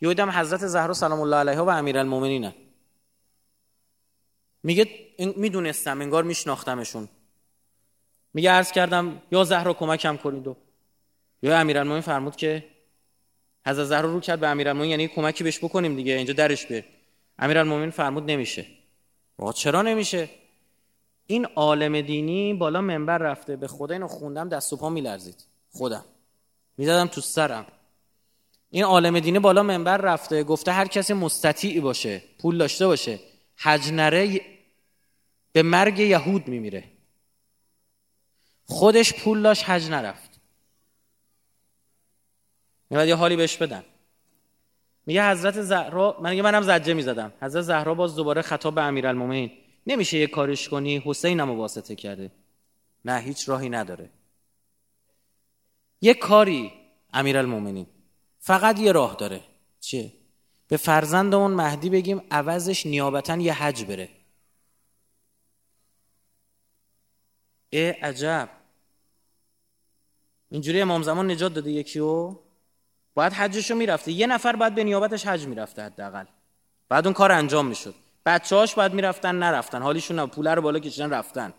یادم 0.00 0.30
حضرت 0.30 0.66
زهرا 0.66 0.94
سلام 0.94 1.20
الله 1.20 1.36
علیها 1.36 1.64
و 1.64 1.70
امیرالمومنین 1.70 2.52
میگه 4.62 4.88
می‌دونستم 5.36 6.00
انگار 6.00 6.24
میشناختمشون. 6.24 7.08
میگه 8.34 8.50
عرض 8.50 8.72
کردم 8.72 9.22
یا 9.32 9.44
زهرا 9.44 9.72
کمکم 9.72 10.16
کنید 10.16 10.46
و 10.46 10.56
یا 11.42 11.58
امیرالمومنین 11.58 12.02
فرمود 12.02 12.36
که 12.36 12.64
حضرت 13.66 13.84
زهرا 13.84 14.12
رو 14.12 14.20
کرد 14.20 14.40
به 14.40 14.48
امیرالمومنین 14.48 14.90
یعنی 14.90 15.08
کمکی 15.08 15.44
بهش 15.44 15.58
بکنیم 15.58 15.96
دیگه 15.96 16.12
اینجا 16.12 16.32
درش 16.32 16.66
به 16.66 16.84
امیرالمومنین 17.38 17.90
فرمود 17.90 18.30
نمیشه. 18.30 18.66
آقا 19.38 19.52
چرا 19.52 19.82
نمیشه؟ 19.82 20.28
این 21.26 21.44
عالم 21.44 22.00
دینی 22.00 22.54
بالا 22.54 22.80
منبر 22.80 23.18
رفته 23.18 23.56
به 23.56 23.68
خدا 23.68 23.94
اینو 23.94 24.08
خوندم 24.08 24.48
دست 24.48 24.72
و 24.72 24.76
پا 24.76 24.88
میلرزید. 24.88 25.44
خودم. 25.70 26.04
می‌زدم 26.76 27.06
تو 27.06 27.20
سرم. 27.20 27.66
این 28.70 28.84
عالم 28.84 29.20
دینه 29.20 29.40
بالا 29.40 29.62
منبر 29.62 29.96
رفته 29.96 30.44
گفته 30.44 30.72
هر 30.72 30.86
کسی 30.86 31.12
مستطیعی 31.12 31.80
باشه 31.80 32.22
پول 32.38 32.58
داشته 32.58 32.86
باشه. 32.86 33.18
حج 33.62 33.92
نره 33.92 34.40
به 35.52 35.62
مرگ 35.62 35.98
یهود 35.98 36.48
میمیره. 36.48 36.84
خودش 38.64 39.12
پول 39.14 39.42
داشت 39.42 39.70
حج 39.70 39.90
نرفت. 39.90 40.40
میباید 42.90 43.08
یه 43.08 43.14
حالی 43.14 43.36
بهش 43.36 43.56
بدن. 43.56 43.84
میگه 45.06 45.30
حضرت 45.30 45.62
زهرا 45.62 46.16
من 46.20 46.30
میگه 46.30 46.42
منم 46.42 46.62
زجه 46.62 46.94
می‌زدم. 46.94 47.32
حضرت 47.42 47.62
زهرا 47.62 47.94
باز 47.94 48.16
دوباره 48.16 48.42
خطاب 48.42 48.74
به 48.74 48.82
امیرالمومنین. 48.82 49.50
نمیشه 49.86 50.18
یه 50.18 50.26
کارش 50.26 50.68
کنی؟ 50.68 51.02
حسینم 51.04 51.50
واسطه 51.50 51.94
کرده. 51.94 52.30
نه 53.04 53.20
هیچ 53.20 53.48
راهی 53.48 53.68
نداره. 53.68 54.10
یه 56.00 56.14
کاری 56.14 56.72
امیرالمومنین. 57.12 57.86
فقط 58.38 58.78
یه 58.78 58.92
راه 58.92 59.16
داره. 59.16 59.40
چیه؟ 59.80 60.12
به 60.70 60.76
فرزندمون 60.76 61.50
مهدی 61.50 61.90
بگیم 61.90 62.22
عوضش 62.30 62.86
نیابتا 62.86 63.36
یه 63.36 63.54
حج 63.62 63.84
بره. 63.84 64.08
اه 67.72 67.90
عجب. 67.90 68.48
اینجوری 70.50 70.80
امام 70.80 71.02
زمان 71.02 71.30
نجات 71.30 71.54
داده 71.54 71.70
یکیو؟ 71.70 72.36
باید 73.14 73.32
حجشو 73.32 73.74
می‌رفته. 73.74 74.12
یه 74.12 74.26
نفر 74.26 74.56
باید 74.56 74.74
به 74.74 74.84
نیابتش 74.84 75.26
حج 75.26 75.46
می‌رفته 75.46 75.82
حداقل. 75.82 76.24
بعد 76.88 77.06
اون 77.06 77.14
کار 77.14 77.32
انجام 77.32 77.66
می‌شد. 77.66 77.94
بچه 78.26 78.56
هاش 78.56 78.74
باید 78.74 78.94
می‌رفتن 78.94 79.34
نرفتن. 79.38 79.82
حالیشون 79.82 80.18
نه 80.18 80.26
پوله 80.26 80.54
رو 80.54 80.62
بالا 80.62 80.78
کشیدن 80.78 81.10
رفتن. 81.10 81.54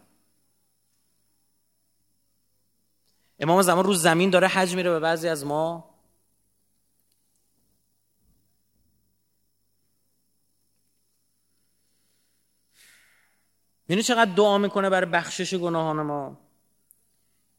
امام 3.40 3.62
زمان 3.62 3.84
روز 3.84 4.02
زمین 4.02 4.30
داره 4.30 4.48
حج 4.48 4.76
میره 4.76 4.90
به 4.90 5.00
بعضی 5.00 5.28
از 5.28 5.46
ما. 5.46 5.91
می‌دونی 13.92 14.04
چقدر 14.04 14.32
دعا 14.32 14.58
می‌کنه 14.58 14.90
برای 14.90 15.10
بخشش 15.10 15.54
گناهان 15.54 16.02
ما؟ 16.02 16.38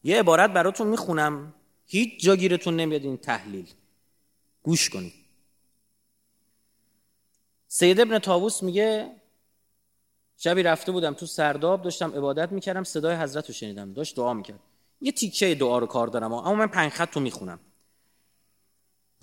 یه 0.03 0.19
عبارت 0.19 0.51
براتون 0.51 0.87
می‌خونم. 0.87 1.55
هیچ 1.87 2.25
جا 2.25 2.37
گیرتون 2.37 2.77
نمیاد 2.77 3.03
این 3.03 3.17
تحلیل. 3.17 3.73
گوش 4.63 4.91
کنید. 4.91 5.13
سید 7.69 8.01
ابن 8.01 8.19
تاووس 8.19 8.63
میگه 8.63 9.17
شبی 10.37 10.63
رفته 10.63 10.93
بودم 10.93 11.15
تو 11.15 11.27
سرداب 11.27 11.83
داشتم 11.83 12.15
عبادت 12.15 12.53
می‌کردم 12.53 12.85
صدای 12.85 13.17
حضرت 13.17 13.47
رو 13.49 13.55
شنیدم 13.55 13.93
داشت 13.93 14.17
دعا 14.17 14.35
می‌کرد. 14.35 14.61
یه 15.01 15.13
تیکه 15.13 15.55
دعا 15.55 15.79
رو 15.79 15.87
کار 15.87 16.07
دارم 16.07 16.33
اما 16.33 16.55
من 16.55 16.67
پنج 16.67 16.93
خط 16.93 17.17
رو 17.17 17.23
می‌خونم. 17.23 17.61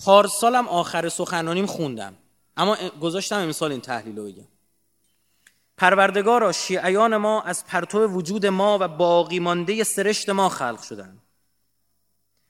پارسالم 0.05 0.67
آخر 0.67 1.09
سخنانیم 1.09 1.65
خوندم 1.65 2.15
اما 2.57 2.77
گذاشتم 3.01 3.37
امسال 3.37 3.71
این 3.71 3.81
تحلیل 3.81 4.17
رو 4.17 4.25
بگم. 4.25 4.47
پروردگارا 5.79 6.51
شیعیان 6.51 7.17
ما 7.17 7.41
از 7.41 7.65
پرتو 7.65 8.07
وجود 8.07 8.45
ما 8.45 8.77
و 8.81 8.87
باقی 8.87 9.39
مانده 9.39 9.83
سرشت 9.83 10.29
ما 10.29 10.49
خلق 10.49 10.81
شدند 10.81 11.21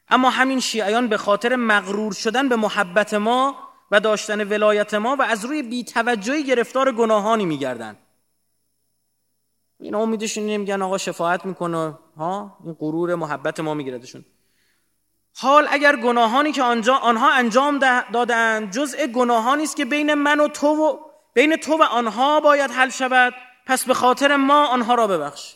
اما 0.10 0.30
همین 0.30 0.60
شیعیان 0.60 1.08
به 1.08 1.18
خاطر 1.18 1.56
مغرور 1.56 2.14
شدن 2.14 2.50
به 2.50 2.56
محبت 2.56 3.14
ما 3.14 3.56
و 3.92 4.00
داشتن 4.00 4.48
ولایت 4.48 4.94
ما 4.94 5.16
و 5.16 5.22
از 5.22 5.46
روی 5.46 5.64
بیتوجهی 5.64 6.44
گرفتار 6.44 6.92
گناهانی 6.92 7.46
میگردن. 7.46 7.98
این 9.80 9.96
امیدشون 9.96 10.46
نمیگن 10.46 10.82
آقا 10.82 10.98
شفاعت 10.98 11.46
می‌کنه. 11.46 11.98
ها؟ 12.18 12.58
این 12.64 12.74
غرور 12.74 13.16
محبت 13.16 13.60
ما 13.60 13.74
میگیردشون. 13.74 14.26
حال 15.36 15.68
اگر 15.70 15.96
گناهانی 15.96 16.52
که 16.52 16.64
آنجا 16.64 16.96
آنها 16.96 17.34
انجام 17.34 17.80
دادند 18.14 18.72
جزء 18.72 19.08
گناهانی 19.08 19.64
است 19.64 19.76
که 19.76 19.86
بین 19.86 20.14
من 20.14 20.40
و 20.40 20.48
تو 20.48 20.68
و 20.68 21.09
بین 21.40 21.56
تو 21.56 21.78
و 21.78 21.84
آنها 21.84 22.40
باید 22.40 22.72
حل 22.72 22.90
شود. 22.90 23.34
پس 23.66 23.86
به 23.86 23.94
خاطر 23.94 24.36
ما 24.36 24.68
آنها 24.68 24.96
را 24.96 25.08
ببخش. 25.08 25.56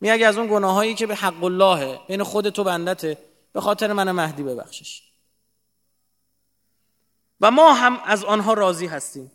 می 0.00 0.10
اگه 0.10 0.26
از 0.26 0.38
اون 0.38 0.46
گناهایی 0.46 0.94
که 0.94 1.06
به 1.06 1.14
حق 1.14 1.44
اللهه 1.44 2.00
بین 2.08 2.22
خود 2.22 2.48
تو 2.48 2.64
بندته 2.64 3.18
به 3.52 3.60
خاطر 3.60 3.92
من 3.92 4.10
مهدی 4.10 4.42
ببخشش. 4.42 5.02
و 7.40 7.50
ما 7.50 7.72
هم 7.72 8.00
از 8.04 8.24
آنها 8.24 8.54
راضی 8.54 8.86
هستیم. 8.86 9.32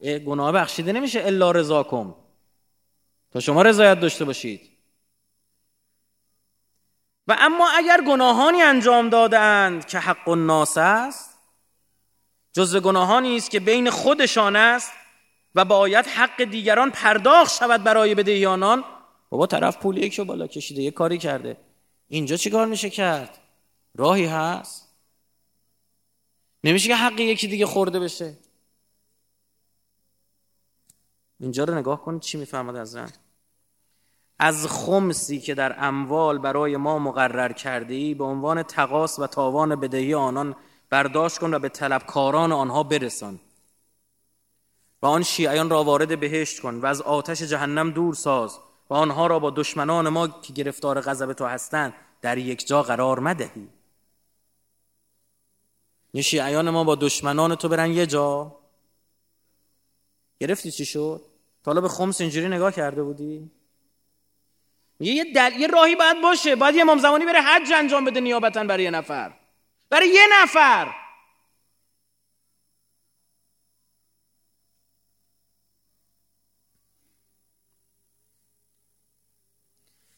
گناه 0.00 0.52
بخشیده 0.52 0.92
نمیشه. 0.92 1.22
الا 1.26 1.50
رضاکم. 1.50 2.14
تا 3.32 3.40
شما 3.40 3.62
رضایت 3.62 4.00
داشته 4.00 4.24
باشید. 4.24 4.70
و 7.26 7.36
اما 7.38 7.68
اگر 7.70 8.00
گناهانی 8.06 8.62
انجام 8.62 9.08
دادند 9.08 9.86
که 9.86 9.98
حق 9.98 10.28
الناس 10.28 10.78
است 10.78 11.35
جز 12.56 12.76
گناهانی 12.76 13.36
است 13.36 13.50
که 13.50 13.60
بین 13.60 13.90
خودشان 13.90 14.56
است 14.56 14.92
و 15.54 15.64
باید 15.64 16.06
حق 16.06 16.44
دیگران 16.44 16.90
پرداخت 16.90 17.54
شود 17.54 17.84
برای 17.84 18.14
بدهیانان. 18.14 18.84
بابا 19.30 19.46
طرف 19.46 19.76
پول 19.76 19.96
یکشو 19.96 20.24
بالا 20.24 20.46
کشیده 20.46 20.82
یه 20.82 20.90
کاری 20.90 21.18
کرده. 21.18 21.56
اینجا 22.08 22.36
چیکار 22.36 22.66
میشه 22.66 22.90
کرد؟ 22.90 23.38
راهی 23.94 24.26
هست؟ 24.26 24.94
نمیشه 26.64 26.88
که 26.88 26.96
حق 26.96 27.20
یکی 27.20 27.48
دیگه 27.48 27.66
خورده 27.66 28.00
بشه؟ 28.00 28.34
اینجا 31.40 31.64
رو 31.64 31.74
نگاه 31.74 32.02
کنید 32.02 32.20
چی 32.20 32.38
می‌فهمد 32.38 32.76
از 32.76 32.90
زن 32.90 33.12
از 34.38 34.66
خمسی 34.66 35.40
که 35.40 35.54
در 35.54 35.76
اموال 35.78 36.38
برای 36.38 36.76
ما 36.76 36.98
مقرر 36.98 37.52
کرده 37.52 38.14
به 38.14 38.24
عنوان 38.24 38.62
تقاس 38.62 39.18
و 39.18 39.26
تاوان 39.26 39.80
بدهی 39.80 40.14
آنان 40.14 40.56
برداشت 40.90 41.38
کن 41.38 41.54
و 41.54 41.58
به 41.58 41.68
طلبکاران 41.68 42.52
آنها 42.52 42.82
برسان. 42.82 43.40
و 45.02 45.06
آن 45.06 45.22
شیعیان 45.22 45.70
را 45.70 45.84
وارد 45.84 46.20
بهشت 46.20 46.60
کن 46.60 46.74
و 46.74 46.86
از 46.86 47.02
آتش 47.02 47.42
جهنم 47.42 47.90
دور 47.90 48.14
ساز 48.14 48.58
و 48.90 48.94
آنها 48.94 49.26
را 49.26 49.38
با 49.38 49.50
دشمنان 49.50 50.08
ما 50.08 50.28
که 50.28 50.52
گرفتار 50.52 51.00
غضب 51.00 51.32
تو 51.32 51.46
هستند 51.46 51.94
در 52.20 52.38
یک 52.38 52.66
جا 52.66 52.82
قرار 52.82 53.18
مدهی. 53.18 53.68
یه 56.14 56.22
شیعیان 56.22 56.70
ما 56.70 56.84
با 56.84 56.94
دشمنان 56.94 57.54
تو 57.54 57.68
برن 57.68 57.90
یه 57.90 58.06
جا. 58.06 58.56
گرفتی 60.40 60.70
چی 60.70 60.84
شد؟ 60.84 61.22
تا 61.64 61.70
حالا 61.70 61.80
به 61.80 61.88
خمس 61.88 62.20
اینجوری 62.20 62.48
نگاه 62.48 62.72
کرده 62.72 63.02
بودی؟ 63.02 63.50
یه, 65.00 65.24
دل... 65.34 65.52
یه 65.60 65.66
راهی 65.66 65.96
باید 65.96 66.22
باشه. 66.22 66.56
باید 66.56 66.74
یه 66.74 66.82
امام 66.82 66.98
زمانی 66.98 67.24
بره 67.24 67.40
حج 67.40 67.72
انجام 67.72 68.04
بده 68.04 68.20
نیابتا 68.20 68.64
برای 68.64 68.84
یه 68.84 68.90
نفر. 68.90 69.32
برای 69.90 70.08
یه 70.08 70.26
نفر. 70.42 70.94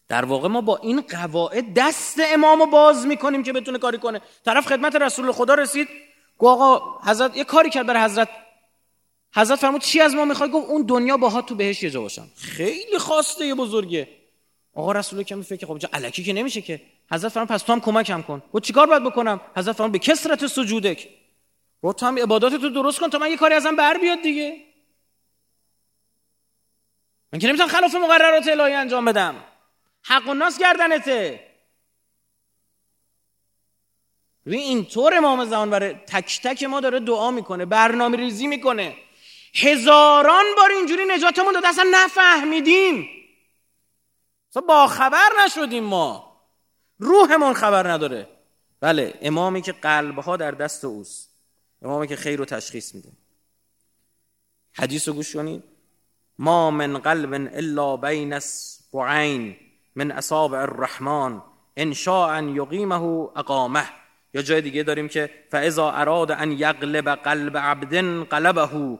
در 0.08 0.24
واقع 0.24 0.48
ما 0.48 0.60
با 0.60 0.76
این 0.76 1.00
قواعد 1.00 1.74
دست 1.74 2.20
امامو 2.20 2.66
باز 2.66 3.06
می‌کنیم 3.06 3.42
که 3.42 3.52
بتونه 3.52 3.78
کاری 3.78 3.98
کنه. 3.98 4.20
طرف 4.44 4.66
خدمت 4.66 4.96
رسول 4.96 5.32
خدا 5.32 5.54
رسید. 5.54 5.88
گفت 6.38 6.60
آقا 6.60 6.98
حضرت 7.10 7.36
یه 7.36 7.44
کاری 7.44 7.70
کرد 7.70 7.86
برای 7.86 8.02
حضرت. 8.02 8.28
حضرت 9.34 9.58
فرمود 9.58 9.80
چی 9.80 10.00
از 10.00 10.14
ما 10.14 10.24
می‌خوای؟ 10.24 10.50
گفت 10.50 10.68
اون 10.68 10.82
دنیا 10.82 11.16
باها 11.16 11.42
تو 11.42 11.54
بهش 11.54 11.82
یه 11.82 11.90
جا 11.90 12.00
باشم. 12.00 12.28
خیلی 12.36 12.98
خواسته 12.98 13.46
یه 13.46 13.54
بزرگه. 13.54 14.17
آقا 14.74 14.92
رسول 14.92 15.22
کمی 15.22 15.44
فکر 15.44 15.66
خب 15.66 15.78
الکی 15.92 16.24
که 16.24 16.32
نمیشه 16.32 16.62
که. 16.62 16.80
حضرت 17.12 17.32
فرمود 17.32 17.48
پس 17.48 17.62
تو 17.62 17.72
هم 17.72 17.80
کمکم 17.80 18.22
کن. 18.22 18.42
گفت 18.52 18.64
چیکار 18.64 18.86
باید 18.86 19.04
بکنم؟ 19.04 19.40
حضرت 19.56 19.76
فرمود 19.76 19.92
به 19.92 19.98
کثرت 19.98 20.46
سجودک. 20.46 21.08
گفت 21.82 21.98
تو 21.98 22.06
هم 22.06 22.18
عبادات 22.18 22.54
تو 22.54 22.68
درست 22.68 23.00
کن 23.00 23.10
تا 23.10 23.18
من 23.18 23.30
یه 23.30 23.36
کاری 23.36 23.54
ازم 23.54 23.76
بر 23.76 23.98
بیاد 23.98 24.22
دیگه. 24.22 24.64
من 27.32 27.38
که 27.38 27.48
نمی‌تونم 27.48 27.68
خلاف 27.68 27.94
مقررات 27.94 28.48
الهی 28.48 28.74
انجام 28.74 29.04
بدم. 29.04 29.44
حق 30.02 30.28
الناس 30.28 30.58
گردنته. 30.58 31.48
ببین 34.46 34.60
اینطور 34.60 35.14
امام 35.14 35.44
زمان 35.44 35.70
برای 35.70 35.94
تک 35.94 36.40
تک 36.42 36.62
ما 36.62 36.80
داره 36.80 37.00
دعا 37.00 37.30
می‌کنه 37.30 37.64
برنامه 37.64 38.16
ریزی 38.16 38.46
می‌کنه. 38.46 38.96
هزاران 39.54 40.44
بار 40.56 40.70
اینجوری 40.70 41.04
نجاتمون 41.08 41.52
داده. 41.52 41.68
اصلا 41.68 41.86
نفهمیدیم. 41.92 43.08
اصلا 44.50 44.62
با 44.62 44.86
خبر 44.86 45.28
نشدیم 45.44 45.84
ما. 45.84 46.28
روحمون 46.98 47.54
خبر 47.54 47.90
نداره. 47.90 48.28
بله 48.80 49.14
امامی 49.22 49.62
که 49.62 49.72
قلبها 49.72 50.36
در 50.36 50.50
دست 50.50 50.84
اوست. 50.84 51.30
امامی 51.82 52.08
که 52.08 52.16
خیر 52.16 52.38
رو 52.38 52.44
تشخیص 52.44 52.94
میده. 52.94 53.08
حدیث 54.72 55.08
رو 55.08 55.14
گوش 55.14 55.36
کنید. 55.36 55.64
ما 56.38 56.70
من 56.70 56.98
قلب 56.98 57.50
الا 57.54 57.96
بین 57.96 58.32
اسبوعین 58.32 59.56
من 59.94 60.10
اصابع 60.10 60.58
الرحمن 60.58 61.42
ان 61.76 61.92
شاء 61.92 62.28
ان 62.28 62.48
یقیمه 62.48 63.02
اقامه. 63.36 63.84
یا 64.34 64.42
جای 64.42 64.60
دیگه 64.60 64.82
داریم 64.82 65.08
که 65.08 65.30
فاذا 65.50 65.90
اراد 65.90 66.32
ان 66.32 66.52
یغلب 66.52 67.14
قلب 67.14 67.56
عبد 67.56 67.94
قلبه. 68.28 68.98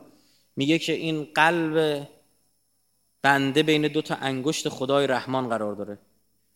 میگه 0.55 0.79
که 0.79 0.93
این 0.93 1.27
قلب 1.35 2.07
بنده 3.21 3.63
بین 3.63 3.87
دو 3.87 4.01
تا 4.01 4.15
انگشت 4.15 4.69
خدای 4.69 5.07
رحمان 5.07 5.49
قرار 5.49 5.75
داره. 5.75 5.97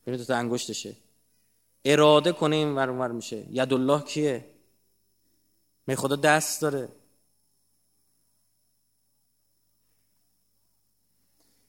بین 0.05 0.18
دو 0.18 0.26
تا 0.26 0.36
انگشتشه. 0.36 0.95
اراده 1.86 2.32
کنه 2.32 2.55
این 2.55 2.76
ور 2.76 3.11
میشه. 3.11 3.45
ید 3.49 3.74
الله 3.74 4.01
کیه؟ 4.01 4.45
می 5.88 5.95
خدا 5.95 6.16
دست 6.16 6.61
داره. 6.61 6.89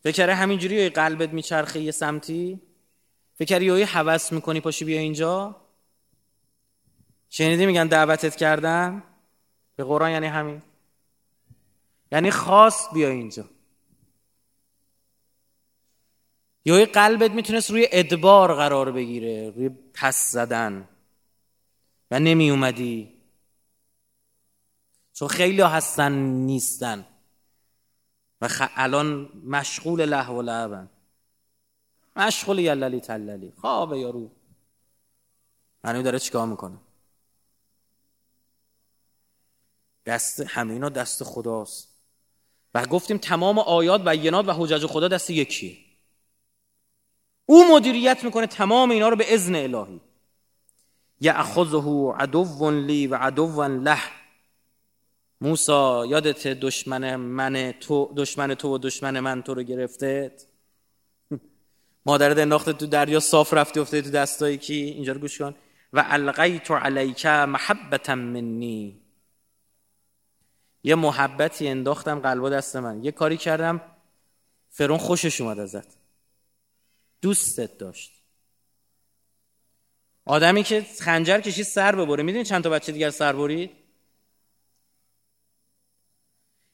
فکر 0.02 0.30
همینجوری 0.30 0.74
یه 0.74 0.90
قلبت 0.90 1.32
میچرخه 1.32 1.80
یه 1.80 1.90
سمتی؟ 1.90 2.60
فکر 3.34 3.62
یه 3.62 3.86
حوس 3.86 4.32
می‌کنی 4.32 4.60
پاشی 4.60 4.84
بیا 4.84 5.00
اینجا؟ 5.00 5.56
شنیدی 7.30 7.66
میگن 7.66 7.86
دعوتت 7.86 8.36
کردن؟ 8.36 9.02
به 9.76 9.84
قرآن 9.84 10.10
یعنی 10.10 10.26
همین. 10.26 10.62
یعنی 12.12 12.30
خاص 12.30 12.92
بیا 12.92 13.08
اینجا. 13.08 13.44
یا 16.64 16.86
قلبت 16.86 17.30
می‌تونست 17.30 17.70
روی 17.70 17.88
ادبار 17.92 18.54
قرار 18.54 18.92
بگیره 18.92 19.50
روی 19.50 19.70
پس 19.94 20.30
زدن. 20.30 20.88
و 22.10 22.20
نمی 22.20 22.50
اومدی 22.50 23.12
چون 25.12 25.28
خیلی 25.28 25.60
هستن 25.60 26.12
نیستن. 26.22 27.06
و 28.40 28.48
خ... 28.48 28.62
الان 28.76 29.28
مشغول 29.44 30.04
له 30.04 30.28
و 30.28 30.42
لعبن. 30.42 30.90
مشغول 32.16 32.58
یللی 32.58 33.00
تللی. 33.00 33.52
خوابه 33.60 33.98
یارو. 33.98 34.30
هنوی 35.84 36.02
داره 36.02 36.18
چیکار 36.18 36.46
می‌کنه؟ 36.46 36.76
دست 40.06 40.40
همه 40.40 40.72
اینا 40.72 40.88
دست 40.88 41.24
خداست. 41.24 41.88
و 42.74 42.86
گفتیم 42.86 43.18
تمام 43.18 43.58
آیات 43.58 44.02
و 44.04 44.14
و 44.48 44.52
حجج 44.52 44.86
خدا 44.86 45.08
دست 45.08 45.30
یکیه. 45.30 45.83
او 47.46 47.74
مدیریت 47.74 48.24
می‌کنه 48.24 48.46
تمام 48.46 48.90
اینا 48.90 49.08
رو 49.08 49.16
به 49.16 49.34
اذن 49.34 49.54
الهی. 49.54 50.00
یعخذه 51.20 52.12
عدو 52.18 52.70
لی 52.70 53.06
و 53.06 53.14
عدو 53.14 53.62
له. 53.62 53.98
موسا 55.40 56.06
یادت 56.06 56.46
دشمن 56.46 57.16
من 57.16 57.74
تو 57.80 58.12
دشمن 58.16 58.54
تو 58.54 58.74
و 58.74 58.78
دشمن 58.78 59.20
من 59.20 59.42
تو 59.42 59.54
رو 59.54 59.62
گرفته 59.62 60.32
مادرت 62.06 62.38
انداخته 62.38 62.72
تو 62.72 62.86
دریا 62.86 63.20
صاف 63.20 63.54
رفتی 63.54 63.80
افته 63.80 64.02
تو 64.02 64.10
دستایی 64.10 64.58
کی؟ 64.58 64.74
اینجا 64.74 65.12
رو 65.12 65.20
گوش 65.20 65.38
کن. 65.38 65.54
و 65.92 66.04
القیت 66.08 66.70
علیک 66.70 67.26
محبتا 67.26 68.14
منی. 68.14 69.00
یه 70.82 70.94
محبتی 70.94 71.68
انداختم 71.68 72.20
قلب 72.20 72.48
دست 72.48 72.76
من. 72.76 73.04
یه 73.04 73.12
کاری 73.12 73.36
کردم 73.36 73.80
فرون 74.70 74.98
خوشش 74.98 75.40
اومد 75.40 75.58
ازت. 75.58 76.03
دوستت 77.24 77.78
داشت. 77.78 78.12
آدمی 80.24 80.62
که 80.62 80.86
خنجر 81.00 81.40
کشید 81.40 81.64
سر 81.64 81.96
ببره. 81.96 82.22
می‌دونی 82.22 82.44
چند 82.44 82.64
تا 82.64 82.70
بچه 82.70 82.92
دیگر 82.92 83.10
سر 83.10 83.32
برید؟ 83.32 83.70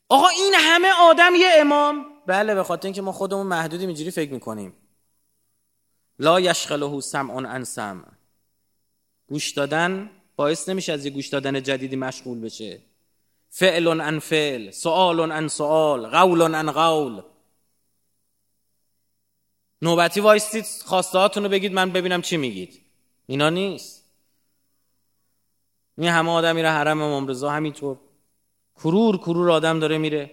آقا 0.08 0.28
این 0.28 0.54
همه 0.56 0.88
آدم 1.00 1.32
یه 1.34 1.48
امام. 1.56 2.06
بله 2.26 2.54
به 2.54 2.62
خاطر 2.62 2.86
اینکه 2.86 3.02
ما 3.02 3.12
خودمون 3.12 3.46
محدودی 3.46 3.86
اینجوری 3.86 4.10
فکر 4.10 4.32
می‌کنیم. 4.32 4.72
لا 6.18 6.40
یشغله 6.40 7.00
سمع 7.00 7.46
عن 7.46 7.64
سمع. 7.64 8.04
گوش 9.28 9.52
دادن 9.52 10.10
باعث 10.36 10.68
نمیشه 10.68 10.92
از 10.92 11.04
یه 11.04 11.10
گوش 11.10 11.28
دادن 11.28 11.62
جدیدی 11.62 11.96
مشغول 11.96 12.40
بشه. 12.40 12.80
فعل 13.50 14.00
عن 14.00 14.18
فعل 14.18 14.70
سؤال 14.70 15.32
عن 15.32 15.48
سؤال 15.48 16.06
قول 16.06 16.54
عن 16.54 16.70
قول. 16.70 17.22
نوبتی 19.82 20.20
وایستید 20.20 20.64
خواسته 20.84 21.18
رو 21.18 21.48
بگید 21.48 21.72
من 21.72 21.90
ببینم 21.90 22.22
چی 22.22 22.36
میگید. 22.36 22.80
اینا 23.26 23.50
نیست. 23.50 24.04
این 25.98 26.08
همه 26.08 26.30
آدم 26.30 26.56
میره 26.56 26.70
حرم 26.70 27.02
امام 27.02 27.26
رضا 27.26 27.50
همینطور. 27.50 27.98
کرور 28.76 29.16
کرور 29.16 29.50
آدم 29.50 29.80
داره 29.80 29.98
میره. 29.98 30.30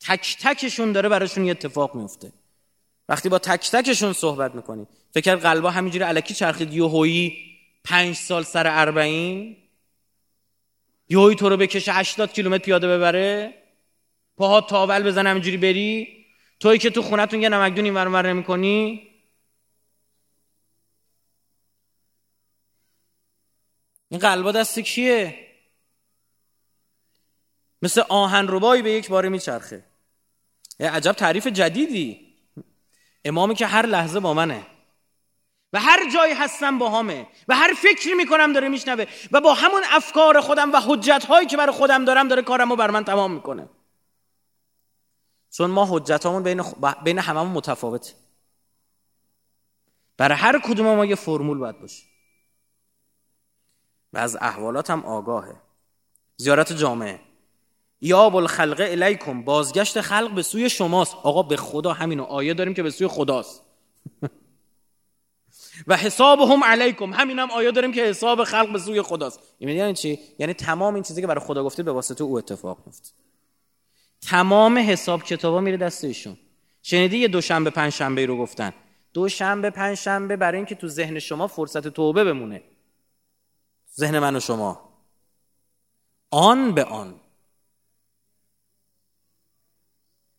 تک 0.00 0.36
تکشون 0.40 0.92
داره 0.92 1.08
براشون 1.08 1.44
یه 1.44 1.50
اتفاق 1.50 1.94
میفته. 1.94 2.32
وقتی 3.08 3.28
با 3.28 3.38
تک 3.38 3.70
تکشون 3.70 4.12
صحبت 4.12 4.54
می‌کنی 4.54 4.86
فکر 5.14 5.36
قلبا 5.36 5.70
همینجوری 5.70 6.04
علکی 6.04 6.34
چرخید 6.34 6.74
یوهویی 6.74 7.36
پنج 7.84 8.16
سال 8.16 8.42
سر 8.42 8.66
اربعین. 8.66 9.56
یوهویی 11.08 11.36
تو 11.36 11.48
رو 11.48 11.56
بکشه 11.56 11.92
80 11.92 12.32
کیلومتر 12.32 12.64
پیاده 12.64 12.88
ببره. 12.88 13.54
پاها 14.36 14.60
تاول 14.60 15.02
بزن 15.02 15.26
همینجوری 15.26 15.56
بری. 15.56 16.23
توی 16.60 16.78
که 16.78 16.90
تو 16.90 17.02
خونتون 17.02 17.42
یه 17.42 17.48
نمکدون 17.48 17.84
این 17.84 17.94
ورمر 17.94 18.26
نمی 18.26 18.44
کنی 18.44 19.10
این 24.08 24.20
قلبا 24.20 24.52
دست 24.52 24.78
کیه؟ 24.78 25.38
مثل 27.82 28.02
آهن 28.08 28.46
ربایی 28.48 28.82
به 28.82 28.90
یک 28.90 29.08
باره 29.08 29.28
میچرخه. 29.28 29.84
عجب 30.80 31.12
تعریف 31.12 31.46
جدیدی. 31.46 32.34
امامی 33.24 33.54
که 33.54 33.66
هر 33.66 33.86
لحظه 33.86 34.20
با 34.20 34.34
منه. 34.34 34.66
و 35.72 35.80
هر 35.80 36.10
جایی 36.14 36.34
هستم 36.34 36.78
با 36.78 36.90
همه. 36.90 37.26
و 37.48 37.56
هر 37.56 37.74
فکری 37.74 38.14
می‌کنم 38.14 38.52
داره 38.52 38.68
میشنوه. 38.68 39.06
و 39.32 39.40
با 39.40 39.54
همون 39.54 39.82
افکار 39.90 40.40
خودم 40.40 40.72
و 40.72 40.80
حجت 40.86 41.24
هایی 41.24 41.46
که 41.46 41.56
برای 41.56 41.72
خودم 41.72 42.04
دارم 42.04 42.28
داره 42.28 42.42
کارم 42.42 42.70
رو 42.70 42.76
بر 42.76 42.90
من 42.90 43.04
تمام 43.04 43.32
می‌کنه. 43.32 43.68
چون 45.56 45.70
ما 45.70 45.86
حجتامون 45.90 46.42
بین, 46.42 46.62
خ... 46.62 46.74
بین 47.04 47.18
هممون 47.18 47.52
متفاوته. 47.52 48.12
برای 50.16 50.38
هر 50.38 50.60
کدوم 50.64 50.96
ما 50.96 51.04
یه 51.04 51.14
فرمول 51.14 51.58
باید 51.58 51.80
باشه. 51.80 52.02
و 54.12 54.18
از 54.18 54.36
احوالات 54.40 54.90
هم 54.90 55.04
آگاهه. 55.04 55.56
زیارت 56.36 56.72
جامعه. 56.72 57.20
یا 58.00 58.24
الخلق 58.24 58.80
الیکم 58.80 59.42
بازگشت 59.44 60.00
خلق 60.00 60.34
به 60.34 60.42
سوی 60.42 60.70
شماست. 60.70 61.14
آقا 61.14 61.42
به 61.42 61.56
خدا 61.56 61.92
همینو 61.92 62.22
آیه 62.22 62.54
داریم 62.54 62.74
که 62.74 62.82
به 62.82 62.90
سوی 62.90 63.08
خداست. 63.08 63.62
و 65.86 65.96
حسابهم 65.96 66.64
علیکم 66.64 67.12
همین 67.12 67.38
هم 67.38 67.50
آیه 67.50 67.70
داریم 67.70 67.92
که 67.92 68.04
حساب 68.04 68.44
خلق 68.44 68.72
به 68.72 68.78
سوی 68.78 69.02
خداست. 69.02 69.40
یعنی 69.60 69.94
چی؟ 69.94 70.18
یعنی 70.38 70.54
تمام 70.54 70.94
این 70.94 71.02
چیزی 71.02 71.20
که 71.20 71.26
برای 71.26 71.44
خدا 71.44 71.64
گفتید 71.64 71.84
به 71.84 71.92
واسطه 71.92 72.24
او 72.24 72.38
اتفاق 72.38 72.78
میفته. 72.86 73.23
تمام 74.26 74.78
حساب 74.78 75.22
کتابا 75.22 75.60
میره 75.60 75.76
دست 75.76 76.04
ایشون. 76.04 76.36
شنیدی 76.82 77.18
یه 77.18 77.28
دوشنبه 77.28 77.70
پنج 77.70 77.92
شنبه 77.92 78.26
رو 78.26 78.38
گفتن؟ 78.38 78.72
دوشنبه 79.12 79.70
پنج 79.70 79.94
شنبه 79.94 80.36
برای 80.36 80.56
اینکه 80.56 80.74
تو 80.74 80.88
ذهن 80.88 81.18
شما 81.18 81.46
فرصت 81.46 81.88
توبه 81.88 82.24
بمونه. 82.24 82.62
ذهن 83.96 84.18
من 84.18 84.36
و 84.36 84.40
شما. 84.40 84.98
آن 86.30 86.72
به 86.72 86.84
آن. 86.84 87.20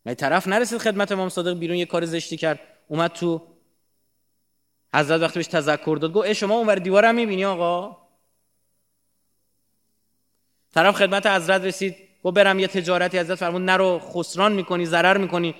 نه 0.06 0.14
طرف 0.14 0.48
نرسید 0.48 0.78
خدمت 0.78 1.12
امام 1.12 1.28
صادق 1.28 1.58
بیرون 1.58 1.76
یه 1.76 1.86
کار 1.86 2.04
زشتی 2.04 2.36
کرد. 2.36 2.60
اومد 2.88 3.12
تو 3.12 3.46
حضرت 4.94 5.20
وقتی 5.20 5.38
بهش 5.38 5.46
تذکر 5.46 5.98
داد 6.00 6.12
گفت 6.12 6.32
شما 6.32 6.54
اونور 6.54 6.74
دیوارم 6.74 7.14
می‌بینی 7.14 7.44
آقا؟ 7.44 7.96
طرف 10.74 10.94
خدمت 10.94 11.26
حضرت 11.26 11.62
رسید. 11.62 12.05
گفت 12.26 12.34
برم 12.34 12.58
یه 12.58 12.66
تجارتی 12.66 13.18
حضرت 13.18 13.38
فرمود 13.38 13.62
نرو 13.62 13.98
خسران 13.98 14.52
می‌کنی 14.52 14.86
ضرر 14.86 15.16
می‌کنی. 15.16 15.54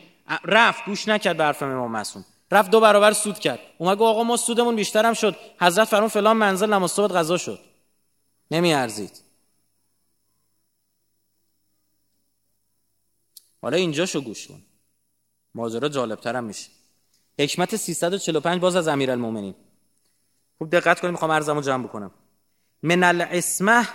رفت 0.45 0.85
گوش 0.85 1.09
نکرد 1.09 1.37
به 1.37 1.45
حرف 1.45 1.63
امام 1.63 1.93
معصوم. 1.93 2.25
رفت 2.51 2.71
دو 2.71 2.81
برابر 2.81 3.13
سود 3.13 3.39
کرد. 3.39 3.59
اومد 3.79 3.99
گفت 3.99 4.09
آقا 4.09 4.23
ما 4.23 4.37
سودمون 4.37 4.77
بیشترم 4.77 5.15
شد. 5.15 5.37
حضرت 5.61 5.89
فرمود 5.89 6.11
فلان 6.11 6.37
منزل 6.37 6.73
نماز 6.73 6.91
صبح 6.91 7.15
غذا 7.15 7.37
شد. 7.37 7.59
نمیارزید. 8.51 9.23
حالا 13.63 13.77
اینجا 13.77 14.07
شو 14.07 14.21
گوش 14.21 14.49
کن. 14.49 14.63
ماجرا 15.55 15.89
جالبترم 15.89 16.45
میشه. 16.45 16.71
حکمت 17.39 17.77
345 17.77 18.61
باز 18.61 18.77
از 18.77 18.89
امیرالمومنین. 18.89 19.55
خوب 20.59 20.71
دقت 20.71 21.01
کنید 21.01 21.13
می‌خوام 21.13 21.31
ارزمو 21.31 21.61
جمع 21.61 21.85
بکنم. 21.85 22.11
من 22.83 23.03
الاسمه 23.03 23.89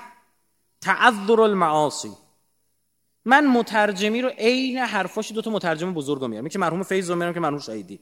تعذر 0.82 1.42
المعاصی. 1.42 2.12
من 3.26 3.48
مترجمی 3.48 4.22
رو 4.22 4.30
عین 4.30 4.78
حرفاش 4.78 5.32
دو 5.32 5.42
تا 5.42 5.52
مترجم 5.52 5.94
بزرگ 5.94 6.26
میارم. 6.26 6.48
که 6.48 6.60
مرحوم 6.60 6.84
فیض 6.84 7.10
رو 7.10 7.16
میارم 7.16 7.34
که 7.34 7.40
مرحوم 7.40 7.60
شهیدی. 7.60 8.00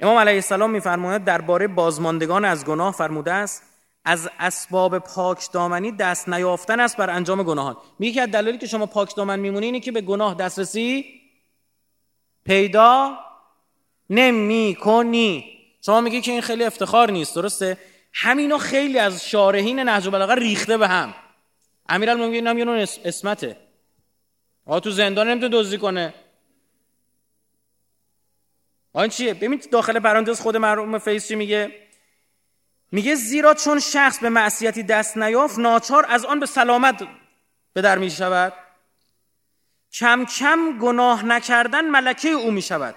امام 0.00 0.16
علیه 0.16 0.34
السلام 0.34 0.70
میفرماید 0.70 1.24
درباره 1.24 1.68
بازماندگان 1.68 2.44
از 2.44 2.64
گناه 2.64 2.92
فرموده 2.92 3.32
است 3.32 3.62
از 4.04 4.30
اسباب 4.38 4.98
پاک 4.98 5.52
دامنی 5.52 5.92
دست 5.92 6.28
نیافتن 6.28 6.80
است 6.80 6.96
بر 6.96 7.10
انجام 7.10 7.42
گناهان. 7.42 7.76
میگه 7.98 8.20
که 8.20 8.26
دلیلی 8.26 8.58
که 8.58 8.66
شما 8.66 8.86
پاک 8.86 9.16
دامن 9.16 9.38
میمونی 9.40 9.66
اینه 9.66 9.80
که 9.80 9.92
به 9.92 10.00
گناه 10.00 10.34
دسترسی 10.34 11.04
پیدا 12.44 13.18
نمی 14.10 14.76
کنی 14.80 15.44
شما 15.86 16.00
میگی 16.00 16.20
که 16.20 16.32
این 16.32 16.40
خیلی 16.40 16.64
افتخار 16.64 17.10
نیست 17.10 17.34
درسته؟ 17.34 17.78
همینو 18.12 18.58
خیلی 18.58 18.98
از 18.98 19.28
شارحین 19.28 19.80
نهج 19.80 20.06
البلاغه 20.06 20.34
ریخته 20.34 20.78
به 20.78 20.88
هم. 20.88 21.14
امیرالمومنین 21.88 22.46
هم 22.46 22.58
یه 22.58 22.64
نوع 22.64 22.86
اسمته. 23.04 23.56
آقا 24.66 24.80
تو 24.80 24.90
زندان 24.90 25.28
نمی‌تونه 25.28 25.52
دزدی 25.52 25.78
کنه. 25.78 26.14
آن 28.92 29.08
چیه؟ 29.08 29.34
ببین 29.34 29.62
داخل 29.70 29.98
پرانتز 29.98 30.40
خود 30.40 30.56
مرحوم 30.56 30.98
فیض 30.98 31.28
چی 31.28 31.34
میگه؟ 31.34 31.88
میگه 32.92 33.14
زیرا 33.14 33.54
چون 33.54 33.80
شخص 33.80 34.18
به 34.18 34.28
معصیتی 34.28 34.82
دست 34.82 35.16
نیافت 35.16 35.58
ناچار 35.58 36.06
از 36.08 36.24
آن 36.24 36.40
به 36.40 36.46
سلامت 36.46 37.08
به 37.72 37.80
در 37.80 37.98
می 37.98 38.10
شود 38.10 38.52
کم 39.92 40.24
کم 40.24 40.78
گناه 40.78 41.24
نکردن 41.24 41.84
ملکه 41.84 42.28
او 42.28 42.50
می 42.50 42.62
شود 42.62 42.94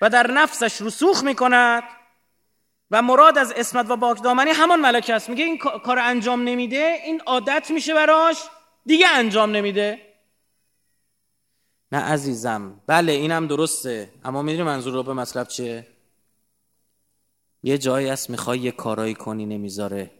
و 0.00 0.10
در 0.10 0.30
نفسش 0.30 0.82
رسوخ 0.82 1.24
می 1.24 1.34
کند 1.34 1.82
و 2.90 3.02
مراد 3.02 3.38
از 3.38 3.52
اسمت 3.52 3.90
و 3.90 3.96
باکدامنی 3.96 4.50
همان 4.50 4.80
ملکه 4.80 5.14
است. 5.14 5.28
میگه 5.28 5.44
این 5.44 5.58
کار 5.58 5.98
انجام 5.98 6.42
نمیده 6.42 7.00
این 7.04 7.20
عادت 7.26 7.70
میشه 7.70 7.94
براش 7.94 8.36
دیگه 8.86 9.08
انجام 9.08 9.50
نمیده. 9.50 10.13
نه 11.94 12.00
عزیزم. 12.00 12.80
بله 12.86 13.12
اینم 13.12 13.46
درسته. 13.46 14.12
اما 14.24 14.42
می‌دونی 14.42 14.62
منظور 14.62 14.92
رو 14.92 15.02
به 15.02 15.12
مطلب 15.12 15.48
چیه؟ 15.48 15.86
یه 17.62 17.78
جایی 17.78 18.08
است 18.08 18.30
می‌خوای 18.30 18.58
یه 18.58 18.70
کارایی 18.70 19.14
کنی 19.14 19.46
نمی‌ذاره. 19.46 20.10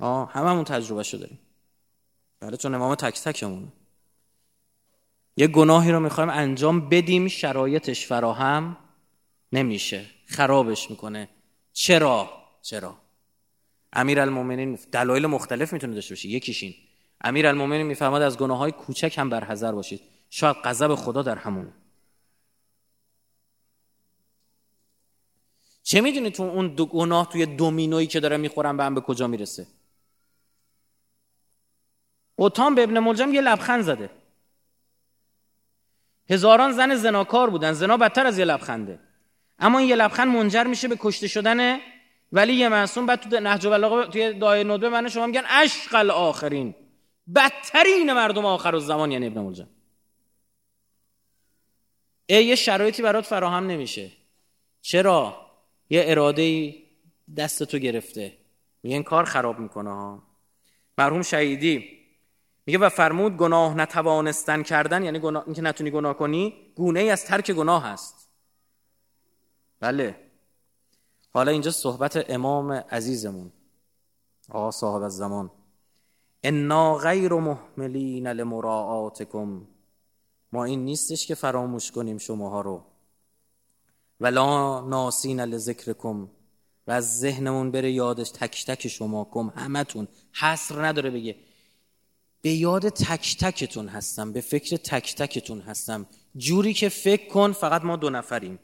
آه 0.00 0.32
هممون 0.32 0.64
تجربه 0.64 1.02
شو 1.02 1.16
داریم. 1.16 1.38
بله 2.40 2.56
چون 2.56 2.74
امام 2.74 2.94
تک 2.94 3.20
تکمونه. 3.20 3.72
یه 5.36 5.46
گناهی 5.46 5.92
رو 5.92 6.00
می‌خوایم 6.00 6.30
انجام 6.30 6.88
بدیم 6.88 7.28
شرایطش 7.28 8.06
فراهم 8.06 8.76
نمیشه. 9.52 10.06
خرابش 10.26 10.90
می‌کنه. 10.90 11.28
چرا؟ 11.72 12.30
چرا؟ 12.62 12.96
امیر 13.92 14.20
المومنین 14.20 14.78
دلایل 14.92 15.26
مختلف 15.26 15.72
می‌تونه 15.72 15.94
داشته 15.94 16.14
باشه. 16.14 16.28
یکیش 16.28 16.62
این. 16.62 16.74
امیر 17.20 17.46
المومنین 17.46 17.86
می‌فهمد 17.86 18.22
از 18.22 18.38
گناه 18.38 18.58
های 18.58 18.72
کوچک 18.72 19.18
هم 19.18 19.30
برحذر 19.30 19.72
باشید. 19.72 20.02
شاید 20.30 20.56
غضب 20.56 20.94
خدا 20.94 21.22
در 21.22 21.36
همون. 21.36 21.72
چه 25.82 26.00
می‌دونی 26.00 26.30
تو 26.30 26.42
اون 26.42 26.68
دو 26.68 26.86
گناه 26.86 27.28
توی 27.28 27.46
دومینویی 27.46 28.06
که 28.06 28.20
داره 28.20 28.36
می‌خورن 28.36 28.76
به 28.76 28.84
هم 28.84 28.94
به 28.94 29.00
کجا 29.00 29.26
می‌رسه؟ 29.26 29.66
اوتام 32.36 32.74
به 32.74 32.82
ابن 32.82 32.98
ملجم 32.98 33.34
یه 33.34 33.40
لبخند 33.40 33.82
زده. 33.82 34.10
هزاران 36.30 36.72
زن 36.72 36.94
زناکار 36.94 37.50
بودن. 37.50 37.72
زنا 37.72 37.96
بدتر 37.96 38.26
از 38.26 38.38
یه 38.38 38.44
لبخنده. 38.44 39.00
اما 39.58 39.78
این 39.78 39.88
یه 39.88 39.96
لبخند 39.96 40.28
منجر 40.28 40.64
میشه 40.64 40.88
به 40.88 40.96
کشته 41.00 41.28
شدن 41.28 41.80
ولی 42.32 42.52
یه 42.52 42.68
معصوم. 42.68 43.06
بعد 43.06 43.20
تو 43.20 43.40
نهج 43.40 43.66
البلاغه 43.66 44.06
توی 44.06 44.32
دایه 44.32 44.64
ندبه 44.64 44.88
من 44.88 45.08
شما 45.08 45.26
میگن 45.26 45.44
عشق 45.44 45.94
الاخرین. 45.94 46.74
بدترین 47.34 48.12
مردم 48.12 48.44
آخر 48.44 48.74
الزمان 48.74 49.12
یعنی 49.12 49.26
ابن 49.26 49.40
ملجم 49.40 49.68
ای 52.26 52.44
یه 52.44 52.54
شرایطی 52.54 53.02
برات 53.02 53.26
فراهم 53.26 53.66
نمیشه. 53.66 54.12
چرا؟ 54.80 55.46
یه 55.90 56.02
اراده 56.06 56.74
دست 57.36 57.62
تو 57.62 57.78
گرفته. 57.78 58.38
میگه 58.82 58.94
این 58.96 59.02
کار 59.02 59.24
خراب 59.24 59.58
می‌کنه 59.58 59.90
ها. 59.90 60.22
مرحوم 60.98 61.22
شهیدی 61.22 61.98
میگه 62.66 62.78
و 62.78 62.88
فرمود 62.88 63.36
گناه 63.36 63.74
نتوانستن 63.74 64.62
کردن 64.62 65.04
یعنی 65.04 65.18
گناه 65.18 65.44
اینکه 65.46 65.62
نتونی 65.62 65.90
گناه 65.90 66.16
کنی 66.16 66.72
گونه 66.74 67.00
ای 67.00 67.10
از 67.10 67.24
ترک 67.24 67.50
گناه 67.50 67.84
هست. 67.84 68.28
بله. 69.80 70.16
حالا 71.30 71.52
اینجا 71.52 71.70
صحبت 71.70 72.30
امام 72.30 72.72
عزیزمون. 72.72 73.52
آقا 74.48 74.70
صاحب 74.70 75.02
الزمان 75.02 75.50
انا 76.42 76.94
غیر 76.94 77.32
محملین 77.34 78.26
لمراعاتکم. 78.26 79.66
ما 80.52 80.64
این 80.64 80.84
نیستش 80.84 81.26
که 81.26 81.34
فراموش 81.34 81.90
کنیم 81.90 82.18
شماها 82.18 82.60
رو. 82.60 82.82
ولا 84.20 84.80
ناسین 84.80 85.40
لذکرکم. 85.40 86.28
و 86.86 86.90
از 86.92 87.18
ذهنمون 87.18 87.70
بره 87.70 87.92
یادش 87.92 88.30
تک 88.30 88.66
تک 88.66 88.88
شما 88.88 89.28
کم 89.30 89.52
همتون. 89.56 90.08
حصر 90.32 90.86
نداره 90.86 91.10
بگه. 91.10 91.36
به 92.42 92.50
یاد 92.50 92.88
تک 92.88 93.36
تکتون 93.40 93.88
هستم. 93.88 94.32
به 94.32 94.40
فکر 94.40 94.76
تک 94.76 95.14
تکتون 95.14 95.60
هستم. 95.60 96.06
جوری 96.36 96.74
که 96.74 96.88
فکر 96.88 97.28
کن 97.28 97.52
فقط 97.52 97.84
ما 97.84 97.96
دو 97.96 98.10
نفریم. 98.10 98.58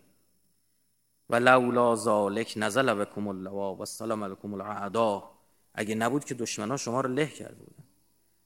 و 1.31 1.37
لولا 1.37 1.97
ذالک 1.97 2.55
نزل 2.57 2.95
بكم 2.95 3.29
اللوا 3.29 3.77
و 3.77 3.85
سلام 3.85 4.24
علیکم 4.24 4.55
العدا 4.55 5.36
اگه 5.77 5.95
نبود 5.95 6.24
که 6.24 6.35
دشمنا 6.35 6.77
شما 6.77 7.01
رو 7.01 7.11
له 7.11 7.27
کرده 7.27 7.64
بودن. 7.64 7.85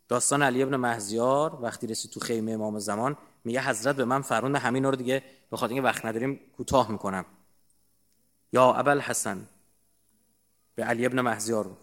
داستان 0.08 0.42
علی 0.42 0.62
ابن 0.62 0.76
مهزیار 0.76 1.58
وقتی 1.62 1.86
رسید 1.86 2.10
تو 2.10 2.20
خیمه 2.20 2.52
امام 2.52 2.78
زمان 2.78 3.16
میگه 3.44 3.62
حضرت 3.62 3.96
به 3.96 4.04
من 4.04 4.22
فرمود 4.22 4.54
همین 4.56 4.84
رو 4.84 4.96
دیگه 4.96 5.22
به 5.50 5.56
خاطر 5.56 5.74
اینکه 5.74 5.88
وقت 5.88 6.04
نداریم 6.04 6.40
کوتاه 6.56 6.90
می‌کنم. 6.90 7.24
یا 8.52 8.74
ابل 8.74 9.00
حسن 9.00 9.48
به 10.74 10.84
علی 10.84 11.06
ابن 11.06 11.20
مهزیار 11.20 11.76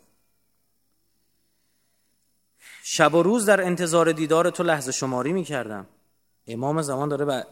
شب 2.84 3.14
و 3.14 3.24
روز 3.24 3.46
در 3.46 3.64
انتظار 3.64 4.12
دیدار 4.12 4.50
تو 4.50 4.64
لحظه 4.64 4.92
شماری 4.92 5.34
می‌کردم. 5.34 5.88
امام 6.48 6.82
زمان 6.82 7.10
داره 7.10 7.26
به 7.26 7.46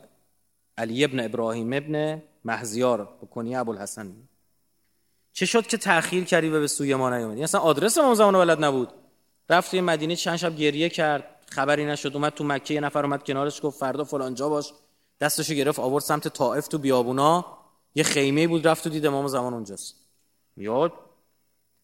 علی 0.78 1.04
ابن 1.04 1.20
ابراهیم 1.20 1.74
ابن 1.74 2.24
مهزیار 2.46 3.18
به 3.22 3.28
کنی 3.28 3.56
ابوالحسن 3.56 4.16
چه 5.36 5.45
شد 5.45 5.67
که 5.67 5.77
تأخیر 5.77 6.23
کردی 6.23 6.49
و 6.49 6.59
به 6.59 6.67
سوی 6.67 6.95
ما 6.95 7.09
نیومدی؟ 7.09 7.43
اصلا 7.43 7.61
آدرس 7.61 7.97
امام 7.97 8.13
زمان 8.13 8.33
بلد 8.33 8.63
نبود. 8.63 8.89
رفت 9.49 9.71
توی 9.71 9.81
مدینه 9.81 10.15
چند 10.15 10.36
شب 10.36 10.55
گریه 10.55 10.89
کرد. 10.89 11.23
خبری 11.49 11.86
نشد 11.86 12.11
اومد 12.13 12.33
تو 12.33 12.43
مکه 12.43 12.73
یه 12.73 12.79
نفر 12.79 13.05
اومد 13.05 13.23
کنارش 13.23 13.59
گفت 13.63 13.79
فردا 13.79 14.03
فلانجا 14.03 14.49
باش. 14.49 14.73
دستشو 15.21 15.53
گرفت 15.53 15.79
آورد 15.79 16.03
سمت 16.03 16.27
طائف 16.27 16.67
تو 16.67 16.77
بیابونا. 16.77 17.45
یه 17.95 18.03
خیمه 18.03 18.47
بود 18.47 18.67
رفت 18.67 18.88
و 18.88 18.89
دید 18.89 19.05
امام 19.05 19.27
زمان 19.27 19.53
اونجاست. 19.53 19.95
یاد؟ 20.57 20.93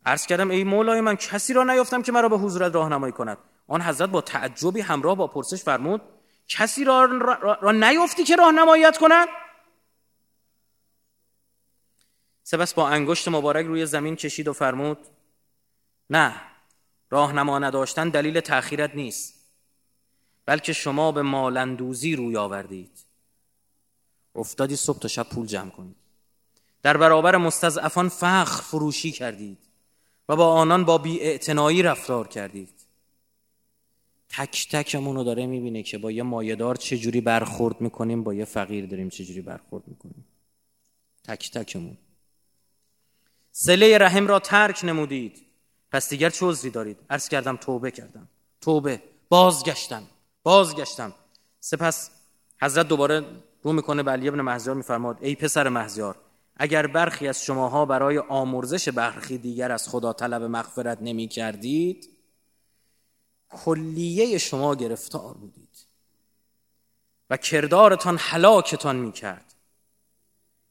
عرض 0.06 0.26
کردم 0.26 0.50
ای 0.50 0.64
مولای 0.64 1.02
من 1.02 1.16
کسی 1.16 1.54
را 1.54 1.64
نیافتم 1.64 2.02
که 2.02 2.12
مرا 2.12 2.30
به 2.30 2.38
حضورت 2.38 2.76
راهنمایی 2.76 3.14
کند. 3.14 3.38
آن 3.68 3.82
حضرت 3.82 4.10
با 4.10 4.22
تعجبی 4.22 4.82
همراه 4.82 5.16
با 5.16 5.28
پرسش 5.28 5.64
فرمود 5.64 6.02
کسی 6.48 6.84
را, 6.84 7.06
را, 7.06 7.58
را, 7.62 7.72
نیافتی 7.72 8.24
که 8.24 8.36
راهنماییت 8.36 8.98
کند؟ 8.98 9.28
سپس 12.52 12.74
با 12.74 12.90
انگشت 12.90 13.28
مبارک 13.28 13.66
روی 13.66 13.86
زمین 13.86 14.16
کشید 14.16 14.48
و 14.48 14.54
فرمود 14.54 14.98
نه 16.10 16.42
راهنما 17.10 17.60
نداشتن 17.60 18.10
دلیل 18.10 18.40
تأخیرت 18.40 18.96
نیست 18.96 19.34
بلکه 20.46 20.74
شما 20.74 21.12
به 21.12 21.22
مالندوزی 21.22 22.16
روی 22.16 22.38
آوردید. 22.38 23.06
افتادی 24.36 24.76
صبح 24.76 25.00
تا 25.00 25.08
شب 25.08 25.30
پول 25.30 25.46
جمع 25.46 25.70
کنید. 25.70 25.96
در 26.84 26.98
برابر 26.98 27.38
مستضعفان 27.38 28.10
فخر 28.10 28.62
فروشی 28.62 29.12
کردید 29.12 29.58
و 30.30 30.36
با 30.36 30.48
آنان 30.54 30.86
با 30.86 30.98
بی 30.98 31.84
رفتار 31.84 32.28
کردید. 32.28 32.86
تک 34.30 34.68
تکمون 34.72 35.16
رو 35.16 35.24
داره 35.24 35.46
می‌بینه 35.46 35.84
که 35.84 35.98
با 35.98 36.12
یه 36.12 36.24
مایدار 36.24 36.76
چجوری 36.76 37.22
برخورد 37.22 37.82
می‌کنیم 37.82 38.24
با 38.24 38.34
یه 38.34 38.46
فقیر 38.46 38.86
داریم 38.86 39.10
چجوری 39.10 39.42
برخورد 39.42 39.88
می‌کنیم. 39.88 40.26
تک 41.24 41.52
تکمون. 41.52 41.98
سله 43.52 43.98
رحم 43.98 44.28
را 44.28 44.40
ترک 44.40 44.80
نمودید. 44.84 45.46
پس 45.92 46.10
دیگر 46.10 46.30
چه 46.30 46.70
دارید؟ 46.70 46.98
عرض 47.10 47.30
کردم 47.30 47.58
توبه 47.58 47.92
کردم. 47.92 48.28
توبه. 48.62 49.04
بازگشتم. 49.30 50.04
بازگشتم. 50.44 51.14
سپس 51.60 52.12
حضرت 52.62 52.88
دوباره 52.88 53.26
رو 53.64 53.74
می‌کنه 53.74 54.04
به 54.04 54.12
علی 54.12 54.28
ابن 54.28 54.42
مهزیار 54.42 54.76
میفرماد 54.76 55.18
ای 55.22 55.36
پسر 55.36 55.70
مهزیار 55.70 56.16
اگر 56.58 56.88
برخی 56.88 57.28
از 57.28 57.44
شماها 57.44 57.86
برای 57.86 58.18
آمرزش 58.18 58.90
برخی 58.90 59.38
دیگر 59.38 59.72
از 59.72 59.90
خدا 59.90 60.14
طلب 60.14 60.44
مغفرت 60.44 60.98
نمی 61.02 61.28
کردید 61.28 62.10
کلیه 63.50 64.38
شما 64.38 64.76
گرفتار 64.76 65.34
بودید 65.34 65.86
و 67.30 67.38
کردارتان 67.38 68.18
حلاکتان 68.18 68.96
می 68.96 69.12
کرد 69.12 69.51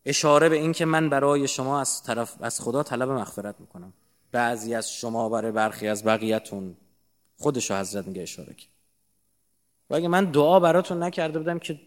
اشاره 0.04 0.48
به 0.48 0.56
این 0.56 0.72
که 0.72 0.84
من 0.84 1.08
برای 1.08 1.48
شما 1.48 1.80
از, 1.80 2.02
طرف 2.02 2.36
از 2.40 2.60
خدا 2.60 2.82
طلب 2.82 3.10
مغفرت 3.10 3.60
می‌کنم. 3.60 3.92
بعضی 4.32 4.74
از 4.74 4.92
شما 4.92 5.28
برای 5.28 5.52
برخی 5.52 5.88
از 5.88 6.04
بقیتون 6.04 6.76
خودشو 7.36 7.80
حضرت 7.80 8.06
میگه 8.06 8.22
اشاره 8.22 8.54
کرد. 8.54 8.70
و 9.90 9.94
اگه 9.94 10.08
من 10.08 10.24
دعا 10.24 10.60
براتون 10.60 11.02
نکرده 11.02 11.38
بودم 11.38 11.58
که 11.58 11.80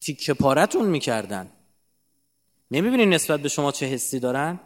تیکه 0.00 0.34
پارتون 0.34 0.86
می‌کردن 0.86 1.50
نمی‌بینین 2.70 3.14
نسبت 3.14 3.40
به 3.40 3.48
شما 3.48 3.72
چه 3.72 3.86
حسی 3.86 4.20
دارن؟ 4.20 4.60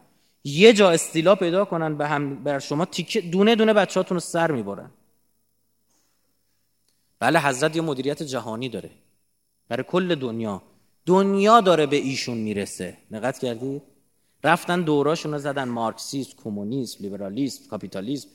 یه 0.45 0.73
جا 0.73 0.91
استیلا 0.91 1.35
پیدا 1.35 1.65
کنن 1.65 1.97
به 1.97 2.09
هم 2.09 2.45
بر 2.45 2.59
شما 2.59 2.85
تیکه 2.85 3.21
دونه 3.21 3.55
دونه 3.55 3.73
بچهاتون 3.73 4.17
رو 4.17 4.21
سر 4.21 4.51
می‌برن. 4.51 4.91
بله 7.19 7.41
حضرت 7.41 7.77
یه 7.77 7.83
مدیریت 7.83 8.23
جهانی 8.23 8.69
داره. 8.69 8.91
برای 9.69 9.85
کل 9.85 10.15
دنیا. 10.15 10.63
دنیا 11.07 11.61
داره 11.61 11.87
به 11.87 11.97
ایشون 11.97 12.39
می‌رسه. 12.39 12.97
نقد 13.11 13.39
کردید 13.39 13.83
رفتن 14.45 14.83
دوراشون 14.83 15.33
رو 15.33 15.39
زدن 15.39 15.69
مارکسیسم 15.69 16.33
کمونیسم 16.45 16.99
لیبرالیسم 17.01 17.67
کاپیتالیسم 17.71 18.29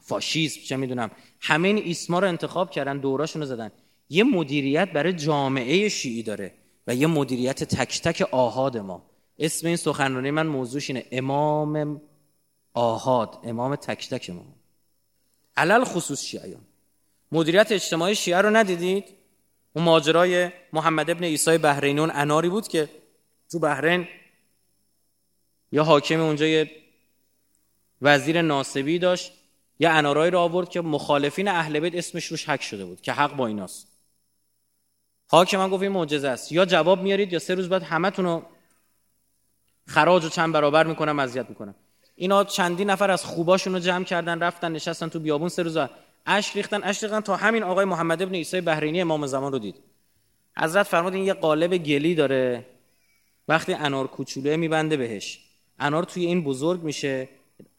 فاشیسم 0.00 0.60
چه 0.60 0.76
می‌دونم. 0.76 1.10
همه 1.40 1.68
این 1.68 1.90
اسما 1.90 2.18
رو 2.18 2.28
انتخاب 2.28 2.70
کردن 2.70 2.98
دوراشون 2.98 3.42
رو 3.42 3.48
زدن. 3.48 3.70
یه 4.08 4.24
مدیریت 4.24 4.92
برای 4.92 5.12
جامعه 5.12 5.88
شیعی 5.88 6.22
داره 6.22 6.52
و 6.86 6.94
یه 6.94 7.06
مدیریت 7.06 7.64
تک 7.64 8.02
تک 8.02 8.28
آهاد 8.30 8.76
ما. 8.76 9.02
اسم 9.38 9.66
این 9.66 9.76
سخنرانی 9.76 10.30
من 10.30 10.46
موضوعش 10.46 10.90
اینه. 10.90 11.04
امام 11.12 12.00
آهاد 12.74 13.38
امام 13.44 13.76
تک 13.76 14.10
تک 14.10 14.30
امام 14.30 14.54
علل 15.56 15.84
خصوص 15.84 16.22
شیعیان. 16.22 16.60
مدیریت 17.32 17.72
اجتماعی 17.72 18.14
شیعه 18.14 18.40
رو 18.40 18.50
ندیدید؟ 18.50 19.04
اون 19.76 19.84
ماجرای 19.84 20.50
محمد 20.72 21.10
ابن 21.10 21.24
عیسی 21.24 21.58
بحرینون 21.58 22.10
اناری 22.14 22.48
بود 22.48 22.68
که 22.68 22.88
تو 23.50 23.58
بحرین 23.58 24.08
یا 25.72 25.84
حاکم 25.84 26.20
اونجا 26.20 26.46
یه 26.46 26.70
وزیر 28.02 28.42
ناسبی 28.42 28.98
داشت 28.98 29.32
یه 29.78 29.88
انارایی 29.88 30.30
رو 30.30 30.38
آورد 30.38 30.68
که 30.68 30.80
مخالفین 30.80 31.48
اهل 31.48 31.80
بیت 31.80 31.94
اسمش 31.94 32.26
روش 32.26 32.48
حک 32.48 32.62
شده 32.62 32.84
بود 32.84 33.00
که 33.00 33.12
حق 33.12 33.36
با 33.36 33.46
ایناست. 33.46 33.88
حاکم 35.28 35.58
من 35.58 35.68
گفت 35.68 35.82
این 35.82 35.92
معجزه 35.92 36.28
است. 36.28 36.52
یا 36.52 36.64
جواب 36.64 37.02
میارید 37.02 37.32
یا 37.32 37.38
سه 37.38 37.54
روز 37.54 37.68
بعد 37.68 37.82
همتون 37.82 38.24
رو 38.24 38.42
خراج 39.86 40.24
و 40.24 40.28
چند 40.28 40.52
برابر 40.52 40.86
می‌کنم 40.86 41.18
اذیت 41.18 41.48
می‌کنم. 41.48 41.74
اینا 42.16 42.44
چندی 42.44 42.84
نفر 42.84 43.10
از 43.10 43.24
خوباشون 43.24 43.72
رو 43.72 43.78
جمع 43.78 44.04
کردن 44.04 44.40
رفتن 44.40 44.72
نشستن 44.72 45.08
تو 45.08 45.20
بیابون 45.20 45.48
سه 45.48 45.62
روز 45.62 45.78
اش 46.26 46.56
ریختن 46.56 46.82
اش 46.82 47.02
ریختن 47.02 47.20
تا 47.20 47.36
همین 47.36 47.62
آقای 47.62 47.84
محمد 47.84 48.22
ابن 48.22 48.34
عیسی 48.34 48.60
بحرینی 48.60 49.00
امام 49.00 49.26
زمان 49.26 49.52
رو 49.52 49.58
دید. 49.58 49.76
حضرت 50.56 50.86
فرمود 50.86 51.14
این 51.14 51.24
یه 51.24 51.34
قالب 51.34 51.76
گلی 51.76 52.14
داره. 52.14 52.66
وقتی 53.48 53.74
انار 53.74 54.06
کوچولو 54.06 54.56
میبنده 54.56 54.96
بهش. 54.96 55.40
انار 55.78 56.04
توی 56.04 56.26
این 56.26 56.44
بزرگ 56.44 56.82
میشه. 56.82 57.28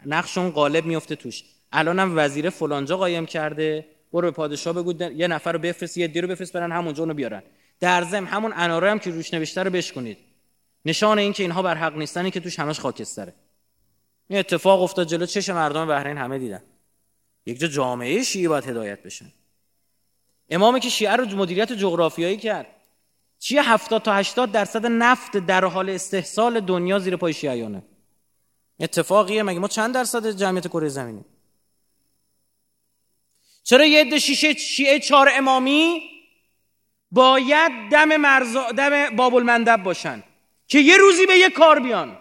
نقش 0.06 0.38
اون 0.38 0.50
قالب 0.50 0.86
میفته 0.86 1.16
توش. 1.16 1.44
الانم 1.72 2.14
وزیر 2.18 2.50
فلانجا 2.50 2.98
قایم 2.98 3.26
کرده. 3.26 3.86
برو 4.14 4.22
به 4.22 4.32
پادشاه 4.32 4.74
بگو 4.74 5.04
یه 5.04 5.28
نفر 5.28 5.52
رو 5.52 5.60
بفرست 5.60 5.98
یه 5.98 6.08
دی 6.08 6.22
رو 6.22 6.28
بفرست 6.28 6.54
برن 6.54 6.72
همونجا 6.72 7.04
اونو 7.04 7.14
بیارن. 7.14 7.44
در 7.80 8.04
ضمن 8.04 8.28
همون 8.28 8.54
اناره 8.56 8.92
هم 8.92 9.00
که 9.00 9.12
روش 9.12 9.34
نوشته 9.34 9.64
رو 9.64 9.70
بشکنید. 9.70 10.18
نشان 10.86 11.20
این 11.20 11.34
که 11.34 11.44
اینها 11.44 11.62
بر 11.62 11.76
حق 11.76 11.98
نیستن 11.98 12.30
که 12.30 12.40
توش 12.40 12.60
همش 12.60 12.80
خاکستره. 12.80 13.34
این 14.28 14.40
اتفاق 14.40 14.82
افتاد 14.82 15.08
جلو. 15.08 15.26
چش 15.26 15.50
مردم 15.50 15.88
بحرین 15.88 16.18
همه 16.18 16.40
دیدن. 16.40 16.62
یک 17.46 17.60
جا 17.60 17.68
جامعه 17.68 18.24
شیعه 18.24 18.50
باید 18.50 18.66
هدایت 18.66 19.04
بشن 19.04 19.32
امامی 20.50 20.80
که 20.80 20.90
شیعه 20.90 21.16
رو 21.16 21.26
مدیریت 21.26 21.74
جغرافیایی 21.74 22.38
کرد. 22.38 22.68
چیه 23.40 23.62
70 23.62 24.02
تا 24.02 24.14
80 24.14 24.52
درصد 24.52 24.86
نفت 24.86 25.38
در 25.38 25.66
حال 25.66 25.90
استحصال 25.90 26.60
دنیا 26.60 27.00
زیر 27.00 27.16
پای 27.16 27.34
شیعیانه؟ 27.34 27.84
اتفاقیه 28.80 29.44
مگه 29.44 29.60
ما 29.60 29.68
چند 29.68 29.94
درصد 29.94 30.30
جمعیت 30.30 30.68
کره 30.68 30.90
زمینی؟ 30.90 31.26
چرا 33.64 33.86
یه 33.86 34.02
عده 34.02 34.20
شیشه 34.20 34.54
شیعه 34.54 35.00
چهار 35.00 35.30
امامی 35.34 36.02
باید 37.12 37.72
دم 37.92 38.18
مرزا 38.18 38.72
دم 38.72 39.16
باب 39.16 39.36
المندب 39.36 39.84
باشن؟ 39.84 40.24
که 40.68 40.80
یه 40.80 40.98
روزی 40.98 41.26
به 41.26 41.38
یه 41.38 41.50
کار 41.50 41.80
بیان. 41.80 42.18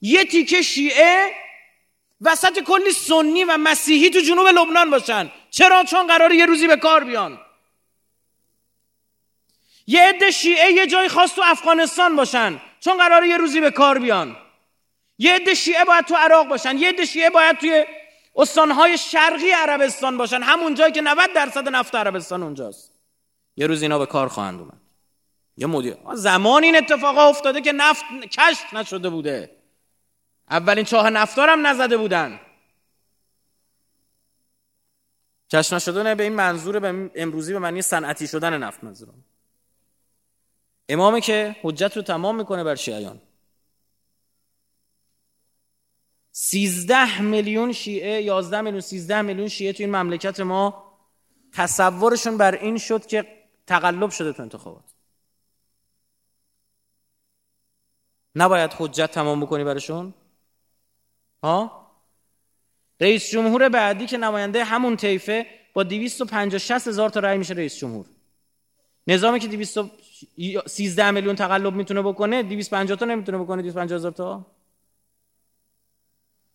یه 0.00 0.24
تیکه 0.24 0.62
شیعه 0.62 1.30
وسط 2.22 2.58
کلی 2.58 2.92
سنی 2.92 3.44
و 3.44 3.56
مسیحی 3.56 4.10
تو 4.10 4.20
جنوب 4.20 4.46
لبنان 4.46 4.90
باشن. 4.90 5.32
چرا؟ 5.50 5.84
چون 5.84 6.06
قراره 6.06 6.36
یه 6.36 6.46
روزی 6.46 6.66
به 6.66 6.76
کار 6.76 7.04
بیان. 7.04 7.38
یه 9.86 10.02
عده 10.08 10.30
شیعه 10.30 10.72
یه 10.72 10.86
جای 10.86 11.08
خاص 11.08 11.34
تو 11.34 11.42
افغانستان 11.44 12.16
باشن. 12.16 12.60
چون 12.80 12.98
قراره 12.98 13.28
یه 13.28 13.36
روزی 13.36 13.60
به 13.60 13.70
کار 13.70 13.98
بیان. 13.98 14.36
یه 15.18 15.34
عده 15.34 15.54
شیعه 15.54 15.84
باید 15.84 16.04
تو 16.04 16.14
عراق 16.14 16.48
باشن. 16.48 16.78
یه 16.78 16.88
عده 16.88 17.04
شیعه 17.04 17.30
باید 17.30 17.58
توی 17.58 17.84
استانهای 18.36 18.98
شرقی 18.98 19.50
عربستان 19.50 20.16
باشن. 20.16 20.42
همون 20.42 20.74
جایی 20.74 20.92
که 20.92 21.00
90 21.00 21.32
درصد 21.32 21.68
نفت 21.68 21.94
عربستان 21.94 22.42
اونجاست. 22.42 22.92
یه 23.56 23.66
روز 23.66 23.82
اینا 23.82 23.98
به 23.98 24.06
کار 24.06 24.28
خواهند 24.28 24.60
اومد. 24.60 24.80
یه 25.56 25.66
مدیر 25.66 25.96
زمان 26.14 26.64
این 26.64 26.76
اتفاقا 26.76 27.28
افتاده 27.28 27.60
که 27.60 27.72
نفت 27.72 28.04
کشف 28.30 28.74
نشده 28.74 29.10
بوده. 29.10 29.61
اولین 30.50 30.84
چاه 30.84 31.10
نفتار 31.10 31.48
هم 31.48 31.66
نزده 31.66 31.96
بودن. 31.96 32.40
کشف 35.50 35.72
نشده 35.72 36.02
نه 36.02 36.14
به 36.14 36.22
این 36.22 36.32
منظور 36.32 36.78
به 36.78 37.10
امروزی 37.14 37.52
به 37.52 37.58
معنی 37.58 37.82
صنعتی 37.82 38.26
شدن 38.26 38.62
نفت 38.62 38.84
منظورم. 38.84 39.24
امامی 40.88 41.20
که 41.20 41.56
حجت 41.62 41.96
رو 41.96 42.02
تمام 42.02 42.36
می‌کنه 42.36 42.64
بر 42.64 42.74
شیعیان. 42.74 43.20
سیزده 46.32 47.20
میلیون 47.20 47.72
شیعه 47.72 48.22
یازده 48.22 48.60
میلیون 48.60 48.80
سیزده 48.80 49.22
میلیون 49.22 49.48
شیعه 49.48 49.72
تو 49.72 49.82
این 49.82 49.96
مملکت 49.96 50.40
ما 50.40 50.92
تصورشون 51.52 52.36
بر 52.36 52.54
این 52.54 52.78
شد 52.78 53.06
که 53.06 53.44
تقلب 53.66 54.10
شده 54.10 54.32
تو 54.32 54.42
انتخابات. 54.42 54.84
نباید 58.34 58.70
حجت 58.78 59.10
تمام 59.10 59.40
بکنی 59.40 59.64
برشون. 59.64 60.14
ها؟ 61.42 61.90
رئیس 63.00 63.30
جمهور 63.30 63.68
بعدی 63.68 64.06
که 64.06 64.16
نماینده 64.16 64.64
همون 64.64 64.96
طیفه 64.96 65.46
با 65.74 65.82
250 65.82 66.58
60 66.58 66.88
هزار 66.88 67.10
تا 67.10 67.20
رأی 67.20 67.38
میشه 67.38 67.54
رئیس 67.54 67.76
جمهور. 67.76 68.06
نظامی 69.06 69.40
که 69.40 69.48
213 69.48 71.10
میلیون 71.10 71.36
تقلب 71.36 71.74
می‌تونه 71.74 72.02
بکنه 72.02 72.42
250 72.42 72.98
تا 72.98 73.06
نمی‌تونه 73.06 73.38
بکنه 73.38 73.62
250 73.62 73.96
هزار 73.98 74.12
تا؟ 74.12 74.46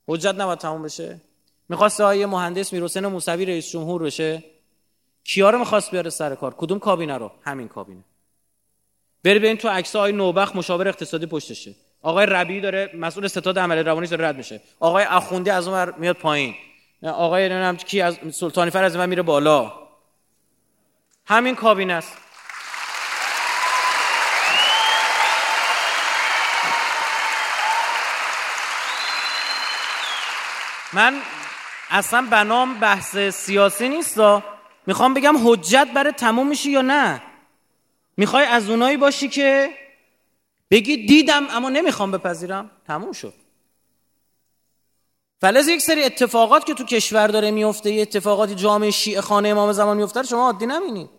حجت 0.08 0.36
نباید 0.36 0.60
تموم 0.60 0.84
بشه. 0.84 1.22
می‌خواست 1.70 2.02
آیه 2.02 2.26
مهندس 2.26 2.74
میرحسین 2.74 3.08
موسوی 3.08 3.46
رئیس 3.46 3.70
جمهور 3.70 4.04
بشه. 4.04 4.44
کیا 5.24 5.50
رو 5.50 5.60
می‌خواست 5.60 5.92
بیاره 5.92 6.10
سر 6.10 6.36
کار؟ 6.36 6.56
کدوم 6.58 6.80
کابینه 6.80 7.18
رو؟ 7.18 7.32
همین 7.42 7.68
کابینه. 7.68 8.04
بری 9.24 9.40
ببین 9.40 9.58
تو 9.58 9.68
عکس 9.68 9.96
های 9.96 10.12
نوبخ 10.12 10.56
مشاور 10.56 10.88
اقتصادی 10.88 11.26
پشتشه. 11.26 11.76
آقای 12.08 12.26
ربی 12.26 12.62
داره 12.62 12.90
مسئول 12.94 13.28
ستاد 13.28 13.60
عمل 13.60 13.88
روانی 13.88 14.08
داره 14.08 14.28
رد 14.28 14.38
میشه. 14.38 14.62
آقای 14.80 15.04
اخوندی 15.04 15.50
از 15.50 15.68
اون 15.68 15.94
میاد 15.98 16.16
پایین. 16.16 16.56
آقای 17.04 17.50
نمی‌دونم 17.50 17.78
کی 17.78 18.02
از 18.02 18.18
سلطانی 18.34 18.72
فر 18.72 18.84
از 18.84 18.96
من 18.96 19.10
میره 19.10 19.22
بالا. 19.22 19.74
همین 21.26 21.56
کابینه 21.56 21.94
است. 21.94 22.18
من 30.94 31.22
اصلا 31.90 32.28
بنام 32.32 32.80
بحث 32.80 33.18
سیاسی 33.18 33.90
نیست 33.90 34.20
می‌خوام 34.86 35.14
بگم 35.14 35.36
حجت 35.46 35.88
برای 35.96 36.12
تموم 36.12 36.48
میشه 36.48 36.70
یا 36.70 36.82
نه؟ 36.82 37.22
می‌خوای 38.18 38.46
از 38.46 38.70
اونایی 38.70 38.98
باشی 38.98 39.28
که 39.28 39.70
بگی 40.72 41.06
دیدم 41.06 41.48
اما 41.50 41.70
نمی‌خوام 41.70 42.12
بپذیرم. 42.12 42.72
تموم 42.88 43.12
شد. 43.12 43.34
فلز 45.42 45.68
یک 45.68 45.82
سری 45.82 46.04
اتفاقات 46.04 46.66
که 46.66 46.74
تو 46.74 46.84
کشور 46.84 47.28
داره 47.28 47.52
میفته 47.52 47.92
یه 47.92 48.02
اتفاقاتی 48.02 48.56
جامعه 48.56 48.92
شیعه 48.92 49.22
خانه 49.22 49.50
امام 49.50 49.72
زمان 49.72 49.98
میفته 49.98 50.24
شما 50.24 50.46
عادی 50.46 50.66
نمینید 50.66 51.10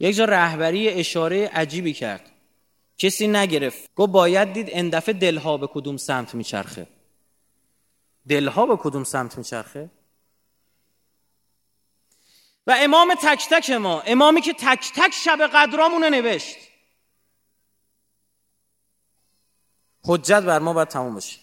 یک 0.00 0.16
جا 0.16 0.24
رهبری 0.24 0.88
اشاره 0.88 1.48
عجیبی 1.48 1.92
کرد. 1.92 2.30
کسی 2.98 3.28
نگرفت. 3.28 3.94
گفت 3.94 4.12
باید 4.12 4.52
دید 4.52 4.68
اندفعه 4.72 5.14
دلها 5.14 5.56
به 5.56 5.66
کدوم 5.66 5.96
سمت 5.96 6.34
میچرخه. 6.34 6.86
دلها 8.28 8.66
به 8.66 8.76
کدوم 8.76 9.04
سمت 9.04 9.38
میچرخه؟ 9.38 9.90
و 12.66 12.74
امام 12.78 13.14
تک 13.14 13.48
تک 13.50 13.70
ما 13.70 14.00
امامی 14.00 14.40
که 14.40 14.52
تک 14.52 14.92
تک 14.94 15.12
شب 15.24 15.50
قدرامونه 15.54 16.10
نوشت. 16.10 16.56
حجت 20.04 20.42
بر 20.42 20.58
ما 20.58 20.72
باید 20.72 20.88
تموم 20.88 21.14
بشه. 21.14 21.38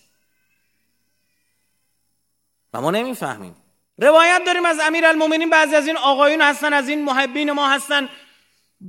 و 2.74 2.82
ما 2.82 2.92
نمی‌فهمیم. 2.92 3.56
روایت 3.98 4.42
داریم 4.46 4.66
از 4.66 4.80
امیر 4.84 5.06
المومنین 5.06 5.50
بعضی 5.50 5.76
از 5.76 5.88
این 5.88 5.98
آقایون 5.98 6.42
هستن 6.42 6.74
از 6.74 6.90
این 6.90 7.04
محبین 7.04 7.52
ما 7.52 7.70
هستن. 7.70 8.10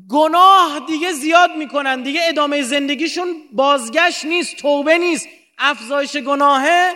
گناه 0.09 0.81
دیگه 0.87 1.13
زیاد 1.13 1.51
می‌کنن 1.51 2.03
دیگه 2.03 2.21
ادامه 2.29 2.63
زندگیشون 2.63 3.49
بازگشت 3.53 4.25
نیست 4.25 4.57
توبه 4.57 4.99
نیست. 4.99 5.29
افزایش 5.59 6.17
گناهه. 6.17 6.95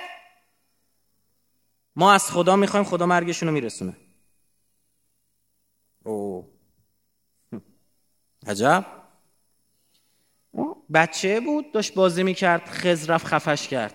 ما 1.96 2.12
از 2.12 2.30
خدا 2.30 2.56
می‌خوایم 2.56 2.84
خدا 2.84 3.06
مرگشون 3.06 3.48
رو 3.48 3.54
میرسونه. 3.54 3.96
او 6.04 6.48
عجب. 8.46 9.01
بچه 10.94 11.40
بود 11.40 11.72
داشت 11.72 11.94
بازی 11.94 12.22
می‌کرد 12.22 12.68
خز 12.68 13.10
رفت 13.10 13.26
خفش 13.26 13.68
کرد. 13.68 13.94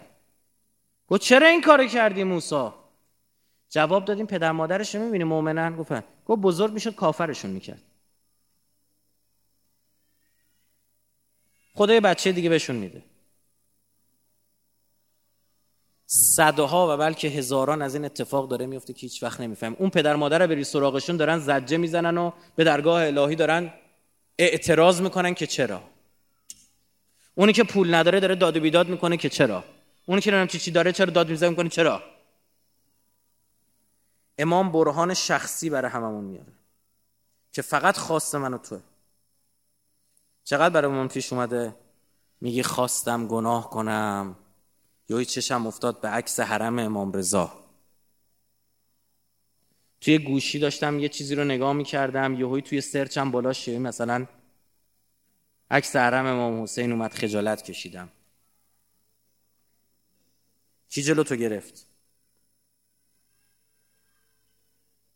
گفت 1.07 1.21
چرا 1.21 1.47
این 1.47 1.61
کارو 1.61 1.87
کردی 1.87 2.23
موسا؟ 2.23 2.83
جواب 3.69 4.05
دادیم 4.05 4.25
پدر 4.25 4.51
مادرش 4.51 4.95
رو 4.95 5.01
می‌بینی 5.01 5.23
مؤمنن؟ 5.23 5.75
گفتن 5.75 6.03
گفت 6.25 6.41
بزرگ 6.41 6.73
می‌شد 6.73 6.95
کافرشون 6.95 7.51
می‌کرد. 7.51 7.81
خدای 11.73 11.99
بچه 11.99 12.31
دیگه 12.31 12.49
بهشون 12.49 12.75
میده. 12.75 13.03
صدها 16.05 16.93
و 16.93 16.97
بلکه 16.97 17.27
هزاران 17.27 17.81
از 17.81 17.95
این 17.95 18.05
اتفاق 18.05 18.49
داره 18.49 18.65
میفته 18.65 18.93
که 18.93 18.99
هیچ 18.99 19.23
وقت 19.23 19.41
نمیفهم. 19.41 19.75
اون 19.79 19.89
پدر 19.89 20.15
مادر 20.15 20.47
بری 20.47 20.63
سراغشون 20.63 21.17
دارن 21.17 21.39
زجه 21.39 21.77
می‌زنن 21.77 22.17
و 22.17 22.31
به 22.55 22.63
درگاه 22.63 23.05
الهی 23.05 23.35
دارن 23.35 23.73
اعتراض 24.37 25.01
می‌کنن 25.01 25.33
که 25.33 25.47
چرا؟ 25.47 25.83
اونی 27.37 27.53
که 27.53 27.63
پول 27.63 27.93
نداره 27.93 28.19
داره 28.19 28.35
داد 28.35 28.57
و 28.57 28.59
بیداد 28.59 28.89
می‌کنه 28.89 29.17
که 29.17 29.29
چرا؟ 29.29 29.63
اونی 30.05 30.21
که 30.21 30.31
نمی‌دونم 30.31 30.47
چی 30.47 30.59
چی 30.59 30.71
داره 30.71 30.91
چرا 30.91 31.11
داد 31.11 31.29
می‌زنه 31.29 31.49
می‌کنه 31.49 31.69
چرا؟ 31.69 32.03
امام 34.37 34.71
برهان 34.71 35.13
شخصی 35.13 35.69
برای 35.69 35.91
هممون 35.91 36.23
میاره 36.23 36.53
که 37.51 37.61
فقط 37.61 37.97
خواست 37.97 38.35
من 38.35 38.53
و 38.53 38.57
توه. 38.57 38.81
چقدر 40.43 40.69
برای 40.69 40.91
من 40.91 41.07
پیش 41.07 41.33
اومده؟ 41.33 41.75
میگی 42.41 42.63
خواستم 42.63 43.27
گناه 43.27 43.69
کنم. 43.69 44.35
یوی 45.09 45.25
چشم 45.25 45.67
افتاد 45.67 46.01
به 46.01 46.07
عکس 46.07 46.39
حرم 46.39 46.79
امام 46.79 47.11
رضا. 47.11 47.51
توی 50.01 50.17
گوشی 50.17 50.59
داشتم 50.59 50.99
یه 50.99 51.09
چیزی 51.09 51.35
رو 51.35 51.43
نگاه 51.43 51.73
می‌کردم. 51.73 52.33
یهوی 52.33 52.61
توی 52.61 52.81
سرچم 52.81 53.31
بالا 53.31 53.53
شوی 53.53 53.77
مثلا 53.77 54.25
عکس 55.71 55.95
حرم 55.95 56.25
امام 56.25 56.63
حسین 56.63 56.91
اومد 56.91 57.13
خجالت 57.13 57.63
کشیدم. 57.63 58.09
چی 60.89 61.03
جلو 61.03 61.23
تو 61.23 61.35
گرفت؟ 61.35 61.85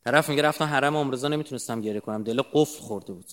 طرف 0.04 0.30
میگه 0.30 0.42
رفتم 0.42 0.66
حرم 0.66 0.96
امرزا 0.96 1.28
نمی‌تونستم 1.28 1.82
گریه 1.82 2.00
کنم. 2.00 2.24
دل 2.24 2.42
قفل 2.42 2.82
خورده 2.82 3.14
بود. 3.14 3.32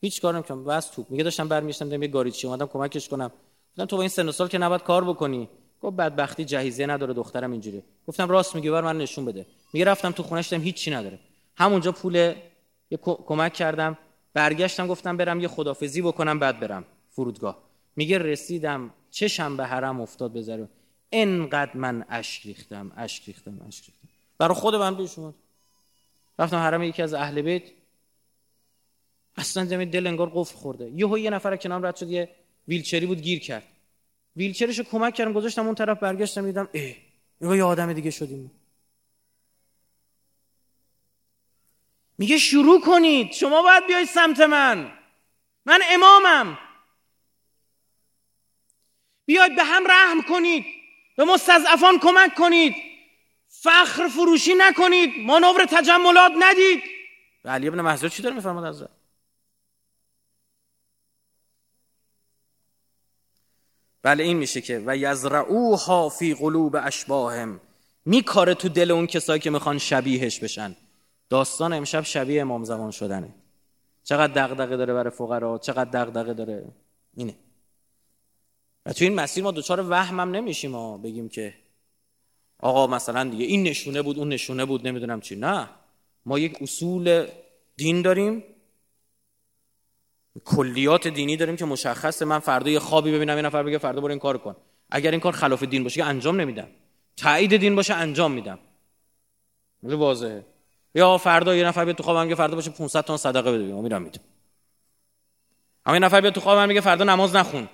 هیچ 0.00 0.22
کارم 0.22 0.36
نمی‌کنم 0.36 0.64
بس 0.64 0.90
توپ. 0.90 1.10
میگه 1.10 1.24
داشتم 1.24 1.48
برمیشتم 1.48 2.02
یه 2.02 2.08
گاریچی 2.08 2.46
اومدم 2.46 2.66
کمکش 2.66 3.08
کنم. 3.08 3.32
گفتم 3.70 3.84
تو 3.84 3.96
با 3.96 4.02
این 4.02 4.08
سن 4.08 4.30
سال 4.30 4.48
که 4.48 4.58
نباید 4.58 4.82
کار 4.82 5.04
بکنی. 5.04 5.48
گفت 5.80 5.96
بدبختی 5.96 6.44
جهیزیه 6.44 6.86
نداره 6.86 7.14
دخترم 7.14 7.52
اینجوری 7.52 7.82
گفتم 8.06 8.28
راست 8.28 8.54
میگه 8.54 8.70
بر 8.70 8.80
من 8.80 8.98
نشون 8.98 9.24
بده. 9.24 9.46
میگه 9.72 9.84
رفتم 9.84 10.10
تو 10.10 10.22
خونش 10.22 10.52
دیدم 10.52 10.62
هیچی 10.62 10.90
نداره. 10.90 11.18
همونجا 11.56 11.92
پول 11.92 12.34
کمک 13.02 13.52
کردم. 13.52 13.98
برگشتم 14.38 14.86
گفتم 14.86 15.16
برم 15.16 15.40
یه 15.40 15.48
خدافزی 15.48 16.02
بکنم 16.02 16.38
بعد 16.38 16.60
برم 16.60 16.84
فرودگاه. 17.10 17.58
میگه 17.96 18.18
رسیدم 18.18 18.90
چشم 19.10 19.56
به 19.56 19.66
حرم 19.66 20.00
افتاد 20.00 20.32
بذاره 20.32 20.68
انقدر 21.12 21.76
من 21.76 22.04
اشک 22.08 22.46
ریختم 22.46 22.92
اشک 22.96 23.24
ریختم 23.24 23.60
اشک 23.68 23.84
ریختم. 23.84 24.08
برای 24.38 24.54
خود 24.54 24.74
من 24.74 25.06
رفتم 26.38 26.56
حرم 26.56 26.82
یکی 26.82 27.02
از 27.02 27.14
اهل 27.14 27.42
بیت. 27.42 27.62
اصلا 29.36 29.64
زمین 29.64 29.90
دل 29.90 30.06
انگار 30.06 30.32
قفل 30.34 30.56
خورده. 30.56 30.90
یهو 30.90 31.18
یه 31.18 31.30
نفر 31.30 31.56
کنام 31.56 31.86
رد 31.86 31.96
شد 31.96 32.10
یه 32.10 32.28
ویلچری 32.68 33.06
بود 33.06 33.20
گیر 33.20 33.38
کرد. 33.38 33.64
ویلچرشو 34.36 34.82
کمک 34.82 35.14
کردم 35.14 35.32
گذاشتم 35.32 35.66
اون 35.66 35.74
طرف 35.74 35.98
برگشتم 35.98 36.46
دیدم 36.46 36.68
نگاه 37.40 37.56
یه 37.56 37.64
آدم 37.64 37.92
دیگه 37.92 38.10
شدیم. 38.10 38.50
میگه 42.18 42.38
شروع 42.38 42.80
کنید. 42.80 43.32
شما 43.32 43.62
باید 43.62 43.86
بیاید 43.86 44.08
سمت 44.08 44.40
من. 44.40 44.92
من 45.66 45.80
امامم. 45.90 46.58
بیاید 49.26 49.56
به 49.56 49.64
هم 49.64 49.86
رحم 49.86 50.22
کنید. 50.22 50.64
به 51.16 51.24
مستضعفان 51.24 51.98
کمک 51.98 52.34
کنید. 52.34 52.74
فخر 53.48 54.08
فروشی 54.08 54.54
نکنید. 54.54 55.26
مانور 55.26 55.64
تجملات 55.64 56.32
ندید. 56.38 56.82
علی 57.44 57.68
ابن 57.68 57.80
محضر 57.80 58.08
چی 58.08 58.22
داره 58.22 58.34
میفرماد 58.34 58.64
حضرت 58.74 58.90
بله 64.02 64.24
این 64.24 64.36
میشه 64.36 64.60
که 64.60 64.82
و 64.86 64.96
یزرعوها 64.96 66.08
فی 66.08 66.34
قلوب 66.34 66.76
اشباهم. 66.82 67.60
میکاره 68.04 68.54
تو 68.54 68.68
دل 68.68 68.90
اون 68.90 69.06
کسایی 69.06 69.40
که 69.40 69.50
می‌خوان 69.50 69.78
شبیهش 69.78 70.38
بشن. 70.38 70.76
داستان 71.30 71.72
امشب 71.72 72.02
شبیه 72.02 72.40
امام 72.40 72.64
زمان 72.64 72.90
شدنه. 72.90 73.34
چقدر 74.04 74.46
دغدغه 74.46 74.76
داره 74.76 74.94
برای 74.94 75.10
فقرا 75.10 75.58
چقدر 75.58 76.04
دغدغه 76.04 76.34
داره. 76.34 76.64
اینه. 77.16 77.34
و 78.86 78.92
تو 78.92 79.04
این 79.04 79.14
مسیر 79.14 79.44
ما 79.44 79.50
دوچار 79.50 79.90
وهمم 79.90 80.30
نمیشیم 80.30 80.70
ما 80.70 80.98
بگیم 80.98 81.28
که 81.28 81.54
آقا 82.60 82.86
مثلا 82.86 83.24
دیگه 83.24 83.44
این 83.44 83.62
نشونه 83.62 84.02
بود 84.02 84.18
اون 84.18 84.28
نشونه 84.28 84.64
بود 84.64 84.86
نمی‌دونم 84.86 85.20
چی. 85.20 85.36
نه. 85.36 85.68
ما 86.26 86.38
یک 86.38 86.62
اصول 86.62 87.26
دین 87.76 88.02
داریم. 88.02 88.44
کلیات 90.44 91.08
دینی 91.08 91.36
داریم 91.36 91.56
که 91.56 91.64
مشخصه. 91.64 92.24
من 92.24 92.38
فردا 92.38 92.70
یه 92.70 92.78
خوابی 92.78 93.12
ببینم 93.12 93.36
یه 93.36 93.42
نفر 93.42 93.62
بگه 93.62 93.78
فردا 93.78 94.00
برو 94.00 94.10
این 94.10 94.18
کار 94.18 94.38
کن. 94.38 94.56
اگر 94.90 95.10
این 95.10 95.20
کار 95.20 95.32
خلاف 95.32 95.62
دین 95.62 95.82
باشه 95.82 95.96
که 95.96 96.04
انجام 96.04 96.40
نمیدم. 96.40 96.68
تایید 97.16 97.56
دین 97.56 97.76
باشه 97.76 97.94
انجام 97.94 98.32
میدم. 98.32 98.58
واضحه. 99.82 100.44
یا 100.94 101.18
فردا 101.18 101.54
یه 101.54 101.64
نفر 101.64 101.84
بیاد 101.84 101.96
تو 101.96 102.02
خوابم 102.02 102.22
میگه 102.22 102.34
فردا 102.34 102.54
باشه 102.54 102.70
500 102.70 103.04
تا 103.04 103.16
صدقه 103.16 103.52
بده 103.52 103.64
میرم 103.64 104.02
میدم 104.02 104.20
اما 105.86 105.96
یه 105.96 106.02
نفر 106.02 106.20
بیاد 106.20 106.32
تو 106.34 106.40
خوابم 106.40 106.68
میگه 106.68 106.80
فردا 106.80 107.04
نماز 107.04 107.36
نخون. 107.36 107.68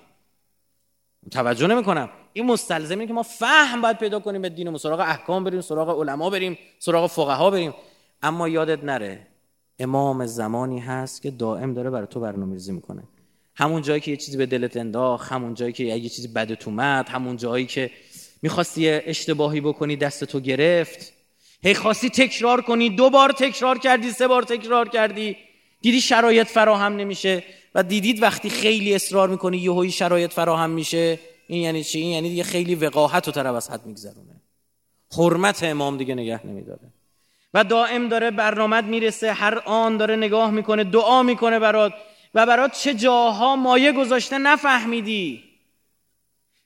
توجه 1.30 1.66
نمی‌کنم. 1.66 2.08
این 2.32 2.46
مستلزمه 2.46 3.06
که 3.06 3.12
ما 3.12 3.22
فهم 3.22 3.82
باید 3.82 3.98
پیدا 3.98 4.20
کنیم 4.20 4.42
به 4.42 4.48
دین 4.48 4.68
و 4.68 4.78
سراغ 4.78 5.00
احکام 5.00 5.44
بریم 5.44 5.60
سراغ 5.60 6.00
علما 6.00 6.30
بریم 6.30 6.58
سراغ 6.78 7.06
فقها 7.06 7.50
بریم. 7.50 7.74
اما 8.22 8.48
یادت 8.48 8.84
نره 8.84 9.26
امام 9.78 10.26
زمانی 10.26 10.78
هست 10.78 11.22
که 11.22 11.30
دائم 11.30 11.74
داره 11.74 11.90
برای 11.90 12.06
تو 12.06 12.20
برنامه‌ریزی 12.20 12.72
می‌کنه. 12.72 13.02
همون 13.56 13.82
جایی 13.82 14.00
که 14.00 14.10
یه 14.10 14.16
چیزی 14.16 14.36
به 14.36 14.46
دلت 14.46 14.76
انداخت 14.76 15.32
همون 15.32 15.54
جایی 15.54 15.72
که 15.72 15.84
یه 15.84 16.08
چیزی 16.08 16.28
بدت 16.28 16.68
اومد 16.68 17.08
همون 17.08 17.36
جایی 17.36 17.66
که 17.66 17.90
می‌خواستی 18.42 18.88
اشتباهی 18.88 19.60
بکنی 19.60 19.96
دست 19.96 20.24
تو 20.24 20.40
گرفت 20.40 21.13
هی 21.64 21.74
خواستی 21.74 22.10
تکرار 22.10 22.60
کنی 22.60 22.90
دو 22.90 23.10
بار 23.10 23.32
تکرار 23.32 23.78
کردی 23.78 24.10
سه 24.10 24.28
بار 24.28 24.42
تکرار 24.42 24.88
کردی. 24.88 25.36
دیدی 25.80 26.00
شرایط 26.00 26.46
فراهم 26.46 26.96
نمیشه 26.96 27.44
و 27.74 27.82
دیدید 27.82 28.22
وقتی 28.22 28.50
خیلی 28.50 28.94
اصرار 28.94 29.28
می‌کنی 29.28 29.58
یهویی 29.58 29.90
شرایط 29.90 30.32
فراهم 30.32 30.70
میشه. 30.70 31.18
این 31.46 31.62
یعنی 31.62 31.84
چی؟ 31.84 31.98
این 31.98 32.10
یعنی 32.10 32.28
دیگه 32.28 32.42
خیلی 32.42 32.74
وقاحت 32.74 33.28
و 33.28 33.30
طرف 33.30 33.54
از 33.54 33.70
حد 33.70 33.86
میگذرونه. 33.86 34.40
حرمت 35.18 35.62
امام 35.62 35.96
دیگه 35.96 36.14
نگه 36.14 36.46
نمیداره. 36.46 36.92
و 37.54 37.64
دائم 37.64 38.08
داره 38.08 38.30
برنامه 38.30 38.80
می‌رسه 38.80 39.32
هر 39.32 39.58
آن 39.58 39.96
داره 39.96 40.16
نگاه 40.16 40.50
می‌کنه 40.50 40.84
دعا 40.84 41.22
می‌کنه 41.22 41.58
برات. 41.58 41.92
و 42.34 42.46
برات 42.46 42.72
چه 42.72 42.94
جاها 42.94 43.56
مایه 43.56 43.92
گذاشته 43.92 44.38
نفهمیدی. 44.38 45.44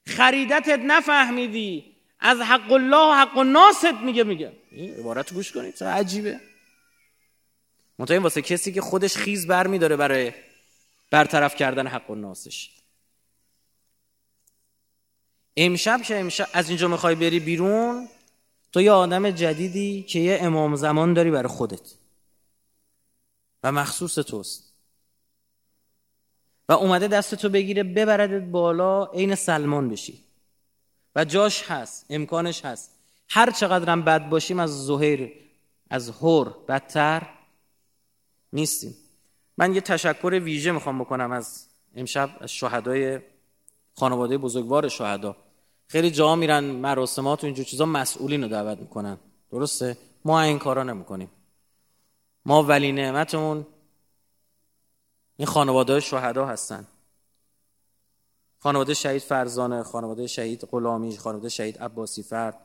خریدتت 0.07 0.80
نفهمیدی. 0.84 1.84
از 2.20 2.38
حق 2.40 2.72
الله 2.72 2.96
و 2.96 3.12
حق 3.12 3.38
الناست 3.38 3.84
میگه 3.84 4.24
میگه. 4.24 4.52
این 4.70 4.94
عبارت 4.94 5.34
گوش 5.34 5.52
کنید 5.52 5.84
عجیبه. 5.84 6.40
مطمئن 7.98 8.22
واسه 8.22 8.42
کسی 8.42 8.72
که 8.72 8.80
خودش 8.80 9.16
خیز 9.16 9.46
بر 9.46 9.66
میداره 9.66 9.96
برای 9.96 10.32
برطرف 11.10 11.56
کردن 11.56 11.86
حق 11.86 12.10
الناسش 12.10 12.70
امشب 15.56 16.02
که 16.02 16.20
امشب 16.20 16.48
از 16.52 16.68
اینجا 16.68 16.88
می‌خوای 16.88 17.14
بری 17.14 17.40
بیرون 17.40 18.09
تو 18.72 18.82
یه 18.82 18.93
آدم 18.93 19.30
جدیدی 19.30 20.02
که 20.02 20.18
یه 20.18 20.38
امام 20.43 20.76
زمان 20.76 21.14
داری 21.14 21.30
برای 21.30 21.48
خودت. 21.48 21.94
و 23.62 23.72
مخصوص 23.72 24.14
توست. 24.14 24.72
و 26.68 26.72
اومده 26.72 27.09
دست 27.09 27.34
تو 27.34 27.48
بگیره 27.48 27.82
ببردت 27.82 28.43
بالا 28.43 29.06
عین 29.06 29.34
سلمان 29.34 29.88
بشی. 29.88 30.27
و 31.19 31.24
جاش 31.24 31.70
هست 31.70 32.07
امکانش 32.11 32.65
هست. 32.65 32.90
هر 33.28 33.51
چقدرم 33.51 34.03
بد 34.03 34.28
باشیم 34.28 34.59
از 34.59 34.86
زهیر 34.86 35.32
از 35.90 36.11
هور 36.11 36.55
بدتر 36.69 37.28
نیستیم. 38.53 38.97
من 39.57 39.74
یه 39.74 39.81
تشکر 39.81 40.40
ویژه 40.45 40.73
می‌خوام 40.73 40.99
بکنم 40.99 41.32
از 41.32 41.66
امشب 41.95 42.31
از 42.40 42.51
شهدای 42.51 43.20
خانواده 43.97 44.39
بزرگوار 44.39 44.89
شهدا. 44.89 45.36
خیلی 45.89 46.11
جا 46.11 46.36
میرن 46.36 46.65
مراسمات 46.65 47.43
و 47.45 47.47
اینجور 47.47 47.65
چیزا 47.65 47.86
مسئولین 47.86 48.43
رو 48.43 48.49
دعوت 48.49 48.78
می‌کنن. 48.78 49.19
درسته؟ 49.51 49.97
ما 50.24 50.40
این 50.40 50.59
کارا 50.59 50.82
نمی‌کنیم. 50.82 51.31
ما 52.45 52.62
ولی 52.62 52.93
نعمتمون 52.93 53.66
این 55.36 55.47
خانواده 55.49 56.01
شهدا 56.01 56.47
هستن. 56.47 56.86
خانواده 58.59 58.94
شهید 58.94 59.22
فرزانه 59.22 59.82
خانواده 59.82 60.26
شهید 60.26 60.60
غلامی 60.60 61.16
خانواده 61.16 61.48
شهید 61.48 61.78
عباسی 61.78 62.22
فرد 62.22 62.59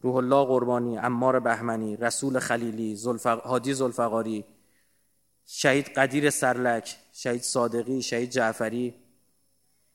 روح 0.00 0.16
الله 0.16 0.44
قربانی 0.44 0.98
امار 0.98 1.40
بهمنی 1.40 1.96
رسول 1.96 2.38
خلیلی 2.38 2.96
زلفق... 2.96 3.40
هادی 3.40 3.74
زلفقاری 3.74 4.44
شهید 5.46 5.88
قدیر 5.88 6.30
سرلک 6.30 6.96
شهید 7.12 7.42
صادقی 7.42 8.02
شهید 8.02 8.30
جعفری 8.30 8.94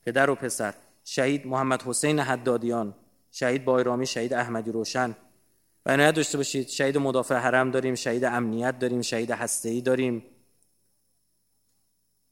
پدر 0.02 0.30
و 0.30 0.34
پسر 0.34 0.74
شهید 1.04 1.46
محمد 1.46 1.82
حسین 1.82 2.18
حدادیان 2.20 2.94
شهید 3.30 3.64
بایرامی 3.64 4.06
شهید 4.06 4.34
احمدی 4.34 4.72
روشن. 4.72 5.16
و 5.86 5.90
عنایت 5.90 6.14
داشته 6.14 6.38
باشید. 6.38 6.68
شهید 6.68 6.98
مدافع 6.98 7.34
حرم 7.34 7.70
داریم 7.70 7.94
شهید 7.94 8.24
امنیت 8.24 8.78
داریم 8.78 9.02
شهید 9.02 9.30
هسته‌ای 9.30 9.80
داریم. 9.80 10.22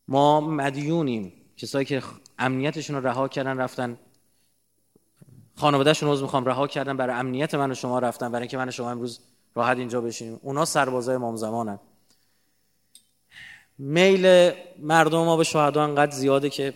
ما 0.09 0.40
مدیونیم. 0.40 1.38
کسایی 1.59 1.85
که 1.85 2.02
امنیتشون 2.39 2.97
رو 2.97 3.06
رها 3.06 3.28
کردن 3.28 3.59
رفتن. 3.59 3.98
خانوادهشون 5.56 6.09
رو 6.09 6.20
می‌خوام 6.20 6.44
رها 6.44 6.66
کردن 6.66 6.97
برای 6.97 7.16
امنیت 7.16 7.55
من 7.55 7.70
و 7.70 7.74
شما 7.74 7.98
رفتن 7.98 8.32
برای 8.32 8.43
اینکه 8.43 8.56
من 8.56 8.68
و 8.68 8.70
شما 8.70 8.90
امروز 8.90 9.20
راحت 9.55 9.76
اینجا 9.76 10.01
بشینیم 10.01 10.40
اونا 10.43 10.64
سربازای 10.64 11.14
امام 11.14 11.36
زمانن. 11.36 11.78
میل 13.78 14.52
مردم 14.78 15.24
ما 15.24 15.36
به 15.36 15.44
شهدا 15.44 15.85
انقدر 15.85 16.10
زیاده 16.12 16.51
که 16.51 16.74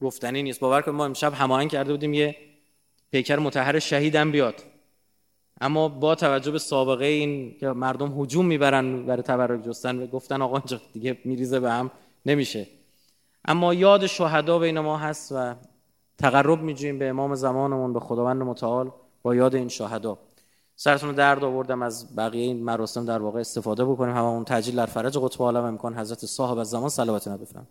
گفتنی 0.00 0.42
نیست. 0.42 0.60
باور 0.60 0.82
کنید 0.82 0.96
ما 0.96 1.04
امشب 1.04 1.34
هماهنگ 1.34 1.70
کرده 1.70 1.92
بودیم 1.92 2.14
یه 2.14 2.36
پیکر 3.10 3.38
متحر 3.38 3.78
شهیدم 3.78 4.32
بیاد. 4.32 4.54
اما 5.60 5.88
با 5.88 6.14
توجه 6.14 6.50
به 6.50 6.58
سابقه 6.58 7.04
این 7.04 7.58
که 7.58 7.66
مردم 7.68 8.20
هجوم 8.20 8.46
می‌برن 8.46 9.06
برای 9.06 9.22
تبرک 9.22 9.64
جستن 9.64 9.98
و 9.98 10.06
گفتن 10.06 10.42
آقا 10.42 10.56
اینجا 10.56 10.80
دیگه 10.92 11.18
میریزه 11.24 11.60
به 11.60 11.70
هم 11.70 11.90
نمیشه. 12.26 12.66
اما 13.44 13.74
یاد 13.74 14.06
شهدا 14.06 14.58
بین 14.58 14.80
ما 14.80 14.96
هست 14.96 15.32
و 15.32 15.54
تقرب 16.18 16.62
میجویم 16.62 16.98
به 16.98 17.08
امام 17.08 17.34
زمانمون 17.34 17.92
به 17.92 18.00
خداوند 18.00 18.42
متعال 18.42 18.90
با 19.22 19.34
یاد 19.34 19.54
این 19.54 19.68
شهدا. 19.68 20.18
سرتون 20.76 21.14
درد 21.14 21.44
آوردم 21.44 21.82
از 21.82 22.16
بقیه 22.16 22.42
این 22.42 22.64
مراسم 22.64 23.04
در 23.04 23.18
واقع 23.22 23.40
استفاده 23.40 23.84
بکنیم. 23.84 24.16
هممون 24.16 24.44
تجلیل 24.44 24.76
در 24.76 24.86
فرج 24.86 25.18
قطب 25.18 25.42
عالم 25.42 25.64
امکان 25.64 25.94
حضرت 25.98 26.26
صاحب 26.26 26.58
از 26.58 26.70
زمان 26.70 26.88
صلوات 26.88 27.28
بفرم 27.28 27.66